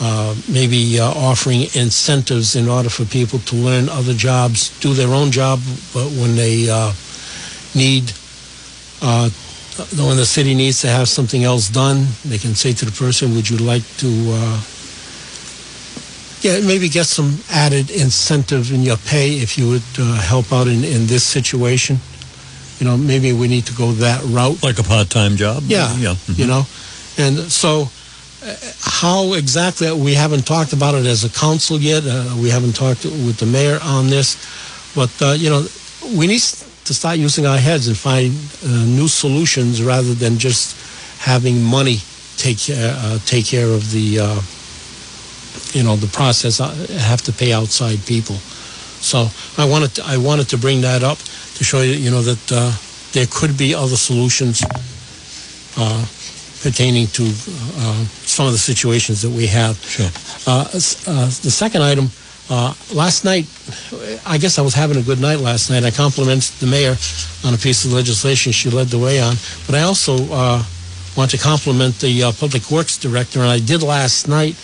uh, 0.00 0.34
maybe 0.48 0.98
uh, 0.98 1.06
offering 1.06 1.62
incentives 1.74 2.56
in 2.56 2.68
order 2.68 2.90
for 2.90 3.04
people 3.04 3.38
to 3.40 3.56
learn 3.56 3.88
other 3.88 4.12
jobs, 4.12 4.76
do 4.80 4.92
their 4.92 5.08
own 5.08 5.30
job, 5.30 5.60
but 5.92 6.10
when 6.10 6.34
they 6.36 6.68
uh, 6.68 6.92
need, 7.74 8.12
uh, 9.02 9.28
when 9.96 10.16
the 10.16 10.26
city 10.26 10.54
needs 10.54 10.80
to 10.82 10.88
have 10.88 11.08
something 11.08 11.44
else 11.44 11.68
done, 11.68 12.06
they 12.24 12.38
can 12.38 12.54
say 12.54 12.72
to 12.72 12.84
the 12.84 12.92
person, 12.92 13.34
"Would 13.34 13.48
you 13.50 13.58
like 13.58 13.84
to?" 13.98 14.06
Uh, 14.08 14.60
yeah, 16.40 16.60
maybe 16.66 16.88
get 16.88 17.06
some 17.06 17.38
added 17.50 17.90
incentive 17.90 18.70
in 18.72 18.82
your 18.82 18.98
pay 18.98 19.30
if 19.40 19.56
you 19.56 19.68
would 19.70 19.82
uh, 19.98 20.20
help 20.20 20.52
out 20.52 20.66
in, 20.68 20.84
in 20.84 21.06
this 21.06 21.24
situation. 21.24 21.98
You 22.78 22.86
know, 22.86 22.96
maybe 22.98 23.32
we 23.32 23.48
need 23.48 23.64
to 23.66 23.72
go 23.74 23.92
that 23.92 24.22
route. 24.24 24.62
Like 24.62 24.78
a 24.78 24.82
part-time 24.82 25.36
job? 25.36 25.62
Yeah, 25.66 25.96
Yeah. 25.96 26.16
you 26.36 26.46
know, 26.46 26.66
and 27.16 27.38
so 27.50 27.88
uh, 28.44 28.54
how 28.80 29.32
exactly, 29.34 29.90
we 29.92 30.12
haven't 30.14 30.44
talked 30.46 30.72
about 30.74 30.94
it 30.94 31.06
as 31.06 31.24
a 31.24 31.30
council 31.30 31.78
yet. 31.80 32.02
Uh, 32.04 32.34
we 32.36 32.50
haven't 32.50 32.74
talked 32.76 33.04
with 33.04 33.38
the 33.38 33.46
mayor 33.46 33.78
on 33.82 34.08
this. 34.10 34.36
But, 34.94 35.10
uh, 35.22 35.32
you 35.32 35.48
know, 35.50 35.64
we 36.14 36.26
need 36.26 36.42
to 36.84 36.94
start 36.94 37.18
using 37.18 37.46
our 37.46 37.58
heads 37.58 37.88
and 37.88 37.96
find 37.96 38.32
uh, 38.64 38.84
new 38.84 39.08
solutions 39.08 39.82
rather 39.82 40.14
than 40.14 40.38
just 40.38 40.76
having 41.18 41.62
money 41.62 41.98
take, 42.36 42.58
uh, 42.70 43.18
take 43.24 43.46
care 43.46 43.68
of 43.68 43.90
the, 43.90 44.20
uh, 44.20 44.40
you 45.72 45.82
know, 45.82 45.96
the 45.96 46.10
process, 46.12 46.60
I 46.60 46.74
have 46.98 47.22
to 47.22 47.32
pay 47.32 47.52
outside 47.52 48.04
people. 48.06 48.36
So 49.00 49.28
I 49.58 49.68
wanted 49.68 49.94
to, 49.96 50.04
I 50.04 50.16
wanted 50.16 50.48
to 50.50 50.58
bring 50.58 50.80
that 50.82 51.02
up 51.02 51.18
to 51.18 51.64
show 51.64 51.82
you, 51.82 51.92
you 51.92 52.10
know, 52.10 52.22
that 52.22 52.52
uh, 52.52 52.72
there 53.12 53.26
could 53.30 53.56
be 53.56 53.74
other 53.74 53.96
solutions 53.96 54.62
uh, 55.76 56.06
pertaining 56.62 57.06
to 57.08 57.24
uh, 57.24 58.04
some 58.24 58.46
of 58.46 58.52
the 58.52 58.58
situations 58.58 59.22
that 59.22 59.30
we 59.30 59.46
have. 59.46 59.76
Sure. 59.84 60.10
Uh, 60.46 60.64
uh, 60.64 61.26
the 61.26 61.50
second 61.50 61.82
item, 61.82 62.10
uh, 62.50 62.74
last 62.92 63.24
night, 63.24 63.46
I 64.26 64.36
guess 64.36 64.58
I 64.58 64.62
was 64.62 64.74
having 64.74 64.98
a 64.98 65.02
good 65.02 65.20
night 65.20 65.38
last 65.38 65.70
night. 65.70 65.82
I 65.84 65.90
complimented 65.90 66.54
the 66.60 66.66
mayor 66.66 66.94
on 67.44 67.54
a 67.54 67.56
piece 67.56 67.84
of 67.84 67.92
legislation 67.92 68.52
she 68.52 68.68
led 68.68 68.88
the 68.88 68.98
way 68.98 69.20
on, 69.20 69.36
but 69.66 69.74
I 69.74 69.82
also 69.82 70.16
uh, 70.30 70.62
want 71.16 71.30
to 71.30 71.38
compliment 71.38 71.98
the 72.00 72.24
uh, 72.24 72.32
public 72.32 72.70
works 72.70 72.98
director, 72.98 73.40
and 73.40 73.48
I 73.48 73.60
did 73.60 73.82
last 73.82 74.28
night 74.28 74.56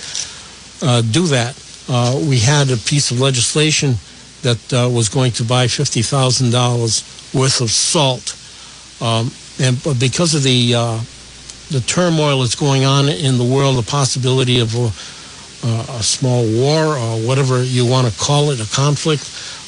uh, 0.83 1.01
do 1.01 1.27
that. 1.29 1.57
Uh, 1.89 2.21
we 2.29 2.39
had 2.39 2.71
a 2.71 2.77
piece 2.77 3.11
of 3.11 3.21
legislation 3.21 3.95
that 4.43 4.73
uh, 4.73 4.89
was 4.89 5.09
going 5.09 5.33
to 5.33 5.45
buy 5.45 5.67
fifty 5.67 6.03
thousand 6.03 6.51
dollars 6.51 7.03
worth 7.33 7.63
of 7.63 7.71
salt, 7.71 8.37
um, 9.01 9.31
and 9.59 9.83
but 9.83 9.99
because 9.99 10.35
of 10.35 10.43
the 10.43 10.73
the 11.71 11.81
turmoil 11.87 12.41
that's 12.41 12.57
going 12.57 12.85
on 12.85 13.09
in 13.09 13.39
the 13.39 13.45
world, 13.45 13.77
the 13.77 13.91
possibility 13.91 14.61
of 14.61 14.75
uh, 15.63 15.99
a 15.99 16.03
small 16.03 16.45
war 16.45 16.97
or 16.97 17.21
whatever 17.27 17.63
you 17.63 17.87
want 17.87 18.07
to 18.07 18.19
call 18.19 18.51
it, 18.51 18.61
a 18.61 18.75
conflict, 18.75 19.23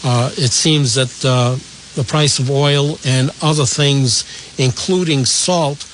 uh, 0.04 0.30
it 0.32 0.50
seems 0.50 0.94
that 0.94 1.24
uh, 1.24 1.56
the 1.94 2.04
price 2.04 2.38
of 2.38 2.50
oil 2.50 2.98
and 3.04 3.30
other 3.42 3.66
things, 3.66 4.24
including 4.58 5.24
salt 5.24 5.88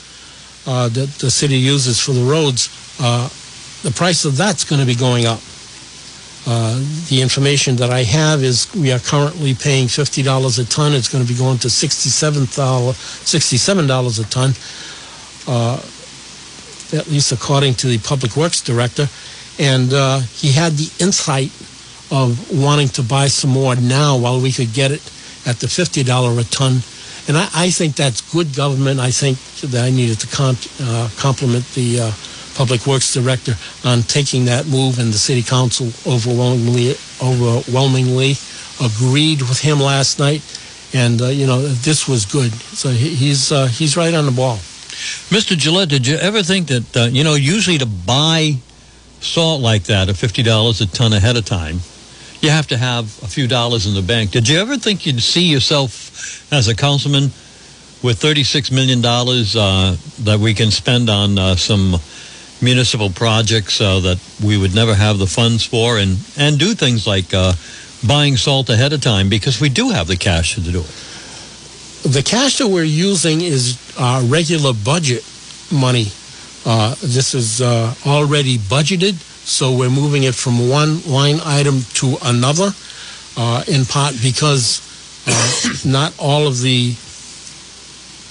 uh, 0.67 0.89
that 0.89 1.09
the 1.19 1.31
city 1.31 1.57
uses 1.57 2.01
for 2.01 2.13
the 2.13 2.25
roads, 2.25 2.69
the 3.83 3.93
price 3.93 4.25
of 4.25 4.37
that's 4.37 4.65
going 4.65 4.81
to 4.81 4.87
be 4.87 4.95
going 4.95 5.27
up. 5.27 5.41
Uh, 6.51 6.79
the 7.11 7.21
information 7.21 7.77
that 7.77 7.91
I 7.91 8.05
have 8.05 8.43
is 8.43 8.73
we 8.75 8.91
are 8.91 8.99
currently 8.99 9.55
paying 9.55 9.87
$50 9.87 10.59
a 10.59 10.65
ton. 10.65 10.95
It's 10.95 11.09
going 11.09 11.23
to 11.23 11.31
be 11.31 11.39
going 11.39 11.59
to 11.59 11.69
$67, 11.69 12.47
$67 12.47 14.19
a 14.19 14.25
ton, 14.31 14.55
uh, 15.47 15.77
at 16.99 17.07
least 17.09 17.33
according 17.33 17.75
to 17.75 17.87
the 17.89 17.99
Public 17.99 18.35
Works 18.35 18.63
Director. 18.63 19.09
And 19.59 19.93
uh, 19.93 20.21
he 20.21 20.53
had 20.53 20.73
the 20.73 20.91
insight 21.03 21.51
of 22.11 22.51
wanting 22.53 22.89
to 22.89 23.03
buy 23.03 23.27
some 23.27 23.51
more 23.51 23.77
now 23.77 24.17
while 24.17 24.41
we 24.41 24.53
could 24.53 24.73
get 24.73 24.91
it 24.93 25.05
at 25.47 25.57
the 25.61 25.67
$50 25.67 26.05
a 26.41 26.45
ton. 26.51 26.81
And 27.29 27.37
I, 27.37 27.49
I 27.55 27.71
think 27.71 27.97
that's 27.97 28.21
good 28.33 28.55
government. 28.55 29.01
I 29.01 29.11
think 29.11 29.39
that 29.71 29.85
I 29.85 29.91
needed 29.91 30.21
to 30.21 30.57
uh, 30.83 31.11
compliment 31.19 31.65
the 31.75 32.01
uh, 32.01 32.13
Public 32.55 32.87
Works 32.87 33.13
Director 33.13 33.55
on 33.85 34.03
taking 34.03 34.47
that 34.47 34.67
move, 34.67 34.99
and 34.99 35.13
the 35.13 35.19
City 35.19 35.43
Council 35.43 35.87
overwhelmingly, 36.11 36.95
overwhelmingly 37.23 38.35
agreed 38.83 39.43
with 39.43 39.61
him 39.61 39.79
last 39.79 40.19
night. 40.19 40.43
And 40.95 41.21
uh, 41.21 41.27
you 41.27 41.47
know 41.47 41.61
this 41.61 42.09
was 42.09 42.25
good. 42.25 42.51
So 42.53 42.89
he, 42.89 43.15
he's 43.15 43.53
uh, 43.53 43.67
he's 43.67 43.97
right 43.97 44.15
on 44.15 44.25
the 44.25 44.33
ball. 44.33 44.59
Mr. 45.31 45.57
Gillette, 45.57 45.89
did 45.89 46.07
you 46.07 46.17
ever 46.17 46.43
think 46.43 46.67
that, 46.67 46.97
uh, 46.97 47.05
you 47.05 47.23
know, 47.23 47.35
usually 47.35 47.79
to 47.79 47.87
buy 47.87 48.57
salt 49.21 49.61
like 49.61 49.85
that 49.85 50.09
at 50.09 50.15
$50 50.15 50.81
a 50.81 50.87
ton 50.87 51.13
ahead 51.13 51.37
of 51.37 51.45
time, 51.45 51.81
you 52.41 52.51
have 52.51 52.69
to 52.69 52.77
have 52.77 53.05
a 53.23 53.27
few 53.27 53.49
dollars 53.49 53.87
in 53.87 53.95
the 53.95 54.03
bank. 54.03 54.31
Did 54.31 54.49
you 54.49 54.59
ever 54.59 54.77
think 54.77 55.07
you'd 55.07 55.21
see 55.23 55.45
yourself 55.51 56.53
as 56.53 56.69
a 56.69 56.75
councilman 56.75 57.31
with 58.03 58.21
$36 58.21 58.71
million 58.71 59.05
uh, 59.05 59.97
that 60.25 60.39
we 60.39 60.55
can 60.55 60.71
spend 60.71 61.11
on 61.11 61.39
uh, 61.39 61.57
some 61.57 61.97
municipal 62.61 63.11
projects 63.11 63.81
uh, 63.81 64.01
that 64.01 64.19
we 64.45 64.57
would 64.57 64.75
never 64.75 64.95
have 64.95 65.19
the 65.19 65.27
funds 65.27 65.65
for 65.65 65.99
and, 65.99 66.19
and 66.37 66.59
do 66.59 66.75
things 66.75 67.07
like 67.07 67.33
uh, 67.35 67.53
buying 68.07 68.37
salt 68.37 68.71
ahead 68.71 68.93
of 68.93 69.01
time 69.01 69.29
because 69.29 69.61
we 69.61 69.69
do 69.69 69.91
have 69.91 70.07
the 70.07 70.17
cash 70.17 70.55
to 70.55 70.61
do 70.61 70.81
it? 70.81 71.05
The 72.05 72.23
cash 72.25 72.59
that 72.59 72.69
we're 72.69 72.85
using 72.85 73.41
is 73.41 73.79
uh, 73.99 74.25
regular 74.27 74.73
budget 74.73 75.25
money. 75.73 76.07
Uh, 76.69 76.95
this 77.01 77.35
is 77.35 77.63
uh, 77.63 77.95
already 78.05 78.59
budgeted, 78.59 79.15
so 79.15 79.75
we're 79.75 79.89
moving 79.89 80.25
it 80.25 80.35
from 80.35 80.69
one 80.69 81.01
line 81.07 81.39
item 81.43 81.81
to 81.95 82.15
another, 82.25 82.69
uh, 83.39 83.65
in 83.69 83.87
part 83.87 84.15
because 84.23 84.85
uh, 85.27 85.89
not 85.91 86.15
all 86.19 86.47
of 86.47 86.61
the 86.61 86.95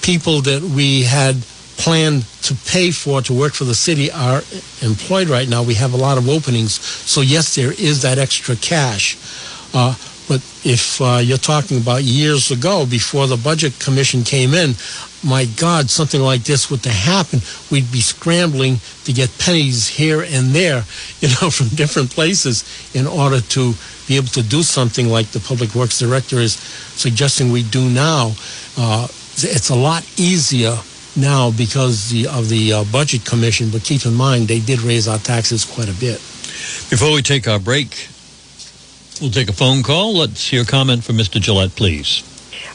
people 0.06 0.40
that 0.40 0.62
we 0.62 1.02
had 1.02 1.34
planned 1.78 2.22
to 2.40 2.54
pay 2.70 2.92
for 2.92 3.20
to 3.20 3.32
work 3.32 3.54
for 3.54 3.64
the 3.64 3.74
city 3.74 4.08
are 4.12 4.42
employed 4.82 5.28
right 5.28 5.48
now. 5.48 5.64
We 5.64 5.74
have 5.74 5.92
a 5.92 5.96
lot 5.96 6.16
of 6.16 6.28
openings, 6.28 6.80
so 6.80 7.22
yes, 7.22 7.56
there 7.56 7.72
is 7.72 8.02
that 8.02 8.18
extra 8.18 8.54
cash. 8.54 9.16
Uh, 9.74 9.96
but 10.28 10.42
if 10.62 11.00
uh, 11.00 11.18
you're 11.24 11.38
talking 11.38 11.78
about 11.78 12.04
years 12.04 12.52
ago, 12.52 12.86
before 12.86 13.26
the 13.26 13.36
budget 13.36 13.80
commission 13.80 14.22
came 14.22 14.54
in, 14.54 14.74
my 15.24 15.46
God, 15.56 15.90
something 15.90 16.20
like 16.20 16.44
this 16.44 16.70
would 16.70 16.82
to 16.84 16.90
happen, 16.90 17.40
we'd 17.70 17.90
be 17.90 18.00
scrambling 18.00 18.78
to 19.04 19.12
get 19.12 19.36
pennies 19.38 19.88
here 19.88 20.22
and 20.22 20.50
there, 20.50 20.84
you 21.20 21.28
know, 21.40 21.50
from 21.50 21.68
different 21.68 22.10
places 22.10 22.64
in 22.94 23.06
order 23.06 23.40
to 23.40 23.74
be 24.06 24.16
able 24.16 24.28
to 24.28 24.42
do 24.42 24.62
something 24.62 25.08
like 25.08 25.26
the 25.28 25.40
public 25.40 25.74
works 25.74 25.98
director 25.98 26.36
is 26.36 26.54
suggesting 26.54 27.50
we 27.50 27.62
do 27.62 27.88
now. 27.90 28.32
Uh, 28.76 29.06
it's 29.40 29.70
a 29.70 29.74
lot 29.74 30.02
easier 30.18 30.76
now 31.16 31.50
because 31.50 32.10
the, 32.10 32.26
of 32.28 32.48
the 32.48 32.72
uh, 32.72 32.84
budget 32.84 33.24
commission, 33.24 33.70
but 33.70 33.82
keep 33.82 34.06
in 34.06 34.14
mind 34.14 34.48
they 34.48 34.60
did 34.60 34.80
raise 34.82 35.08
our 35.08 35.18
taxes 35.18 35.64
quite 35.64 35.88
a 35.88 36.00
bit. 36.00 36.18
Before 36.90 37.12
we 37.12 37.22
take 37.22 37.46
our 37.46 37.58
break, 37.58 38.08
we'll 39.20 39.30
take 39.30 39.48
a 39.48 39.52
phone 39.52 39.82
call. 39.82 40.16
Let's 40.16 40.48
hear 40.48 40.62
a 40.62 40.64
comment 40.64 41.04
from 41.04 41.16
Mr. 41.16 41.40
Gillette, 41.40 41.76
please. 41.76 42.22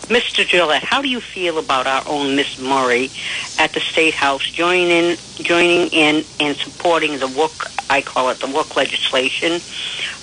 Mr. 0.10 0.46
Gillette, 0.46 0.84
how 0.84 1.02
do 1.02 1.10
you 1.10 1.22
feel 1.22 1.58
about 1.58 1.88
our 1.88 2.04
own 2.06 2.36
Miss 2.36 2.58
Murray 2.60 3.12
at 3.58 3.74
the 3.74 3.80
State 3.80 4.14
House 4.14 4.42
joining 4.52 5.18
joining 5.42 5.88
in 5.90 6.26
and 6.40 6.58
supporting 6.58 7.20
the 7.20 7.28
work 7.28 7.72
I 7.90 8.02
call 8.02 8.30
it 8.30 8.40
the 8.42 8.50
work 8.52 8.76
legislation 8.76 9.62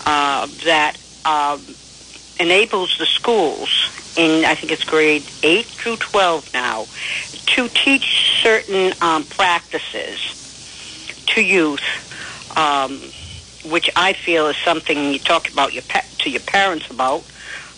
uh, 0.04 0.48
that 0.64 0.98
um, 1.24 1.76
enables 2.38 2.94
the 2.98 3.06
schools 3.06 3.70
in 4.16 4.44
I 4.44 4.54
think 4.54 4.70
it's 4.70 4.84
grade 4.84 5.30
eight 5.42 5.66
through 5.82 5.96
twelve 5.96 6.44
now 6.52 6.88
to 7.56 7.68
teach 7.68 8.04
certain 8.42 8.92
um, 9.00 9.24
practices 9.24 10.18
to 11.28 11.42
youth, 11.42 11.80
um, 12.56 13.12
which 13.64 13.88
I 13.96 14.14
feel 14.26 14.48
is 14.48 14.56
something 14.64 15.12
you 15.12 15.18
talk 15.20 15.48
about 15.50 15.72
your 15.72 15.84
pa- 15.88 16.04
to 16.18 16.30
your 16.30 16.42
parents 16.42 16.86
about 16.90 17.24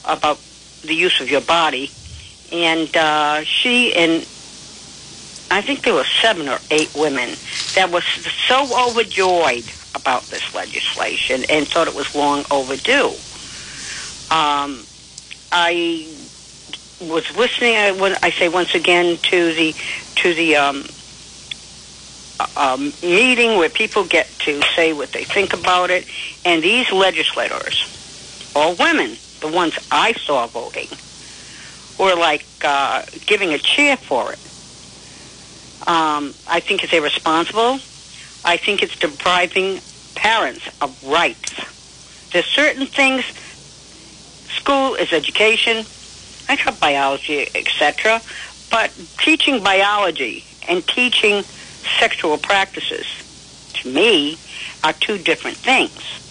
about 0.04 0.40
the 0.82 0.94
use 0.94 1.20
of 1.20 1.30
your 1.30 1.40
body. 1.40 1.90
And 2.50 2.94
uh, 2.96 3.44
she 3.44 3.94
and 3.94 4.26
I 5.50 5.62
think 5.62 5.84
there 5.84 5.94
were 5.94 6.06
seven 6.22 6.48
or 6.48 6.60
eight 6.70 6.94
women 6.94 7.36
that 7.74 7.90
was 7.90 8.04
so 8.48 8.88
overjoyed 8.88 9.70
about 9.94 10.28
this 10.30 10.42
legislation 10.54 11.44
and 11.48 11.68
thought 11.68 11.88
it 11.88 11.94
was 11.94 12.06
long 12.14 12.44
overdue. 12.50 13.10
Um, 14.30 14.86
I 15.50 16.16
was 17.00 17.24
listening. 17.36 17.76
I, 17.76 17.92
when 17.92 18.16
I 18.22 18.30
say 18.30 18.48
once 18.48 18.74
again 18.74 19.18
to 19.30 19.54
the 19.54 19.74
to 20.16 20.34
the 20.34 20.56
um, 20.56 20.86
uh, 22.40 22.46
um, 22.56 22.92
meeting 23.02 23.58
where 23.58 23.68
people 23.68 24.04
get 24.04 24.26
to 24.40 24.62
say 24.74 24.92
what 24.92 25.12
they 25.12 25.24
think 25.24 25.52
about 25.52 25.90
it, 25.90 26.06
and 26.44 26.62
these 26.62 26.90
legislators, 26.90 27.84
all 28.54 28.74
women, 28.76 29.18
the 29.42 29.48
ones 29.48 29.78
I 29.90 30.12
saw 30.14 30.46
voting, 30.46 30.88
were 31.98 32.18
like 32.18 32.46
uh, 32.64 33.02
giving 33.26 33.52
a 33.52 33.58
cheer 33.58 33.96
for 33.96 34.32
it. 34.32 34.38
Um, 35.86 36.32
I 36.48 36.60
think 36.60 36.84
it's 36.84 36.92
irresponsible. 36.92 37.80
I 38.44 38.56
think 38.56 38.82
it's 38.82 38.96
depriving 38.98 39.80
parents 40.14 40.66
of 40.80 40.96
rights. 41.04 41.52
There's 42.32 42.46
certain 42.46 42.86
things. 42.86 43.24
School 44.56 44.94
is 44.94 45.12
education. 45.12 45.84
I 46.48 46.56
taught 46.56 46.80
biology, 46.80 47.48
etc. 47.54 48.22
But 48.70 48.92
teaching 49.18 49.62
biology 49.62 50.44
and 50.68 50.86
teaching 50.86 51.42
sexual 51.98 52.38
practices, 52.38 53.06
to 53.74 53.88
me, 53.88 54.38
are 54.84 54.92
two 54.92 55.18
different 55.18 55.56
things. 55.56 56.21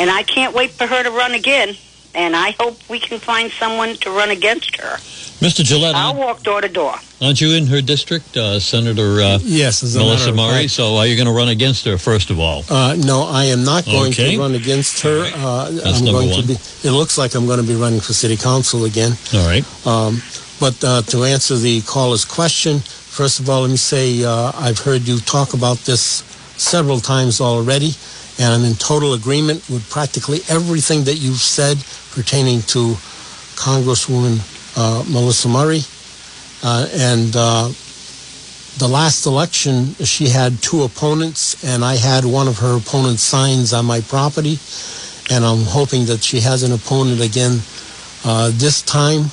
And 0.00 0.10
I 0.10 0.22
can't 0.24 0.54
wait 0.54 0.70
for 0.72 0.86
her 0.86 1.02
to 1.02 1.10
run 1.10 1.32
again 1.34 1.76
and 2.14 2.34
I 2.34 2.56
hope 2.58 2.76
we 2.88 2.98
can 2.98 3.18
find 3.20 3.52
someone 3.52 3.94
to 3.98 4.10
run 4.10 4.30
against 4.30 4.76
her. 4.80 4.96
Mr. 5.40 5.62
Gillette, 5.64 5.94
I'll 5.94 6.16
walk 6.16 6.42
door 6.42 6.60
to 6.60 6.68
door. 6.68 6.94
aren't 7.22 7.40
you 7.40 7.52
in 7.52 7.66
her 7.68 7.80
district, 7.80 8.36
uh, 8.36 8.60
Senator 8.60 9.22
uh, 9.22 9.38
Yes, 9.42 9.82
as 9.82 9.96
a 9.96 10.00
Melissa 10.00 10.32
matter 10.32 10.48
of 10.48 10.54
Murray? 10.54 10.68
So 10.68 10.96
are 10.96 11.06
you 11.06 11.16
going 11.16 11.28
to 11.28 11.32
run 11.32 11.48
against 11.48 11.84
her, 11.86 11.96
first 11.96 12.30
of 12.30 12.38
all? 12.40 12.64
Uh, 12.68 12.96
no, 12.98 13.22
I 13.22 13.44
am 13.44 13.64
not 13.64 13.84
going 13.86 14.10
Okay. 14.12 14.34
to 14.34 14.40
run 14.40 14.54
against 14.54 15.00
her. 15.02 15.18
All 15.18 15.22
right. 15.22 15.34
Uh, 15.36 15.70
That's 15.70 15.98
I'm 16.00 16.04
number 16.04 16.20
going 16.20 16.30
one. 16.30 16.42
to 16.42 16.48
be. 16.48 16.54
It 16.88 16.92
looks 16.92 17.16
like 17.16 17.34
I'm 17.34 17.46
going 17.46 17.60
to 17.60 17.66
be 17.66 17.74
running 17.76 18.00
for 18.00 18.12
city 18.12 18.36
council 18.36 18.84
again. 18.84 19.12
All 19.32 19.46
right. 19.46 19.64
Um, 19.86 20.20
but 20.58 20.82
uh, 20.84 21.02
to 21.02 21.24
answer 21.24 21.56
the 21.56 21.80
caller's 21.82 22.24
question, 22.26 22.80
first 22.80 23.40
of 23.40 23.48
all, 23.48 23.62
let 23.62 23.70
me 23.70 23.76
say 23.78 24.22
uh, 24.24 24.52
I've 24.56 24.80
heard 24.80 25.08
you 25.08 25.20
talk 25.20 25.54
about 25.54 25.78
this 25.78 26.22
several 26.58 27.00
times 27.00 27.40
already, 27.40 27.92
and 28.40 28.54
I'm 28.54 28.64
in 28.64 28.74
total 28.74 29.12
agreement 29.12 29.68
with 29.68 29.88
practically 29.90 30.40
everything 30.48 31.04
that 31.04 31.16
you've 31.16 31.44
said 31.44 31.76
pertaining 32.12 32.62
to 32.72 32.94
Congresswoman 33.54 34.40
uh, 34.78 35.04
Melissa 35.10 35.48
Murray. 35.48 35.82
Uh, 36.62 36.88
and 36.94 37.36
uh, 37.36 37.68
the 38.78 38.88
last 38.88 39.26
election, 39.26 39.92
she 40.04 40.28
had 40.28 40.62
two 40.62 40.84
opponents, 40.84 41.62
and 41.62 41.84
I 41.84 41.96
had 41.96 42.24
one 42.24 42.48
of 42.48 42.58
her 42.60 42.78
opponent's 42.78 43.22
signs 43.22 43.74
on 43.74 43.84
my 43.84 44.00
property. 44.00 44.58
And 45.30 45.44
I'm 45.44 45.64
hoping 45.64 46.06
that 46.06 46.24
she 46.24 46.40
has 46.40 46.62
an 46.62 46.72
opponent 46.72 47.20
again 47.20 47.60
uh, 48.24 48.50
this 48.54 48.80
time, 48.80 49.26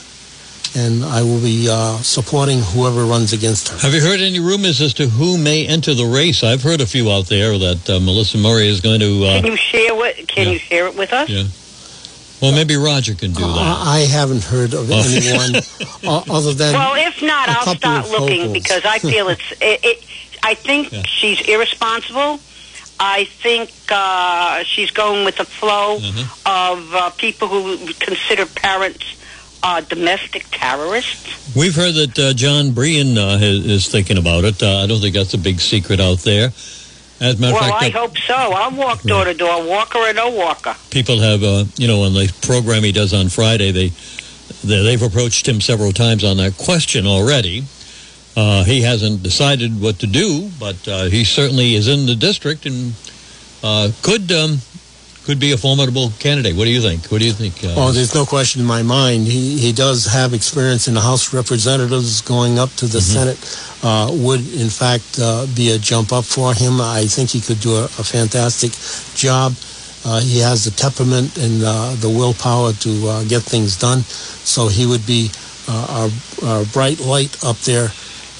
and 0.76 1.03
I 1.05 1.22
will 1.22 1.39
be 1.39 1.68
uh, 1.70 1.97
supporting 1.97 2.59
whoever 2.59 3.05
runs 3.05 3.34
against 3.34 3.70
her. 3.70 3.78
Have 3.80 3.93
you 3.93 4.01
heard 4.01 4.20
any 4.20 4.39
rumors 4.39 4.82
as 4.82 4.93
to 4.95 5.07
who 5.07 5.38
may 5.38 5.65
enter 5.68 5.93
the 5.93 6.05
race? 6.05 6.43
I've 6.43 6.63
heard 6.63 6.82
a 6.82 6.86
few 6.86 7.11
out 7.11 7.28
there 7.28 7.57
that 7.57 7.89
uh, 7.89 7.99
Melissa 7.99 8.38
Murray 8.38 8.68
is 8.68 8.82
going 8.82 8.99
to. 8.99 9.26
Uh, 9.26 9.41
Can 9.41 9.45
you 9.51 9.57
share 9.57 9.95
what? 9.95 10.15
Can 10.28 10.47
yeah. 10.47 10.53
you 10.53 10.59
share 10.59 10.88
it 10.88 10.95
with 10.95 11.13
us? 11.13 11.30
yeah. 11.30 11.43
Well, 12.41 12.51
maybe 12.51 12.76
Roger 12.76 13.15
can 13.15 13.34
do 13.34 13.41
that. 13.41 13.49
I, 13.57 13.97
I 13.97 13.99
haven't 14.05 14.43
heard 14.43 14.74
of 14.76 14.89
Oh. 14.91 15.03
anyone 15.07 15.63
uh, 16.05 16.24
other 16.32 16.53
than. 16.53 16.74
Well, 16.74 16.93
if 16.95 17.22
not, 17.24 17.49
a 17.49 17.51
I'll 17.51 17.76
start 17.76 18.09
looking 18.09 18.41
hopefuls. 18.41 18.53
because 18.53 18.86
I 18.86 18.99
feel 18.99 19.30
it's. 19.34 19.51
It, 19.53 19.80
it, 19.84 20.05
I 20.43 20.53
think 20.53 20.91
Yeah. 20.91 21.01
she's 21.03 21.41
irresponsible. 21.47 22.39
I 22.99 23.26
think 23.26 23.72
uh, 23.91 24.63
she's 24.63 24.91
going 24.91 25.26
with 25.26 25.38
the 25.38 25.45
flow 25.45 25.97
Mm-hmm. 25.99 26.20
of 26.45 26.93
uh, 26.93 27.09
people 27.11 27.47
who 27.47 27.78
consider 27.93 28.45
parents 28.45 29.03
uh, 29.63 29.81
domestic 29.81 30.45
terrorists. 30.51 31.55
We've 31.55 31.75
heard 31.75 31.93
that 31.95 32.19
uh, 32.19 32.33
Jon 32.33 32.71
Brien 32.71 33.17
uh, 33.17 33.37
is, 33.41 33.87
thinking 33.87 34.17
about 34.17 34.43
it. 34.43 34.61
Uh, 34.61 34.83
I 34.83 34.87
don't 34.87 35.01
think 35.01 35.15
that's 35.15 35.33
a 35.33 35.37
big 35.37 35.59
secret 35.59 35.99
out 35.99 36.19
there. 36.19 36.47
As 37.19 37.37
a 37.37 37.41
matter 37.41 37.53
Well, 37.53 37.63
fact, 37.63 37.83
I 37.83 37.89
that 37.89 37.97
hope 37.97 38.17
so. 38.17 38.35
I'll 38.35 38.71
walk 38.71 39.01
door 39.01 39.25
to 39.25 39.33
door, 39.33 39.65
walker 39.65 39.97
or 39.97 40.13
no 40.13 40.29
walker. 40.29 40.75
people 40.91 41.19
have, 41.19 41.43
uh, 41.43 41.65
you 41.75 41.87
know, 41.87 42.03
on 42.03 42.13
the 42.13 42.31
program 42.43 42.83
he 42.83 42.91
does 42.91 43.13
on 43.13 43.29
Friday, 43.29 43.71
they, 43.71 43.87
they 44.63 44.83
they've 44.83 45.01
approached 45.01 45.47
him 45.47 45.59
several 45.59 45.91
times 45.91 46.23
on 46.23 46.37
that 46.37 46.57
question 46.57 47.07
already. 47.07 47.63
Uh, 48.35 48.63
he 48.63 48.81
hasn't 48.81 49.23
decided 49.23 49.81
what 49.81 49.97
to 49.97 50.05
do, 50.05 50.51
but 50.59 50.87
uh, 50.87 51.05
he 51.05 51.23
certainly 51.23 51.73
is 51.73 51.87
in 51.87 52.05
the 52.05 52.13
district 52.13 52.67
and 52.67 52.93
uh, 53.63 53.89
could 54.03 54.31
um, 54.31 54.59
could 55.28 55.39
be 55.41 55.51
a 55.51 55.57
formidable 55.57 56.09
candidate. 56.19 56.55
What 56.55 56.63
do 56.63 56.71
you 56.71 56.80
think? 56.82 57.07
What 57.11 57.19
do 57.19 57.25
you 57.28 57.34
think? 57.34 57.55
Uh, 57.61 57.75
Oh, 57.82 57.91
there's 57.91 58.15
no 58.15 58.25
question 58.25 58.61
in 58.61 58.67
my 58.78 58.82
mind. 58.82 59.28
He 59.28 59.57
he 59.65 59.71
does 59.73 59.99
have 60.17 60.30
experience 60.34 60.88
in 60.88 60.93
the 60.99 61.01
House 61.09 61.28
of 61.28 61.34
Representatives. 61.43 62.21
Going 62.36 62.57
up 62.63 62.71
to 62.82 62.86
the 62.95 63.01
Senate 63.01 63.39
uh, 63.84 64.07
would, 64.25 64.39
in 64.63 64.69
fact, 64.82 65.19
uh, 65.21 65.45
be 65.59 65.65
a 65.75 65.78
jump 65.91 66.13
up 66.17 66.23
for 66.23 66.53
him. 66.63 66.73
I 66.80 67.03
think 67.15 67.28
he 67.36 67.41
could 67.47 67.59
do 67.59 67.73
a, 67.75 67.86
a 68.03 68.05
fantastic 68.15 68.71
job. 69.25 69.51
Uh, 70.07 70.21
he 70.21 70.39
has 70.39 70.63
the 70.63 70.71
temperament 70.71 71.30
and 71.38 71.55
uh, 71.61 71.93
the 71.99 72.09
willpower 72.19 72.71
to 72.86 72.91
uh, 73.11 73.23
get 73.34 73.43
things 73.43 73.75
done. 73.88 73.99
So 74.53 74.69
he 74.78 74.86
would 74.91 75.05
be 75.05 75.30
uh, 75.67 75.97
our, 75.97 76.09
our 76.49 76.63
bright 76.71 76.99
light 77.13 77.34
up 77.43 77.57
there 77.69 77.89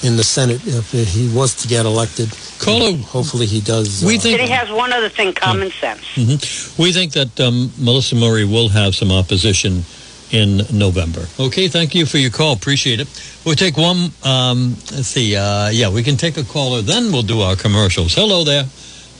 in 0.06 0.16
the 0.16 0.24
Senate 0.24 0.60
if 0.64 0.86
he 0.92 1.28
was 1.38 1.50
to 1.60 1.68
get 1.68 1.84
elected. 1.84 2.28
Caller, 2.58 2.96
Hopefully 2.98 3.46
he 3.46 3.60
does. 3.60 4.04
we 4.04 4.16
uh, 4.16 4.20
think 4.20 4.40
he 4.40 4.48
has 4.48 4.70
one 4.70 4.92
other 4.92 5.08
thing, 5.08 5.32
common 5.32 5.70
sense. 5.70 6.76
We 6.78 6.92
think 6.92 7.12
that 7.12 7.38
um, 7.40 7.70
Melissa 7.78 8.16
Murray 8.16 8.44
will 8.44 8.68
have 8.70 8.94
some 8.94 9.10
opposition 9.12 9.84
in 10.30 10.58
November. 10.72 11.26
Okay, 11.40 11.68
thank 11.68 11.94
you 11.94 12.04
for 12.04 12.18
your 12.18 12.30
call. 12.30 12.52
Appreciate 12.52 13.00
it. 13.00 13.08
We'll 13.44 13.54
take 13.54 13.76
one. 13.76 14.10
Um, 14.24 14.70
let's 14.92 15.08
see. 15.08 15.36
Uh, 15.36 15.68
yeah, 15.70 15.88
we 15.88 16.02
can 16.02 16.16
take 16.16 16.36
a 16.36 16.44
caller. 16.44 16.82
Then 16.82 17.12
we'll 17.12 17.22
do 17.22 17.40
our 17.40 17.56
commercials. 17.56 18.14
Hello 18.14 18.44
there. 18.44 18.64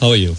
How 0.00 0.08
are 0.10 0.16
you? 0.16 0.34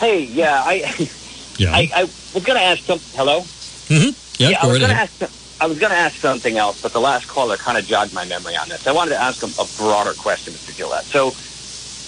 Hey, 0.00 0.24
yeah, 0.24 0.62
I, 0.64 1.08
Yeah. 1.56 1.70
I, 1.72 1.88
I 1.94 2.02
was 2.02 2.44
going 2.44 2.58
to 2.58 2.64
ask 2.64 2.82
some. 2.82 2.98
Hello. 3.14 3.42
yeah, 3.88 4.50
yeah, 4.50 4.58
I 4.60 4.66
was 4.66 4.72
right 4.74 4.80
going 4.80 4.80
to 4.80 4.84
ahead. 4.86 5.08
ask. 5.22 5.60
I 5.60 5.66
was 5.66 5.78
going 5.78 5.92
to 5.92 5.96
ask 5.96 6.16
something 6.16 6.58
else, 6.58 6.82
but 6.82 6.92
the 6.92 7.00
last 7.00 7.28
caller 7.28 7.56
kind 7.56 7.78
of 7.78 7.84
jogged 7.86 8.12
my 8.12 8.24
memory 8.26 8.56
on 8.56 8.68
this. 8.68 8.86
I 8.88 8.92
wanted 8.92 9.10
to 9.10 9.22
ask 9.22 9.40
him 9.40 9.50
a 9.58 9.66
broader 9.78 10.12
question, 10.14 10.52
Mr. 10.52 10.76
Gillette. 10.76 11.04
So, 11.04 11.30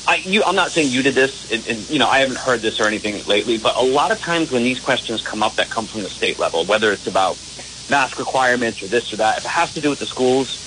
I, 0.07 0.17
you, 0.25 0.45
I'm 0.45 0.57
not 0.57 0.75
saying 0.75 0.91
you 0.91 1.03
did 1.03 1.17
this, 1.17 1.33
and, 1.51 1.67
and 1.67 1.91
you 1.91 1.99
know, 1.99 2.09
I 2.09 2.21
haven't 2.21 2.39
heard 2.39 2.63
this 2.63 2.75
or 2.81 2.87
anything 2.89 3.25
lately, 3.27 3.59
but 3.59 3.77
a 3.77 3.83
lot 3.83 4.13
of 4.13 4.21
times 4.21 4.51
when 4.53 4.65
these 4.65 4.81
questions 4.81 5.23
come 5.23 5.43
up 5.43 5.57
that 5.57 5.71
come 5.71 5.89
from 5.89 6.03
the 6.05 6.11
state 6.11 6.39
level, 6.39 6.67
whether 6.67 6.93
it's 6.93 7.07
about 7.09 7.41
mask 7.89 8.19
requirements 8.19 8.83
or 8.83 8.89
this 8.89 9.13
or 9.13 9.19
that, 9.19 9.39
if 9.39 9.45
it 9.47 9.51
has 9.51 9.73
to 9.73 9.81
do 9.83 9.91
with 9.91 10.01
the 10.01 10.07
schools, 10.07 10.61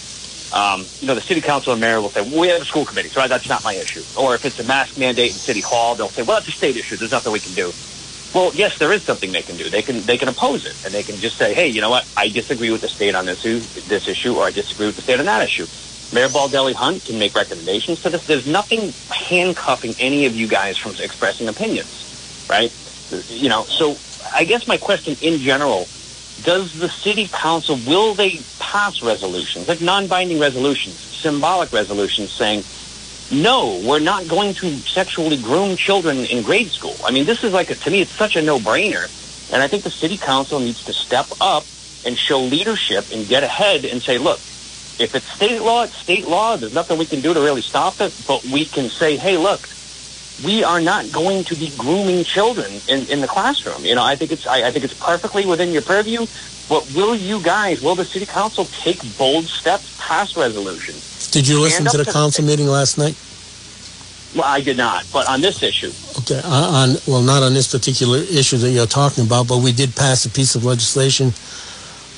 um, 0.52 0.92
you 1.00 1.08
know, 1.08 1.16
the 1.16 1.24
city 1.30 1.42
council 1.42 1.74
and 1.74 1.82
mayor 1.82 2.02
will 2.02 2.12
say, 2.14 2.22
well, 2.22 2.40
we 2.42 2.50
have 2.50 2.62
a 2.62 2.66
school 2.66 2.86
committee, 2.86 3.12
so 3.14 3.28
that's 3.28 3.48
not 3.50 3.64
my 3.64 3.76
issue. 3.76 4.06
Or 4.16 4.36
if 4.36 4.46
it's 4.46 4.60
a 4.60 4.64
mask 4.64 4.98
mandate 4.98 5.34
in 5.36 5.42
city 5.42 5.62
hall, 5.62 5.96
they'll 5.96 6.12
say, 6.14 6.24
well, 6.24 6.38
that's 6.38 6.50
a 6.50 6.54
state 6.54 6.78
issue. 6.78 6.98
There's 6.98 7.12
nothing 7.12 7.32
we 7.34 7.42
can 7.42 7.54
do. 7.56 7.74
Well, 8.34 8.52
yes, 8.56 8.74
there 8.80 8.94
is 8.94 9.02
something 9.08 9.32
they 9.32 9.44
can 9.44 9.58
do. 9.58 9.72
They 9.72 9.84
can 9.84 10.06
they 10.06 10.18
can 10.18 10.30
oppose 10.30 10.66
it, 10.66 10.78
and 10.84 10.94
they 10.94 11.04
can 11.04 11.20
just 11.20 11.38
say, 11.40 11.56
hey, 11.56 11.70
you 11.70 11.82
know 11.82 11.90
what? 11.90 12.06
I 12.16 12.30
disagree 12.30 12.72
with 12.72 12.82
the 12.82 12.90
state 12.90 13.16
on 13.16 13.26
this 13.26 13.40
issue, 13.40 13.68
this 13.88 14.04
issue, 14.08 14.36
or 14.36 14.46
I 14.46 14.52
disagree 14.52 14.88
with 14.88 14.98
the 14.98 15.04
state 15.04 15.20
on 15.20 15.26
that 15.28 15.44
issue. 15.44 15.68
Mayor 16.12 16.30
Baldelli 16.30 16.74
Hunt 16.74 17.06
can 17.06 17.20
make 17.20 17.36
recommendations 17.36 18.00
to 18.02 18.10
this. 18.10 18.26
There's 18.26 18.48
nothing 18.48 18.94
handcuffing 19.10 19.96
any 20.00 20.26
of 20.26 20.36
you 20.36 20.48
guys 20.48 20.78
from 20.78 20.96
expressing 20.96 21.48
opinions, 21.48 22.06
right? 22.50 22.72
You 23.30 23.50
know, 23.50 23.66
so 23.66 23.98
I 24.34 24.44
guess 24.44 24.68
my 24.68 24.78
question 24.78 25.18
in 25.22 25.40
general 25.40 25.88
does 26.44 26.74
the 26.74 26.90
city 26.90 27.28
council 27.28 27.78
will 27.86 28.16
they 28.16 28.42
pass 28.60 29.02
resolutions 29.02 29.68
like 29.68 29.82
non-binding 29.82 30.40
resolutions 30.40 30.98
symbolic 30.98 31.72
resolutions 31.74 32.32
saying 32.32 32.64
no 33.32 33.78
we're 33.80 34.00
not 34.00 34.28
going 34.28 34.54
to 34.54 34.78
sexually 34.80 35.38
groom 35.38 35.76
children 35.76 36.20
in 36.20 36.44
grade 36.44 36.72
school 36.72 36.96
i 37.04 37.12
mean 37.12 37.26
this 37.26 37.44
is 37.44 37.52
like 37.52 37.70
a, 37.70 37.76
to 37.76 37.92
me 37.92 38.02
it's 38.02 38.12
such 38.12 38.36
a 38.36 38.42
no-brainer 38.42 39.10
and 39.52 39.62
i 39.62 39.68
think 39.68 39.84
the 39.84 39.92
city 39.92 40.18
council 40.18 40.60
needs 40.60 40.82
to 40.84 40.94
step 40.94 41.28
up 41.42 41.66
and 42.06 42.18
show 42.18 42.40
leadership 42.40 43.06
and 43.12 43.28
get 43.28 43.44
ahead 43.44 43.84
and 43.84 44.02
say 44.02 44.18
look 44.18 44.40
if 45.00 45.16
it's 45.16 45.26
state 45.32 45.62
law 45.62 45.84
it's 45.84 45.96
state 45.96 46.28
law 46.28 46.58
there's 46.58 46.74
nothing 46.74 46.98
we 46.98 47.06
can 47.06 47.22
do 47.22 47.34
to 47.34 47.40
really 47.40 47.62
stop 47.62 48.00
it 48.02 48.14
but 48.28 48.44
we 48.46 48.66
can 48.66 48.90
say 48.90 49.16
hey 49.18 49.38
look 49.38 49.68
we 50.44 50.64
are 50.64 50.80
not 50.80 51.12
going 51.12 51.44
to 51.46 51.56
be 51.56 51.72
grooming 51.78 52.24
children 52.24 52.72
in, 52.88 53.06
in 53.08 53.22
the 53.22 53.28
classroom. 53.28 53.84
You 53.84 53.96
know, 53.96 54.04
I 54.04 54.16
think 54.16 54.32
it's 54.32 54.48
I, 54.48 54.68
I 54.68 54.72
think 54.72 54.86
it's 54.86 54.94
perfectly 54.94 55.46
within 55.46 55.72
your 55.72 55.82
purview. 55.82 56.26
But 56.70 56.90
will 56.94 57.16
you 57.16 57.42
guys, 57.42 57.82
will 57.82 57.96
the 57.96 58.06
city 58.06 58.26
council 58.26 58.66
take 58.66 59.02
bold 59.18 59.46
steps, 59.46 59.98
pass 60.00 60.38
resolutions? 60.38 61.32
Did 61.32 61.48
you 61.48 61.60
listen 61.60 61.86
to 61.86 61.98
the 61.98 62.06
to- 62.06 62.12
council 62.12 62.46
meeting 62.46 62.68
last 62.68 62.98
night? 62.98 63.18
Well, 64.36 64.48
I 64.48 64.62
did 64.62 64.78
not, 64.78 65.08
but 65.12 65.28
on 65.28 65.42
this 65.42 65.64
issue, 65.64 65.92
Okay, 66.20 66.40
on, 66.46 66.92
on 66.92 66.96
well, 67.08 67.24
not 67.24 67.42
on 67.42 67.56
this 67.56 67.72
particular 67.72 68.20
issue 68.20 68.58
that 68.58 68.70
you're 68.70 68.86
talking 68.86 69.26
about, 69.26 69.48
but 69.48 69.58
we 69.58 69.72
did 69.72 69.96
pass 69.96 70.24
a 70.26 70.30
piece 70.30 70.54
of 70.54 70.64
legislation 70.64 71.34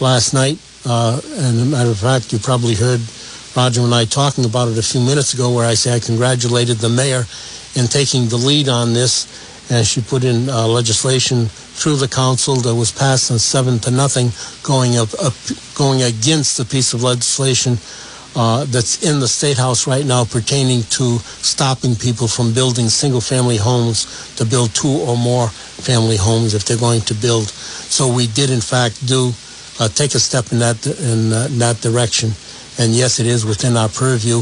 last 0.01 0.33
night. 0.33 0.59
Uh, 0.85 1.21
and 1.37 1.59
a 1.59 1.65
matter 1.65 1.91
of 1.91 1.99
fact, 1.99 2.33
you 2.33 2.39
probably 2.39 2.75
heard 2.75 2.99
Roger 3.55 3.81
and 3.81 3.93
I 3.93 4.05
talking 4.05 4.45
about 4.45 4.69
it 4.69 4.77
a 4.77 4.81
few 4.81 5.01
minutes 5.01 5.33
ago, 5.33 5.53
where 5.53 5.67
I 5.67 5.73
say 5.73 5.93
I 5.93 5.99
congratulated 5.99 6.77
the 6.77 6.89
mayor 6.89 7.23
in 7.75 7.87
taking 7.87 8.27
the 8.27 8.37
lead 8.37 8.69
on 8.69 8.93
this, 8.93 9.27
and 9.69 9.85
she 9.85 10.01
put 10.01 10.23
in 10.23 10.49
uh, 10.49 10.67
legislation 10.67 11.47
through 11.47 11.97
the 11.97 12.07
council 12.07 12.55
that 12.55 12.75
was 12.75 12.91
passed 12.91 13.31
on 13.31 13.39
seven 13.39 13.79
to 13.79 13.91
nothing, 13.91 14.31
going 14.63 14.97
up, 14.97 15.09
up 15.21 15.33
going 15.75 16.01
against 16.03 16.57
the 16.57 16.65
piece 16.65 16.93
of 16.93 17.03
legislation 17.03 17.77
uh, 18.35 18.65
that's 18.65 19.03
in 19.03 19.19
the 19.19 19.27
state 19.27 19.57
house 19.57 19.87
right 19.87 20.05
now 20.05 20.23
pertaining 20.23 20.83
to 20.83 21.19
stopping 21.43 21.95
people 21.95 22.27
from 22.27 22.53
building 22.53 22.87
single-family 22.87 23.57
homes 23.57 24.33
to 24.35 24.45
build 24.45 24.73
two 24.73 24.87
or 24.87 25.17
more 25.17 25.47
family 25.49 26.17
homes 26.17 26.53
if 26.53 26.63
they're 26.65 26.77
going 26.77 27.01
to 27.01 27.13
build. 27.13 27.47
So 27.49 28.11
we 28.11 28.27
did, 28.27 28.49
in 28.49 28.61
fact, 28.61 29.05
do 29.05 29.33
uh, 29.79 29.87
take 29.87 30.13
a 30.15 30.19
step 30.19 30.51
in 30.51 30.59
that 30.59 30.85
in, 30.85 31.31
uh, 31.33 31.47
that 31.51 31.81
direction. 31.81 32.31
And 32.79 32.93
yes, 32.93 33.19
it 33.19 33.27
is 33.27 33.45
within 33.45 33.77
our 33.77 33.89
purview. 33.89 34.41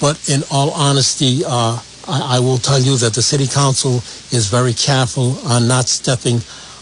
But 0.00 0.16
in 0.28 0.42
all 0.50 0.70
honesty, 0.70 1.42
uh, 1.46 1.78
I, 2.08 2.36
I 2.36 2.40
will 2.40 2.58
tell 2.58 2.80
you 2.80 2.96
that 2.98 3.14
the 3.14 3.22
city 3.22 3.46
council 3.46 3.96
is 4.36 4.48
very 4.48 4.72
careful 4.72 5.38
on 5.46 5.68
not 5.68 5.86
stepping 5.88 6.40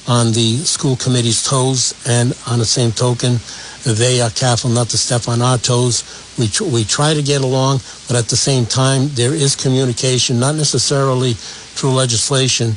on 0.08 0.32
the 0.32 0.56
school 0.64 0.96
committee's 0.96 1.44
toes, 1.44 1.92
and 2.08 2.32
on 2.46 2.58
the 2.58 2.64
same 2.64 2.90
token, 2.92 3.36
they 3.84 4.22
are 4.22 4.30
careful 4.30 4.70
not 4.70 4.88
to 4.88 4.96
step 4.96 5.28
on 5.28 5.42
our 5.42 5.58
toes. 5.58 6.02
We, 6.38 6.48
tr- 6.48 6.64
we 6.64 6.84
try 6.84 7.12
to 7.12 7.22
get 7.22 7.42
along, 7.42 7.80
but 8.08 8.16
at 8.16 8.28
the 8.28 8.36
same 8.36 8.64
time, 8.64 9.08
there 9.12 9.34
is 9.34 9.54
communication, 9.54 10.40
not 10.40 10.54
necessarily 10.54 11.34
through 11.34 11.92
legislation, 11.92 12.72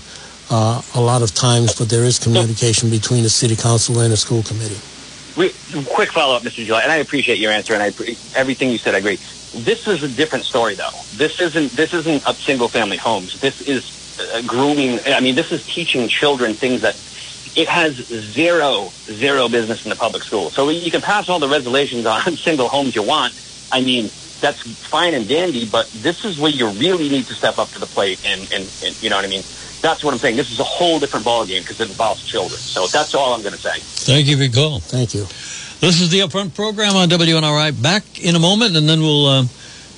uh, 0.49 0.81
a 0.95 0.99
lot 0.99 1.21
of 1.21 1.33
times, 1.33 1.73
but 1.73 1.87
there 1.87 2.03
is 2.03 2.19
communication 2.19 2.89
between 2.89 3.23
the 3.23 3.29
city 3.29 3.55
council 3.55 3.99
and 4.01 4.11
the 4.11 4.17
school 4.17 4.43
committee. 4.43 4.79
Quick 5.49 6.11
follow 6.11 6.35
up, 6.35 6.43
Mr. 6.43 6.65
Gillette, 6.65 6.83
and 6.83 6.91
I 6.91 6.97
appreciate 6.97 7.39
your 7.39 7.51
answer, 7.51 7.73
and 7.73 7.81
I 7.81 7.93
everything 8.35 8.69
you 8.69 8.77
said. 8.77 8.95
I 8.95 8.99
agree. 8.99 9.19
This 9.53 9.87
is 9.87 10.03
a 10.03 10.07
different 10.07 10.45
story, 10.45 10.75
though. 10.75 10.91
This 11.13 11.39
isn't 11.39 11.75
this 11.75 11.93
isn't 11.93 12.23
a 12.25 12.35
single 12.45 12.69
family 12.69 12.97
homes. 12.97 13.39
This 13.39 13.59
is 13.61 13.83
uh, 14.19 14.41
grooming. 14.41 14.99
I 15.05 15.19
mean, 15.19 15.35
this 15.35 15.51
is 15.51 15.63
teaching 15.65 16.07
children 16.09 16.55
things 16.55 16.81
that 16.81 16.95
it 17.55 17.67
has 17.67 17.95
zero 18.33 18.91
zero 19.05 19.49
business 19.49 19.83
in 19.83 19.89
the 19.89 19.95
public 19.95 20.23
school. 20.23 20.51
So 20.51 20.69
you 20.69 20.91
can 20.91 21.01
pass 21.01 21.27
all 21.27 21.39
the 21.39 21.49
resolutions 21.49 22.05
on 22.05 22.37
single 22.45 22.69
homes 22.69 22.95
you 22.95 23.03
want. 23.03 23.33
I 23.71 23.81
mean, 23.81 24.11
that's 24.41 24.61
fine 24.89 25.13
and 25.13 25.27
dandy, 25.27 25.65
but 25.65 25.89
this 25.91 26.23
is 26.23 26.37
where 26.39 26.51
you 26.51 26.69
really 26.69 27.09
need 27.09 27.27
to 27.27 27.35
step 27.35 27.57
up 27.57 27.71
to 27.71 27.79
the 27.79 27.87
plate, 27.87 28.19
and 28.25 28.41
and, 28.51 28.69
and 28.83 29.01
you 29.01 29.09
know 29.09 29.15
what 29.15 29.25
I 29.25 29.29
mean. 29.29 29.43
That's 29.81 30.03
what 30.03 30.13
I'm 30.13 30.19
saying. 30.19 30.35
This 30.35 30.51
is 30.51 30.59
a 30.59 30.63
whole 30.63 30.99
different 30.99 31.25
ballgame 31.25 31.61
because 31.61 31.79
it 31.79 31.89
involves 31.89 32.23
children. 32.23 32.59
So 32.59 32.87
that's 32.87 33.15
all 33.15 33.33
I'm 33.33 33.41
going 33.41 33.53
to 33.53 33.59
say. 33.59 33.79
Thank 33.79 34.27
you 34.27 34.37
for 34.37 34.43
your 34.43 34.51
call. 34.53 34.79
Thank 34.79 35.13
you. 35.13 35.25
This 35.81 35.99
is 35.99 36.11
the 36.11 36.19
Upfront 36.19 36.53
program 36.53 36.95
on 36.95 37.09
WNRI. 37.09 37.81
Back 37.81 38.03
in 38.23 38.35
a 38.35 38.39
moment, 38.39 38.77
and 38.77 38.87
then 38.87 39.01
we'll 39.01 39.25
uh, 39.25 39.43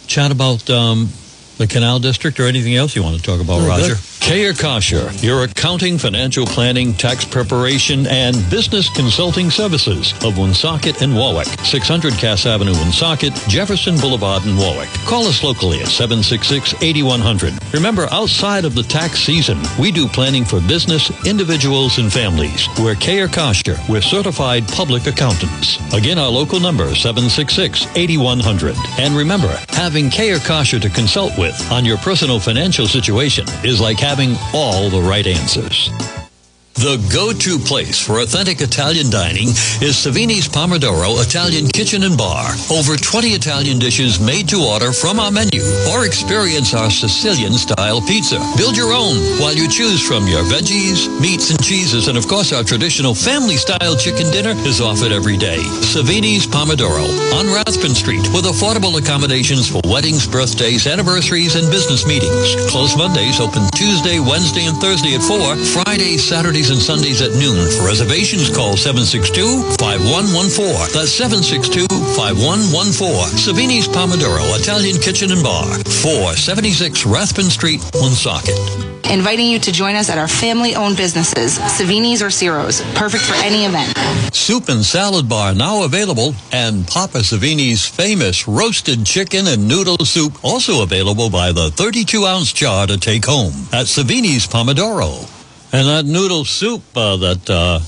chat 0.08 0.32
about 0.32 0.70
um, 0.70 1.10
the 1.58 1.68
Canal 1.68 2.00
District 2.00 2.40
or 2.40 2.44
anything 2.44 2.76
else 2.76 2.96
you 2.96 3.04
want 3.04 3.18
to 3.18 3.22
talk 3.22 3.42
about, 3.42 3.60
Very 3.60 3.70
Roger. 3.70 3.96
good. 3.96 4.13
Kayer 4.24 4.58
Kosher, 4.58 5.12
your 5.18 5.44
accounting, 5.44 5.98
financial 5.98 6.46
planning, 6.46 6.94
tax 6.94 7.26
preparation, 7.26 8.08
and 8.08 8.38
business 8.50 8.90
consulting 8.96 9.52
services 9.52 10.14
of 10.24 10.38
Woonsocket 10.38 11.02
and 11.02 11.14
Warwick. 11.14 11.48
600 11.66 12.14
Cass 12.14 12.46
Avenue, 12.46 12.72
Woonsocket, 12.72 13.34
Jefferson 13.50 13.98
Boulevard 13.98 14.46
in 14.46 14.56
Warwick. 14.56 14.88
Call 15.06 15.26
us 15.26 15.44
locally 15.44 15.82
at 15.82 15.88
766-8100. 15.88 17.74
Remember, 17.74 18.08
outside 18.12 18.64
of 18.64 18.76
the 18.76 18.84
tax 18.84 19.20
season, 19.20 19.60
we 19.78 19.92
do 19.92 20.08
planning 20.08 20.46
for 20.46 20.62
business, 20.62 21.12
individuals, 21.28 21.98
and 21.98 22.12
families. 22.12 22.70
We're 22.80 22.96
Kayer 22.96 23.28
Kosher. 23.32 23.78
We're 23.90 24.02
certified 24.02 24.66
public 24.70 25.06
accountants. 25.06 25.78
Again, 25.94 26.18
our 26.18 26.30
local 26.30 26.62
number, 26.62 26.86
766-8100. 26.92 28.78
And 29.00 29.18
remember, 29.18 29.54
having 29.68 30.10
Kayer 30.10 30.40
Kosher 30.46 30.80
to 30.80 30.90
consult 30.90 31.38
with 31.38 31.60
on 31.74 31.84
your 31.84 31.98
personal 31.98 32.40
financial 32.40 32.88
situation 32.88 33.46
is 33.66 33.82
like 33.82 34.00
having 34.00 34.13
all 34.54 34.92
the 34.92 35.02
right 35.02 35.26
answers. 35.26 35.90
The 36.74 36.98
go-to 37.14 37.62
place 37.62 38.02
for 38.02 38.26
authentic 38.26 38.60
Italian 38.60 39.14
dining 39.14 39.54
is 39.78 39.94
Savini's 39.94 40.50
Pomodoro 40.50 41.22
Italian 41.22 41.70
Kitchen 41.70 42.02
and 42.02 42.18
Bar. 42.18 42.50
Over 42.74 42.98
20 42.98 43.30
Italian 43.38 43.78
dishes 43.78 44.20
made 44.20 44.50
to 44.50 44.58
order 44.58 44.92
from 44.92 45.20
our 45.22 45.30
menu 45.30 45.62
or 45.94 46.10
experience 46.10 46.74
our 46.74 46.90
Sicilian-style 46.90 48.02
pizza. 48.10 48.42
Build 48.58 48.76
your 48.76 48.90
own 48.90 49.22
while 49.38 49.54
you 49.54 49.70
choose 49.70 50.02
from 50.02 50.26
your 50.26 50.42
veggies, 50.50 51.06
meats 51.22 51.54
and 51.54 51.62
cheeses, 51.62 52.10
and 52.10 52.18
of 52.18 52.28
course 52.28 52.52
our 52.52 52.66
traditional 52.66 53.14
family-style 53.14 53.96
chicken 53.96 54.26
dinner 54.34 54.58
is 54.66 54.82
offered 54.82 55.14
every 55.14 55.38
day. 55.38 55.62
Savini's 55.86 56.50
Pomodoro 56.50 57.06
on 57.38 57.54
Rathbun 57.54 57.94
Street 57.94 58.26
with 58.34 58.50
affordable 58.50 58.98
accommodations 58.98 59.70
for 59.70 59.80
weddings, 59.86 60.26
birthdays, 60.26 60.90
anniversaries, 60.90 61.54
and 61.54 61.70
business 61.70 62.08
meetings. 62.10 62.58
Closed 62.66 62.98
Mondays, 62.98 63.40
open 63.40 63.62
Tuesday, 63.78 64.18
Wednesday, 64.18 64.66
and 64.66 64.76
Thursday 64.82 65.14
at 65.14 65.22
4, 65.22 65.56
Fridays, 65.86 66.26
Saturdays, 66.64 66.70
and 66.70 66.82
Sundays 66.82 67.22
at 67.22 67.32
noon. 67.34 67.70
For 67.72 67.86
reservations, 67.86 68.50
call 68.50 68.76
762-5114. 68.76 70.94
That's 70.94 71.20
762-5114. 71.20 73.36
Savini's 73.36 73.88
Pomodoro 73.88 74.58
Italian 74.60 75.00
Kitchen 75.02 75.32
and 75.32 75.44
Bar, 75.44 75.66
476 75.84 77.06
Rathbun 77.06 77.46
Street, 77.46 77.82
Woonsocket. 77.94 78.58
Inviting 79.12 79.48
you 79.48 79.60
to 79.60 79.72
join 79.72 79.96
us 79.96 80.10
at 80.10 80.18
our 80.18 80.30
family-owned 80.30 80.96
businesses, 80.96 81.60
Savini's 81.60 82.22
or 82.22 82.30
Ciro's, 82.30 82.82
perfect 82.96 83.26
for 83.26 83.36
any 83.36 83.66
event. 83.66 83.94
Soup 84.34 84.70
and 84.70 84.82
salad 84.84 85.28
bar 85.28 85.54
now 85.54 85.84
available, 85.84 86.34
and 86.52 86.88
Papa 86.88 87.20
Savini's 87.20 87.86
famous 87.86 88.48
roasted 88.48 89.06
chicken 89.06 89.48
and 89.48 89.68
noodle 89.68 90.06
soup 90.06 90.42
also 90.44 90.84
available 90.84 91.30
by 91.30 91.52
the 91.52 91.70
32 91.72 92.26
ounce 92.26 92.54
jar 92.54 92.88
to 92.88 92.98
take 92.98 93.26
home 93.26 93.54
at 93.74 93.88
Savini's 93.88 94.48
Pomodoro. 94.48 95.28
And 95.76 95.88
that 95.88 96.06
noodle 96.06 96.46
soup 96.46 96.84
uh, 96.96 97.18
that 97.18 97.50
uh, 97.50 97.80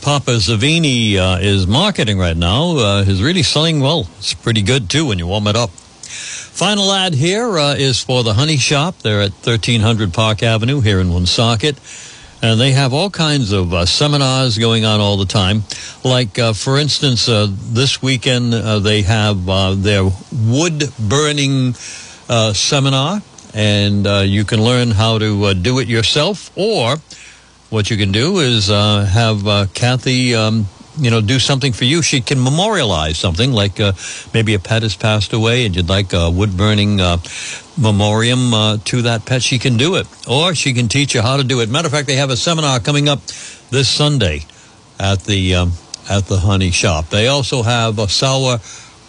Papa 0.00 0.30
Savini 0.30 1.16
uh, 1.16 1.40
is 1.42 1.66
marketing 1.66 2.18
right 2.18 2.36
now 2.36 2.78
uh, 2.78 3.04
is 3.06 3.22
really 3.22 3.42
selling 3.42 3.80
well. 3.80 4.08
It's 4.16 4.32
pretty 4.32 4.62
good 4.62 4.88
too 4.88 5.04
when 5.08 5.18
you 5.18 5.26
warm 5.26 5.46
it 5.48 5.54
up. 5.54 5.68
Final 5.68 6.90
ad 6.90 7.12
here 7.12 7.58
uh, 7.58 7.74
is 7.74 8.02
for 8.02 8.22
the 8.22 8.32
Honey 8.32 8.56
Shop. 8.56 8.98
They're 9.00 9.20
at 9.20 9.32
1300 9.32 10.14
Park 10.14 10.42
Avenue 10.42 10.80
here 10.80 11.00
in 11.00 11.12
Woonsocket. 11.12 11.78
And 12.40 12.58
they 12.58 12.70
have 12.72 12.94
all 12.94 13.10
kinds 13.10 13.52
of 13.52 13.74
uh, 13.74 13.84
seminars 13.84 14.56
going 14.56 14.86
on 14.86 15.00
all 15.00 15.18
the 15.18 15.26
time. 15.26 15.64
Like, 16.02 16.38
for 16.54 16.78
instance, 16.78 17.26
this 17.26 18.00
weekend 18.00 18.54
they 18.54 19.02
have 19.02 19.44
their 19.82 20.04
wood 20.32 20.84
burning 20.98 21.74
seminar, 21.74 23.20
and 23.52 24.06
you 24.30 24.44
can 24.44 24.62
learn 24.62 24.92
how 24.92 25.18
to 25.18 25.54
do 25.54 25.78
it 25.78 25.88
yourself. 25.88 26.50
Or 26.54 26.96
what 27.74 27.90
you 27.90 27.96
can 27.96 28.12
do 28.12 28.38
is 28.38 28.70
uh, 28.70 29.04
have 29.04 29.46
uh, 29.48 29.66
Kathy, 29.74 30.32
um, 30.32 30.66
you 30.96 31.10
know, 31.10 31.20
do 31.20 31.40
something 31.40 31.72
for 31.72 31.84
you. 31.84 32.02
She 32.02 32.20
can 32.20 32.40
memorialize 32.42 33.18
something, 33.18 33.50
like 33.50 33.80
uh, 33.80 33.94
maybe 34.32 34.54
a 34.54 34.60
pet 34.60 34.84
has 34.84 34.94
passed 34.94 35.32
away, 35.32 35.66
and 35.66 35.74
you'd 35.74 35.88
like 35.88 36.12
a 36.12 36.30
wood 36.30 36.56
burning 36.56 37.00
uh, 37.00 37.18
memoriam 37.76 38.54
uh, 38.54 38.78
to 38.84 39.02
that 39.02 39.26
pet. 39.26 39.42
She 39.42 39.58
can 39.58 39.76
do 39.76 39.96
it, 39.96 40.06
or 40.28 40.54
she 40.54 40.72
can 40.72 40.86
teach 40.86 41.16
you 41.16 41.20
how 41.20 41.36
to 41.36 41.42
do 41.42 41.60
it. 41.60 41.68
Matter 41.68 41.86
of 41.86 41.92
fact, 41.92 42.06
they 42.06 42.14
have 42.14 42.30
a 42.30 42.36
seminar 42.36 42.78
coming 42.78 43.08
up 43.08 43.18
this 43.70 43.88
Sunday 43.88 44.46
at 45.00 45.24
the 45.24 45.56
um, 45.56 45.72
at 46.08 46.26
the 46.26 46.38
Honey 46.38 46.70
Shop. 46.70 47.08
They 47.08 47.26
also 47.26 47.64
have 47.64 47.98
a 47.98 48.06
sour 48.08 48.60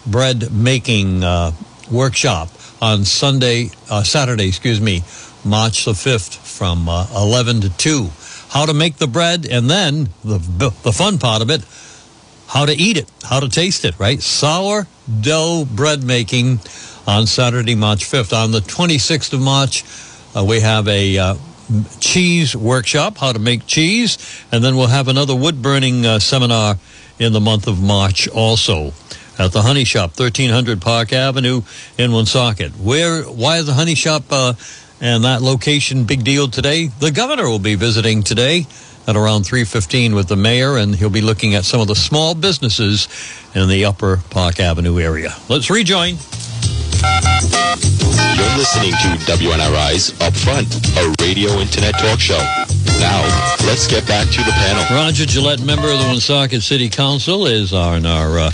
bread 0.04 0.52
making 0.52 1.22
uh, 1.22 1.52
workshop 1.88 2.48
on 2.82 3.04
Sunday, 3.04 3.70
Saturday, 4.02 4.48
excuse 4.48 4.80
me, 4.80 5.04
March 5.44 5.84
the 5.84 5.94
fifth, 5.94 6.34
from 6.34 6.88
uh, 6.88 7.06
eleven 7.14 7.60
to 7.60 7.70
two. 7.70 8.10
How 8.48 8.66
to 8.66 8.74
make 8.74 8.96
the 8.96 9.06
bread, 9.06 9.46
and 9.50 9.68
then 9.68 10.08
the 10.24 10.38
the 10.82 10.92
fun 10.92 11.18
part 11.18 11.42
of 11.42 11.50
it, 11.50 11.62
how 12.48 12.64
to 12.66 12.72
eat 12.72 12.96
it, 12.96 13.10
how 13.22 13.40
to 13.40 13.48
taste 13.48 13.84
it. 13.84 13.98
Right, 13.98 14.22
sour 14.22 14.86
dough 15.20 15.66
bread 15.70 16.02
making 16.02 16.60
on 17.06 17.26
Saturday, 17.26 17.74
March 17.74 18.04
fifth. 18.04 18.32
On 18.32 18.52
the 18.52 18.60
twenty 18.60 18.98
sixth 18.98 19.32
of 19.32 19.40
March, 19.40 19.84
uh, 20.34 20.44
we 20.44 20.60
have 20.60 20.86
a 20.88 21.18
uh, 21.18 21.34
cheese 22.00 22.54
workshop, 22.56 23.18
how 23.18 23.32
to 23.32 23.38
make 23.38 23.66
cheese, 23.66 24.44
and 24.52 24.64
then 24.64 24.76
we'll 24.76 24.86
have 24.86 25.08
another 25.08 25.34
wood 25.34 25.60
burning 25.60 26.06
uh, 26.06 26.18
seminar 26.18 26.78
in 27.18 27.32
the 27.32 27.40
month 27.40 27.66
of 27.66 27.82
March 27.82 28.28
also 28.28 28.92
at 29.38 29.52
the 29.52 29.62
Honey 29.62 29.84
Shop, 29.84 30.18
1300 30.18 30.80
Park 30.80 31.12
Avenue 31.12 31.62
in 31.98 32.12
Woonsocket. 32.12 32.72
Where, 32.72 33.22
why 33.22 33.58
is 33.58 33.66
the 33.66 33.74
Honey 33.74 33.94
Shop 33.94 34.24
uh, 34.30 34.54
and 35.00 35.24
that 35.24 35.42
location 35.42 36.04
big 36.04 36.24
deal 36.24 36.48
today? 36.48 36.86
The 36.86 37.10
governor 37.10 37.48
will 37.48 37.58
be 37.58 37.74
visiting 37.74 38.22
today 38.22 38.66
at 39.06 39.16
around 39.16 39.42
3.15 39.42 40.14
with 40.14 40.28
the 40.28 40.36
mayor, 40.36 40.76
and 40.76 40.94
he'll 40.94 41.10
be 41.10 41.20
looking 41.20 41.54
at 41.54 41.64
some 41.64 41.80
of 41.80 41.86
the 41.86 41.94
small 41.94 42.34
businesses 42.34 43.08
in 43.54 43.68
the 43.68 43.84
upper 43.84 44.18
Park 44.30 44.58
Avenue 44.58 44.98
area. 44.98 45.34
Let's 45.48 45.70
rejoin. 45.70 46.16
You're 48.36 48.56
listening 48.56 48.92
to 48.92 49.16
WNRI's 49.30 50.12
Upfront, 50.18 50.68
a 50.96 51.14
radio 51.24 51.52
internet 51.60 51.98
talk 51.98 52.18
show. 52.18 52.40
Now, 52.98 53.22
let's 53.66 53.86
get 53.86 54.06
back 54.06 54.26
to 54.28 54.42
the 54.42 54.52
panel. 54.52 54.84
Roger 54.96 55.26
Gillette, 55.26 55.62
member 55.62 55.90
of 55.90 55.98
the 55.98 56.06
Woonsocket 56.06 56.62
City 56.62 56.88
Council, 56.88 57.46
is 57.46 57.72
on 57.72 58.06
our 58.06 58.38
uh, 58.38 58.50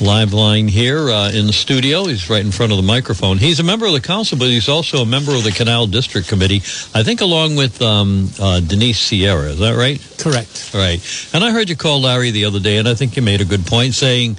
live 0.00 0.32
line 0.32 0.66
here 0.66 1.10
uh, 1.10 1.30
in 1.30 1.46
the 1.46 1.52
studio. 1.52 2.04
He's 2.06 2.30
right 2.30 2.44
in 2.44 2.50
front 2.50 2.72
of 2.72 2.78
the 2.78 2.82
microphone. 2.82 3.38
He's 3.38 3.60
a 3.60 3.62
member 3.62 3.86
of 3.86 3.92
the 3.92 4.00
council, 4.00 4.38
but 4.38 4.48
he's 4.48 4.68
also 4.68 4.98
a 4.98 5.06
member 5.06 5.32
of 5.34 5.44
the 5.44 5.52
Canal 5.52 5.86
District 5.86 6.26
Committee, 6.26 6.62
I 6.94 7.02
think 7.02 7.20
along 7.20 7.56
with 7.56 7.82
um, 7.82 8.30
uh, 8.40 8.60
Denise 8.60 8.98
Sierra. 8.98 9.50
Is 9.50 9.58
that 9.58 9.76
right? 9.76 10.00
Correct. 10.18 10.72
Right. 10.74 11.00
And 11.34 11.44
I 11.44 11.50
heard 11.50 11.68
you 11.68 11.76
call 11.76 12.00
Larry 12.00 12.30
the 12.30 12.46
other 12.46 12.60
day, 12.60 12.78
and 12.78 12.88
I 12.88 12.94
think 12.94 13.16
you 13.16 13.22
made 13.22 13.40
a 13.40 13.44
good 13.44 13.66
point 13.66 13.94
saying, 13.94 14.38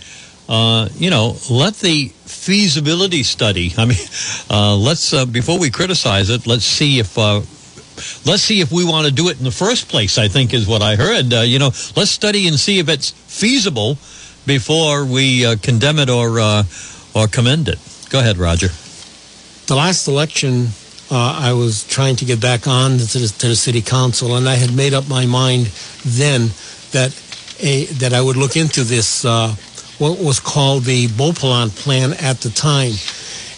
uh, 0.50 0.90
you 0.96 1.10
know, 1.10 1.36
let 1.50 1.76
the 1.76 2.08
feasibility 2.26 3.24
study, 3.24 3.74
I 3.78 3.86
mean, 3.86 3.98
uh, 4.50 4.76
let's, 4.76 5.14
uh, 5.14 5.26
before 5.26 5.60
we 5.60 5.70
criticize 5.70 6.30
it, 6.30 6.48
let's 6.48 6.66
see 6.66 7.00
if, 7.00 7.18
uh, 7.18 7.42
let's 8.26 8.42
see 8.42 8.62
if 8.62 8.72
we 8.72 8.84
want 8.84 9.06
to 9.06 9.14
do 9.14 9.30
it 9.30 9.38
in 9.38 9.44
the 9.44 9.52
first 9.52 9.90
place, 9.90 10.18
I 10.18 10.28
think 10.28 10.54
is 10.54 10.68
what 10.68 10.82
I 10.82 10.96
heard. 10.96 11.32
Uh, 11.32 11.42
you 11.42 11.60
know, 11.60 11.72
let's 11.96 12.12
study 12.12 12.48
and 12.48 12.60
see 12.60 12.80
if 12.80 12.90
it's 12.90 13.12
feasible 13.12 13.98
before 14.46 15.06
we 15.06 15.46
uh, 15.46 15.56
condemn 15.62 16.00
it 16.00 16.10
or, 16.10 16.40
uh, 16.40 16.64
or 17.14 17.28
commend 17.28 17.68
it. 17.68 17.80
Go 18.10 18.20
ahead, 18.20 18.38
Roger. 18.38 18.70
The 19.68 19.76
last 19.76 20.08
election, 20.08 20.68
uh, 21.10 21.40
I 21.40 21.54
was 21.54 21.88
trying 21.88 22.16
to 22.18 22.26
get 22.26 22.42
back 22.42 22.68
on 22.68 22.98
to 22.98 23.20
the, 23.20 23.34
to 23.40 23.48
the 23.48 23.56
city 23.56 23.82
council, 23.82 24.36
and 24.36 24.50
I 24.50 24.56
had 24.56 24.76
made 24.76 24.94
up 24.94 25.08
my 25.08 25.26
mind 25.26 25.68
then 26.04 26.50
that 26.92 27.16
a 27.60 27.86
that 27.86 28.14
I 28.14 28.22
would 28.22 28.38
look 28.38 28.58
into 28.58 28.84
this 28.84 29.24
uh, 29.24 29.56
what 29.98 30.20
was 30.20 30.40
called 30.40 30.84
the 30.84 31.08
Beauplan 31.08 31.70
plan 31.70 32.14
at 32.14 32.42
the 32.42 32.50
time. 32.50 32.94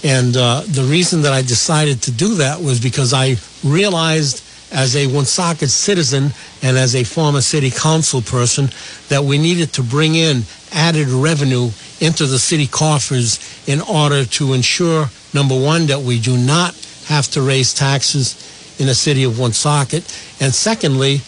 And 0.04 0.36
uh, 0.36 0.64
the 0.68 0.84
reason 0.84 1.22
that 1.22 1.32
I 1.32 1.42
decided 1.42 2.02
to 2.04 2.12
do 2.12 2.36
that 2.36 2.62
was 2.62 2.82
because 2.82 3.14
I 3.14 3.38
realized 3.64 4.43
as 4.74 4.96
a 4.96 5.08
Woonsocket 5.08 5.70
citizen 5.70 6.32
and 6.62 6.78
as 6.78 6.96
a 6.96 7.04
former 7.04 7.42
city 7.42 7.70
council 7.70 8.22
person, 8.22 8.70
that 9.10 9.24
we 9.24 9.38
needed 9.38 9.72
to 9.74 9.84
bring 9.84 10.16
in 10.16 10.44
added 10.72 11.08
revenue 11.08 11.70
into 12.00 12.26
the 12.26 12.40
city 12.40 12.68
coffers 12.68 13.40
in 13.68 13.80
order 13.82 14.26
to 14.26 14.54
ensure, 14.54 15.06
number 15.34 15.60
one, 15.60 15.86
that 15.86 16.02
we 16.02 16.20
do 16.20 16.36
not 16.36 16.76
have 17.06 17.28
to 17.28 17.42
raise 17.42 17.74
taxes 17.74 18.76
in 18.80 18.88
the 18.88 18.96
city 18.96 19.24
of 19.24 19.40
Woonsocket, 19.40 20.04
and 20.42 20.54
secondly, 20.54 21.22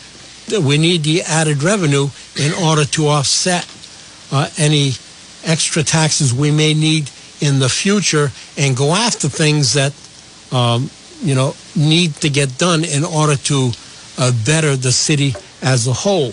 that 0.48 0.62
we 0.62 0.78
need 0.78 1.04
the 1.04 1.22
added 1.22 1.64
revenue 1.64 2.08
in 2.38 2.54
order 2.54 2.86
to 2.86 3.08
offset 3.08 3.66
uh, 4.32 4.50
any 4.58 4.94
extra 5.44 5.84
taxes 5.84 6.34
we 6.34 6.52
may 6.52 6.74
need 6.74 7.10
in 7.42 7.60
the 7.60 7.70
future 7.70 8.30
and 8.58 8.76
go 8.76 8.94
after 8.94 9.28
things 9.30 9.74
that 9.74 9.94
um, 10.52 10.90
you 11.26 11.36
know 11.36 11.56
need 11.76 12.14
to 12.22 12.30
get 12.30 12.58
done 12.58 12.86
in 12.86 13.04
order 13.04 13.36
to 13.36 13.72
uh, 14.18 14.32
better 14.46 14.76
the 14.76 14.92
city 14.92 15.34
as 15.62 15.88
a 15.88 15.94
whole. 15.94 16.32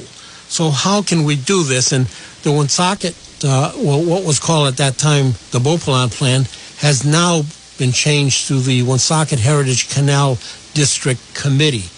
So 0.48 0.70
how 0.70 1.02
can 1.02 1.24
we 1.24 1.36
do 1.36 1.62
this? 1.62 1.92
And 1.92 2.06
the 2.42 2.52
Woonsocket, 2.52 3.16
uh, 3.44 3.72
well, 3.76 4.04
what 4.04 4.24
was 4.24 4.38
called 4.38 4.68
at 4.68 4.76
that 4.76 4.98
time 4.98 5.32
the 5.50 5.58
Beauplan 5.58 6.10
Plan, 6.10 6.44
has 6.78 7.04
now 7.04 7.42
been 7.78 7.92
changed 7.92 8.48
to 8.48 8.60
the 8.60 8.82
Woonsocket 8.82 9.38
Heritage 9.38 9.88
Canal 9.88 10.36
District 10.74 11.20
Committee. 11.34 11.88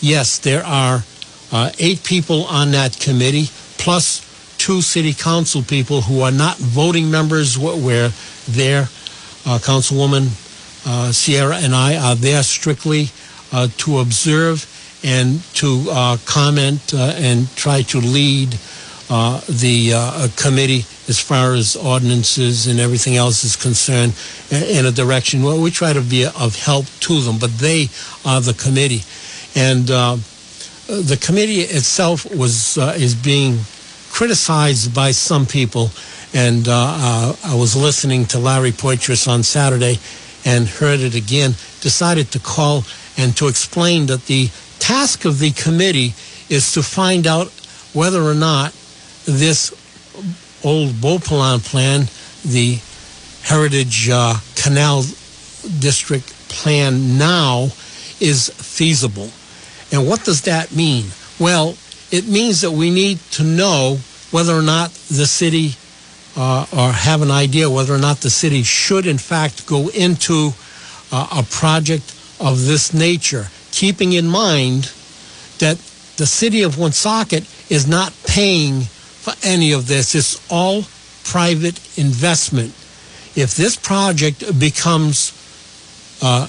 Yes, 0.00 0.38
there 0.38 0.64
are 0.64 1.02
uh, 1.50 1.70
eight 1.78 2.04
people 2.04 2.44
on 2.44 2.70
that 2.70 2.98
committee, 3.00 3.48
plus 3.78 4.22
two 4.58 4.80
city 4.80 5.12
council 5.12 5.62
people 5.62 6.02
who 6.02 6.20
are 6.20 6.30
not 6.30 6.56
voting 6.58 7.10
members, 7.10 7.58
where 7.58 8.10
there, 8.48 8.82
uh, 9.44 9.58
Councilwoman 9.58 10.28
Sierra 11.12 11.56
and 11.56 11.74
I 11.74 11.96
are 11.96 12.14
there 12.14 12.42
strictly 12.42 13.08
uh, 13.52 13.68
to 13.78 13.98
observe 13.98 14.66
and 15.04 15.42
to 15.54 15.86
uh, 15.90 16.16
comment 16.24 16.94
uh, 16.94 17.14
and 17.16 17.54
try 17.56 17.82
to 17.82 18.00
lead 18.00 18.58
uh, 19.10 19.40
the 19.48 19.92
uh, 19.94 20.28
committee 20.36 20.84
as 21.08 21.20
far 21.20 21.52
as 21.52 21.76
ordinances 21.76 22.66
and 22.66 22.80
everything 22.80 23.16
else 23.16 23.44
is 23.44 23.54
concerned 23.54 24.14
in 24.50 24.86
a 24.86 24.90
direction 24.90 25.42
where 25.42 25.60
we 25.60 25.70
try 25.70 25.92
to 25.92 26.00
be 26.00 26.24
of 26.24 26.56
help 26.56 26.86
to 27.00 27.20
them, 27.20 27.38
but 27.38 27.50
they 27.58 27.88
are 28.24 28.40
the 28.40 28.54
committee. 28.54 29.02
And 29.54 29.90
uh, 29.90 30.16
the 30.86 31.18
committee 31.20 31.60
itself 31.60 32.24
was 32.34 32.78
uh, 32.78 32.94
is 32.96 33.14
being 33.14 33.58
criticized 34.10 34.94
by 34.94 35.10
some 35.10 35.44
people. 35.44 35.90
And 36.32 36.66
uh, 36.66 36.72
uh, 36.74 37.36
I 37.44 37.54
was 37.54 37.76
listening 37.76 38.24
to 38.26 38.38
Larry 38.38 38.72
Poitras 38.72 39.28
on 39.28 39.42
Saturday 39.42 39.98
and 40.44 40.68
heard 40.68 41.00
it 41.00 41.14
again, 41.14 41.52
decided 41.80 42.30
to 42.32 42.38
call 42.38 42.84
and 43.16 43.36
to 43.36 43.48
explain 43.48 44.06
that 44.06 44.26
the 44.26 44.50
task 44.78 45.24
of 45.24 45.38
the 45.38 45.50
committee 45.52 46.14
is 46.48 46.72
to 46.72 46.82
find 46.82 47.26
out 47.26 47.48
whether 47.92 48.22
or 48.22 48.34
not 48.34 48.72
this 49.24 49.72
old 50.64 50.90
Beauplan 50.90 51.64
plan, 51.64 52.08
the 52.44 52.78
Heritage 53.42 54.08
uh, 54.10 54.34
Canal 54.56 55.04
District 55.78 56.26
plan 56.48 57.18
now, 57.18 57.68
is 58.20 58.50
feasible. 58.56 59.30
And 59.92 60.08
what 60.08 60.24
does 60.24 60.42
that 60.42 60.74
mean? 60.74 61.06
Well, 61.38 61.76
it 62.10 62.26
means 62.26 62.60
that 62.60 62.70
we 62.70 62.90
need 62.90 63.18
to 63.32 63.42
know 63.42 63.98
whether 64.30 64.54
or 64.54 64.62
not 64.62 64.90
the 64.90 65.26
city 65.26 65.76
uh, 66.36 66.66
or 66.72 66.92
have 66.92 67.22
an 67.22 67.30
idea 67.30 67.70
whether 67.70 67.94
or 67.94 67.98
not 67.98 68.18
the 68.18 68.30
city 68.30 68.62
should 68.62 69.06
in 69.06 69.18
fact 69.18 69.66
go 69.66 69.88
into 69.88 70.50
uh, 71.12 71.28
a 71.38 71.42
project 71.44 72.14
of 72.40 72.66
this 72.66 72.92
nature, 72.92 73.46
keeping 73.70 74.12
in 74.12 74.26
mind 74.26 74.92
that 75.58 75.78
the 76.16 76.26
city 76.26 76.62
of 76.62 76.78
Woonsocket 76.78 77.44
is 77.70 77.86
not 77.86 78.12
paying 78.26 78.82
for 78.82 79.32
any 79.42 79.72
of 79.72 79.86
this. 79.86 80.14
It's 80.14 80.40
all 80.50 80.84
private 81.24 81.78
investment. 81.98 82.70
If 83.36 83.54
this 83.56 83.76
project 83.76 84.58
becomes 84.58 85.32
uh, 86.22 86.48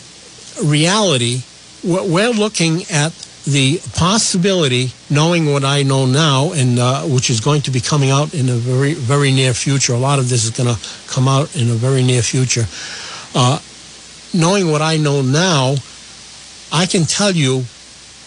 reality, 0.63 1.41
we're 1.83 2.31
looking 2.31 2.83
at 2.91 3.13
the 3.45 3.79
possibility, 3.93 4.89
knowing 5.09 5.45
what 5.45 5.63
I 5.63 5.83
know 5.83 6.05
now, 6.05 6.51
and 6.53 6.79
uh, 6.79 7.03
which 7.03 7.29
is 7.29 7.39
going 7.39 7.61
to 7.61 7.71
be 7.71 7.79
coming 7.79 8.09
out 8.09 8.33
in 8.33 8.49
a 8.49 8.55
very, 8.55 8.93
very 8.93 9.31
near 9.31 9.53
future. 9.53 9.93
A 9.93 9.97
lot 9.97 10.17
of 10.17 10.29
this 10.29 10.45
is 10.45 10.51
going 10.51 10.73
to 10.73 10.81
come 11.07 11.27
out 11.27 11.55
in 11.55 11.69
a 11.69 11.73
very 11.73 12.03
near 12.03 12.23
future. 12.23 12.65
Uh, 13.35 13.59
knowing 14.33 14.71
what 14.71 14.81
I 14.81 14.97
know 14.97 15.21
now, 15.21 15.75
I 16.71 16.87
can 16.87 17.05
tell 17.05 17.31
you 17.31 17.65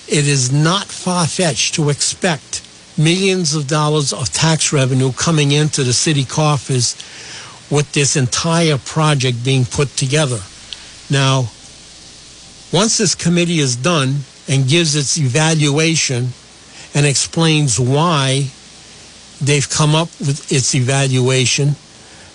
it 0.07 0.29
is 0.29 0.53
not 0.53 0.87
far 0.87 1.27
fetched 1.27 1.75
to 1.75 1.91
expect 1.91 2.63
millions 2.97 3.55
of 3.55 3.67
dollars 3.67 4.13
of 4.13 4.33
tax 4.33 4.73
revenue 4.73 5.13
coming 5.13 5.51
into 5.53 5.83
the 5.83 5.93
city 5.93 6.25
coffers 6.25 6.95
with 7.71 7.93
this 7.93 8.17
entire 8.17 8.79
project 8.79 9.45
being 9.45 9.65
put 9.65 9.89
together. 9.97 10.39
Now, 11.11 11.51
once 12.73 12.99
this 12.99 13.15
committee 13.15 13.59
is 13.59 13.77
done 13.77 14.21
and 14.49 14.67
gives 14.67 14.97
its 14.97 15.19
evaluation 15.19 16.29
and 16.95 17.07
explains 17.07 17.79
why 17.79 18.49
they've 19.41 19.69
come 19.69 19.95
up 19.95 20.09
with 20.19 20.51
its 20.51 20.75
evaluation, 20.75 21.77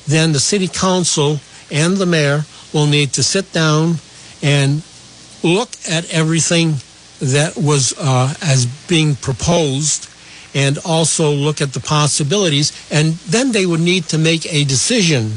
then 0.07 0.32
the 0.32 0.39
city 0.39 0.68
council 0.68 1.39
and 1.72 1.97
the 1.97 2.05
mayor 2.05 2.45
will 2.74 2.88
need 2.88 3.11
to 3.14 3.24
sit 3.24 3.51
down 3.51 3.95
and 4.41 4.84
look 5.43 5.70
at 5.89 6.09
everything 6.14 6.76
that 7.20 7.55
was 7.57 7.93
uh, 7.97 8.34
as 8.41 8.66
being 8.88 9.16
proposed 9.16 10.09
and 10.55 10.78
also 10.86 11.32
look 11.32 11.61
at 11.61 11.74
the 11.74 11.80
possibilities. 11.80 12.72
And 12.91 13.14
then 13.28 13.51
they 13.51 13.66
would 13.66 13.80
need 13.80 14.05
to 14.05 14.18
make 14.18 14.51
a 14.51 14.64
decision 14.66 15.34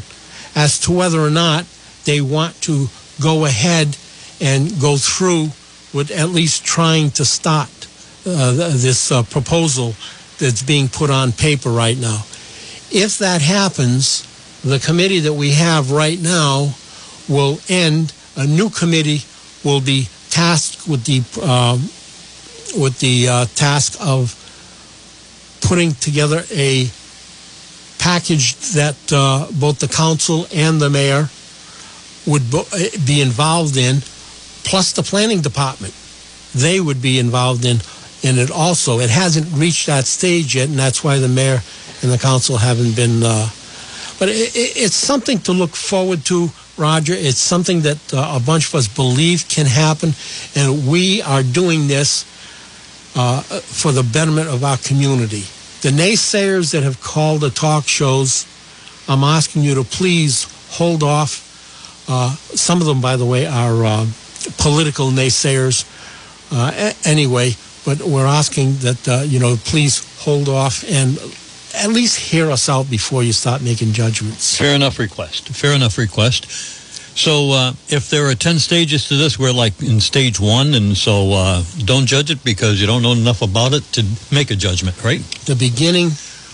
as 0.54 0.78
to 0.80 0.92
whether 0.92 1.20
or 1.20 1.30
not 1.30 1.64
they 2.04 2.20
want 2.20 2.60
to 2.62 2.88
go 3.20 3.44
ahead 3.44 3.96
and 4.40 4.80
go 4.80 4.96
through 4.96 5.48
with 5.96 6.10
at 6.10 6.28
least 6.28 6.64
trying 6.64 7.10
to 7.12 7.24
stop 7.24 7.68
uh, 8.26 8.52
this 8.52 9.10
uh, 9.10 9.22
proposal 9.22 9.94
that's 10.38 10.62
being 10.62 10.88
put 10.88 11.10
on 11.10 11.32
paper 11.32 11.70
right 11.70 11.96
now. 11.96 12.20
If 12.90 13.18
that 13.18 13.40
happens, 13.40 14.22
the 14.62 14.78
committee 14.78 15.20
that 15.20 15.32
we 15.32 15.52
have 15.52 15.90
right 15.90 16.20
now 16.20 16.74
will 17.28 17.58
end. 17.68 18.12
A 18.36 18.46
new 18.46 18.68
committee 18.68 19.22
will 19.64 19.80
be 19.80 20.08
tasked 20.28 20.86
with 20.86 21.04
the 21.04 21.22
um, 21.42 21.80
with 22.80 23.00
the 23.00 23.28
uh, 23.28 23.46
task 23.54 23.96
of 24.00 24.34
putting 25.62 25.92
together 25.94 26.42
a 26.52 26.90
package 27.98 28.54
that 28.74 28.96
uh, 29.12 29.46
both 29.58 29.78
the 29.78 29.88
council 29.88 30.46
and 30.54 30.80
the 30.80 30.90
mayor 30.90 31.30
would 32.26 32.50
bo- 32.50 32.68
be 33.06 33.22
involved 33.22 33.76
in, 33.76 34.02
plus 34.66 34.92
the 34.92 35.02
planning 35.02 35.40
department. 35.40 35.94
They 36.54 36.80
would 36.80 37.00
be 37.00 37.18
involved 37.18 37.64
in 37.64 37.78
in 38.22 38.38
it 38.38 38.50
also. 38.50 38.98
It 38.98 39.10
hasn't 39.10 39.46
reached 39.52 39.86
that 39.86 40.06
stage 40.06 40.54
yet, 40.56 40.68
and 40.68 40.78
that's 40.78 41.04
why 41.04 41.18
the 41.18 41.28
mayor 41.28 41.60
and 42.02 42.10
the 42.10 42.18
council 42.18 42.56
haven't 42.56 42.96
been. 42.96 43.22
Uh, 43.22 43.48
but 44.18 44.28
it, 44.28 44.56
it, 44.56 44.76
it's 44.76 44.94
something 44.94 45.38
to 45.40 45.52
look 45.52 45.76
forward 45.76 46.24
to, 46.26 46.48
Roger. 46.76 47.14
It's 47.14 47.38
something 47.38 47.82
that 47.82 48.12
uh, 48.12 48.36
a 48.36 48.40
bunch 48.44 48.68
of 48.68 48.74
us 48.74 48.88
believe 48.88 49.48
can 49.48 49.66
happen, 49.66 50.12
and 50.54 50.88
we 50.88 51.22
are 51.22 51.42
doing 51.42 51.86
this 51.86 52.24
uh, 53.14 53.42
for 53.42 53.92
the 53.92 54.02
betterment 54.02 54.48
of 54.48 54.64
our 54.64 54.78
community. 54.78 55.44
The 55.82 55.90
naysayers 55.90 56.72
that 56.72 56.82
have 56.82 57.00
called 57.00 57.42
the 57.42 57.50
talk 57.50 57.86
shows, 57.86 58.46
I'm 59.08 59.22
asking 59.22 59.62
you 59.62 59.74
to 59.76 59.84
please 59.84 60.46
hold 60.70 61.02
off. 61.02 61.44
Uh, 62.08 62.34
some 62.34 62.80
of 62.80 62.86
them, 62.86 63.00
by 63.00 63.16
the 63.16 63.26
way, 63.26 63.46
are 63.46 63.84
uh, 63.84 64.06
political 64.58 65.10
naysayers. 65.10 65.84
Uh, 66.52 66.92
anyway, 67.04 67.50
but 67.84 68.00
we're 68.02 68.26
asking 68.26 68.74
that 68.78 69.08
uh, 69.08 69.22
you 69.26 69.38
know 69.38 69.56
please 69.64 70.04
hold 70.20 70.48
off 70.48 70.84
and 70.90 71.18
at 71.76 71.90
least 71.90 72.18
hear 72.18 72.50
us 72.50 72.68
out 72.68 72.88
before 72.90 73.22
you 73.22 73.32
start 73.32 73.62
making 73.62 73.92
judgments. 73.92 74.56
Fair 74.56 74.74
enough 74.74 74.98
request. 74.98 75.48
Fair 75.48 75.74
enough 75.74 75.98
request. 75.98 76.46
So 77.16 77.50
uh, 77.52 77.72
if 77.88 78.10
there 78.10 78.26
are 78.28 78.34
10 78.34 78.58
stages 78.58 79.08
to 79.08 79.16
this, 79.16 79.38
we're 79.38 79.52
like 79.52 79.82
in 79.82 80.00
stage 80.00 80.38
one, 80.38 80.74
and 80.74 80.96
so 80.96 81.32
uh, 81.32 81.62
don't 81.84 82.04
judge 82.06 82.30
it 82.30 82.44
because 82.44 82.78
you 82.78 82.86
don't 82.86 83.00
know 83.02 83.12
enough 83.12 83.40
about 83.40 83.72
it 83.72 83.84
to 83.92 84.04
make 84.30 84.50
a 84.50 84.56
judgment, 84.56 85.02
right? 85.02 85.20
The 85.46 85.56
beginning 85.56 86.10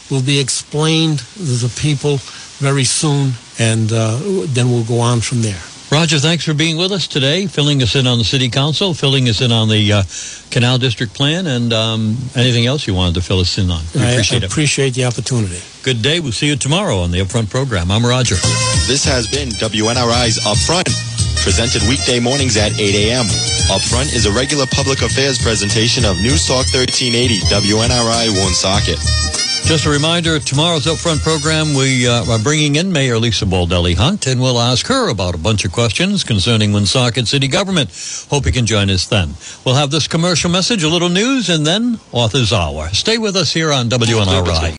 will 0.09 0.23
be 0.23 0.39
explained 0.39 1.19
to 1.19 1.43
the 1.43 1.73
people 1.81 2.19
very 2.63 2.85
soon, 2.85 3.33
and 3.59 3.93
uh, 3.93 4.19
then 4.55 4.71
we'll 4.71 4.85
go 4.85 5.01
on 5.01 5.21
from 5.21 5.43
there. 5.43 5.61
Roger, 5.93 6.19
thanks 6.19 6.43
for 6.43 6.55
being 6.55 6.79
with 6.79 6.91
us 6.91 7.07
today, 7.07 7.47
filling 7.47 7.83
us 7.83 7.95
in 7.95 8.07
on 8.07 8.17
the 8.17 8.25
city 8.25 8.49
council, 8.49 8.95
filling 8.95 9.29
us 9.29 9.43
in 9.43 9.53
on 9.53 9.69
the 9.69 9.93
uh, 9.93 10.03
canal 10.51 10.79
district 10.79 11.13
plan, 11.13 11.47
and 11.47 11.71
um, 11.71 12.17
anything 12.35 12.65
else 12.65 12.87
you 12.87 12.95
wanted 12.95 13.13
to 13.17 13.21
fill 13.21 13.41
us 13.41 13.59
in 13.59 13.71
on. 13.71 13.85
We 13.95 14.01
appreciate 14.01 14.43
I 14.43 14.47
it. 14.47 14.51
appreciate 14.51 14.95
the 14.95 15.05
opportunity. 15.05 15.61
Good 15.85 16.01
day. 16.01 16.19
We'll 16.19 16.33
see 16.33 16.47
you 16.49 16.57
tomorrow 16.57 16.97
on 17.05 17.11
the 17.11 17.19
Upfront 17.21 17.51
program. 17.51 17.91
I'm 17.91 18.07
Roger. 18.07 18.37
This 18.89 19.05
has 19.05 19.29
been 19.29 19.51
WNRI's 19.61 20.41
Upfront, 20.49 20.89
presented 21.45 21.83
weekday 21.87 22.19
mornings 22.21 22.57
at 22.57 22.73
8 22.73 22.81
a.m. 23.13 23.27
Upfront 23.69 24.17
is 24.17 24.25
a 24.25 24.33
regular 24.33 24.65
public 24.73 25.03
affairs 25.03 25.37
presentation 25.45 26.07
of 26.07 26.17
News 26.25 26.49
Talk 26.49 26.65
1380 26.73 27.45
WNRI 27.53 28.33
Woonsocket. 28.33 28.97
Just 29.65 29.87
a 29.87 29.91
reminder, 29.91 30.39
tomorrow's 30.39 30.85
Upfront 30.85 31.23
program, 31.23 31.73
we 31.75 32.07
uh, 32.07 32.31
are 32.31 32.39
bringing 32.39 32.77
in 32.77 32.93
Mayor 32.93 33.17
Lisa 33.19 33.47
Baldelli 33.47 33.95
Hunt, 33.97 34.27
and 34.27 34.39
we'll 34.39 34.59
ask 34.61 34.87
her 34.89 35.09
about 35.09 35.35
a 35.35 35.39
bunch 35.39 35.65
of 35.65 35.73
questions 35.73 36.25
concerning 36.25 36.73
Woonsocket 36.73 37.27
City 37.27 37.49
Government. 37.49 37.89
Hope 38.29 38.45
you 38.45 38.53
can 38.53 38.67
join 38.67 38.91
us 38.91 39.07
then. 39.07 39.35
We'll 39.65 39.77
have 39.77 39.91
this 39.91 40.07
commercial 40.09 40.51
message, 40.51 40.83
a 40.83 40.89
little 40.91 41.09
news, 41.09 41.49
and 41.49 41.67
then 41.67 41.99
Author's 42.13 42.53
Hour. 42.53 42.91
Stay 42.91 43.17
with 43.17 43.35
us 43.35 43.51
here 43.53 43.73
on 43.73 43.89
WNRI. 43.89 44.71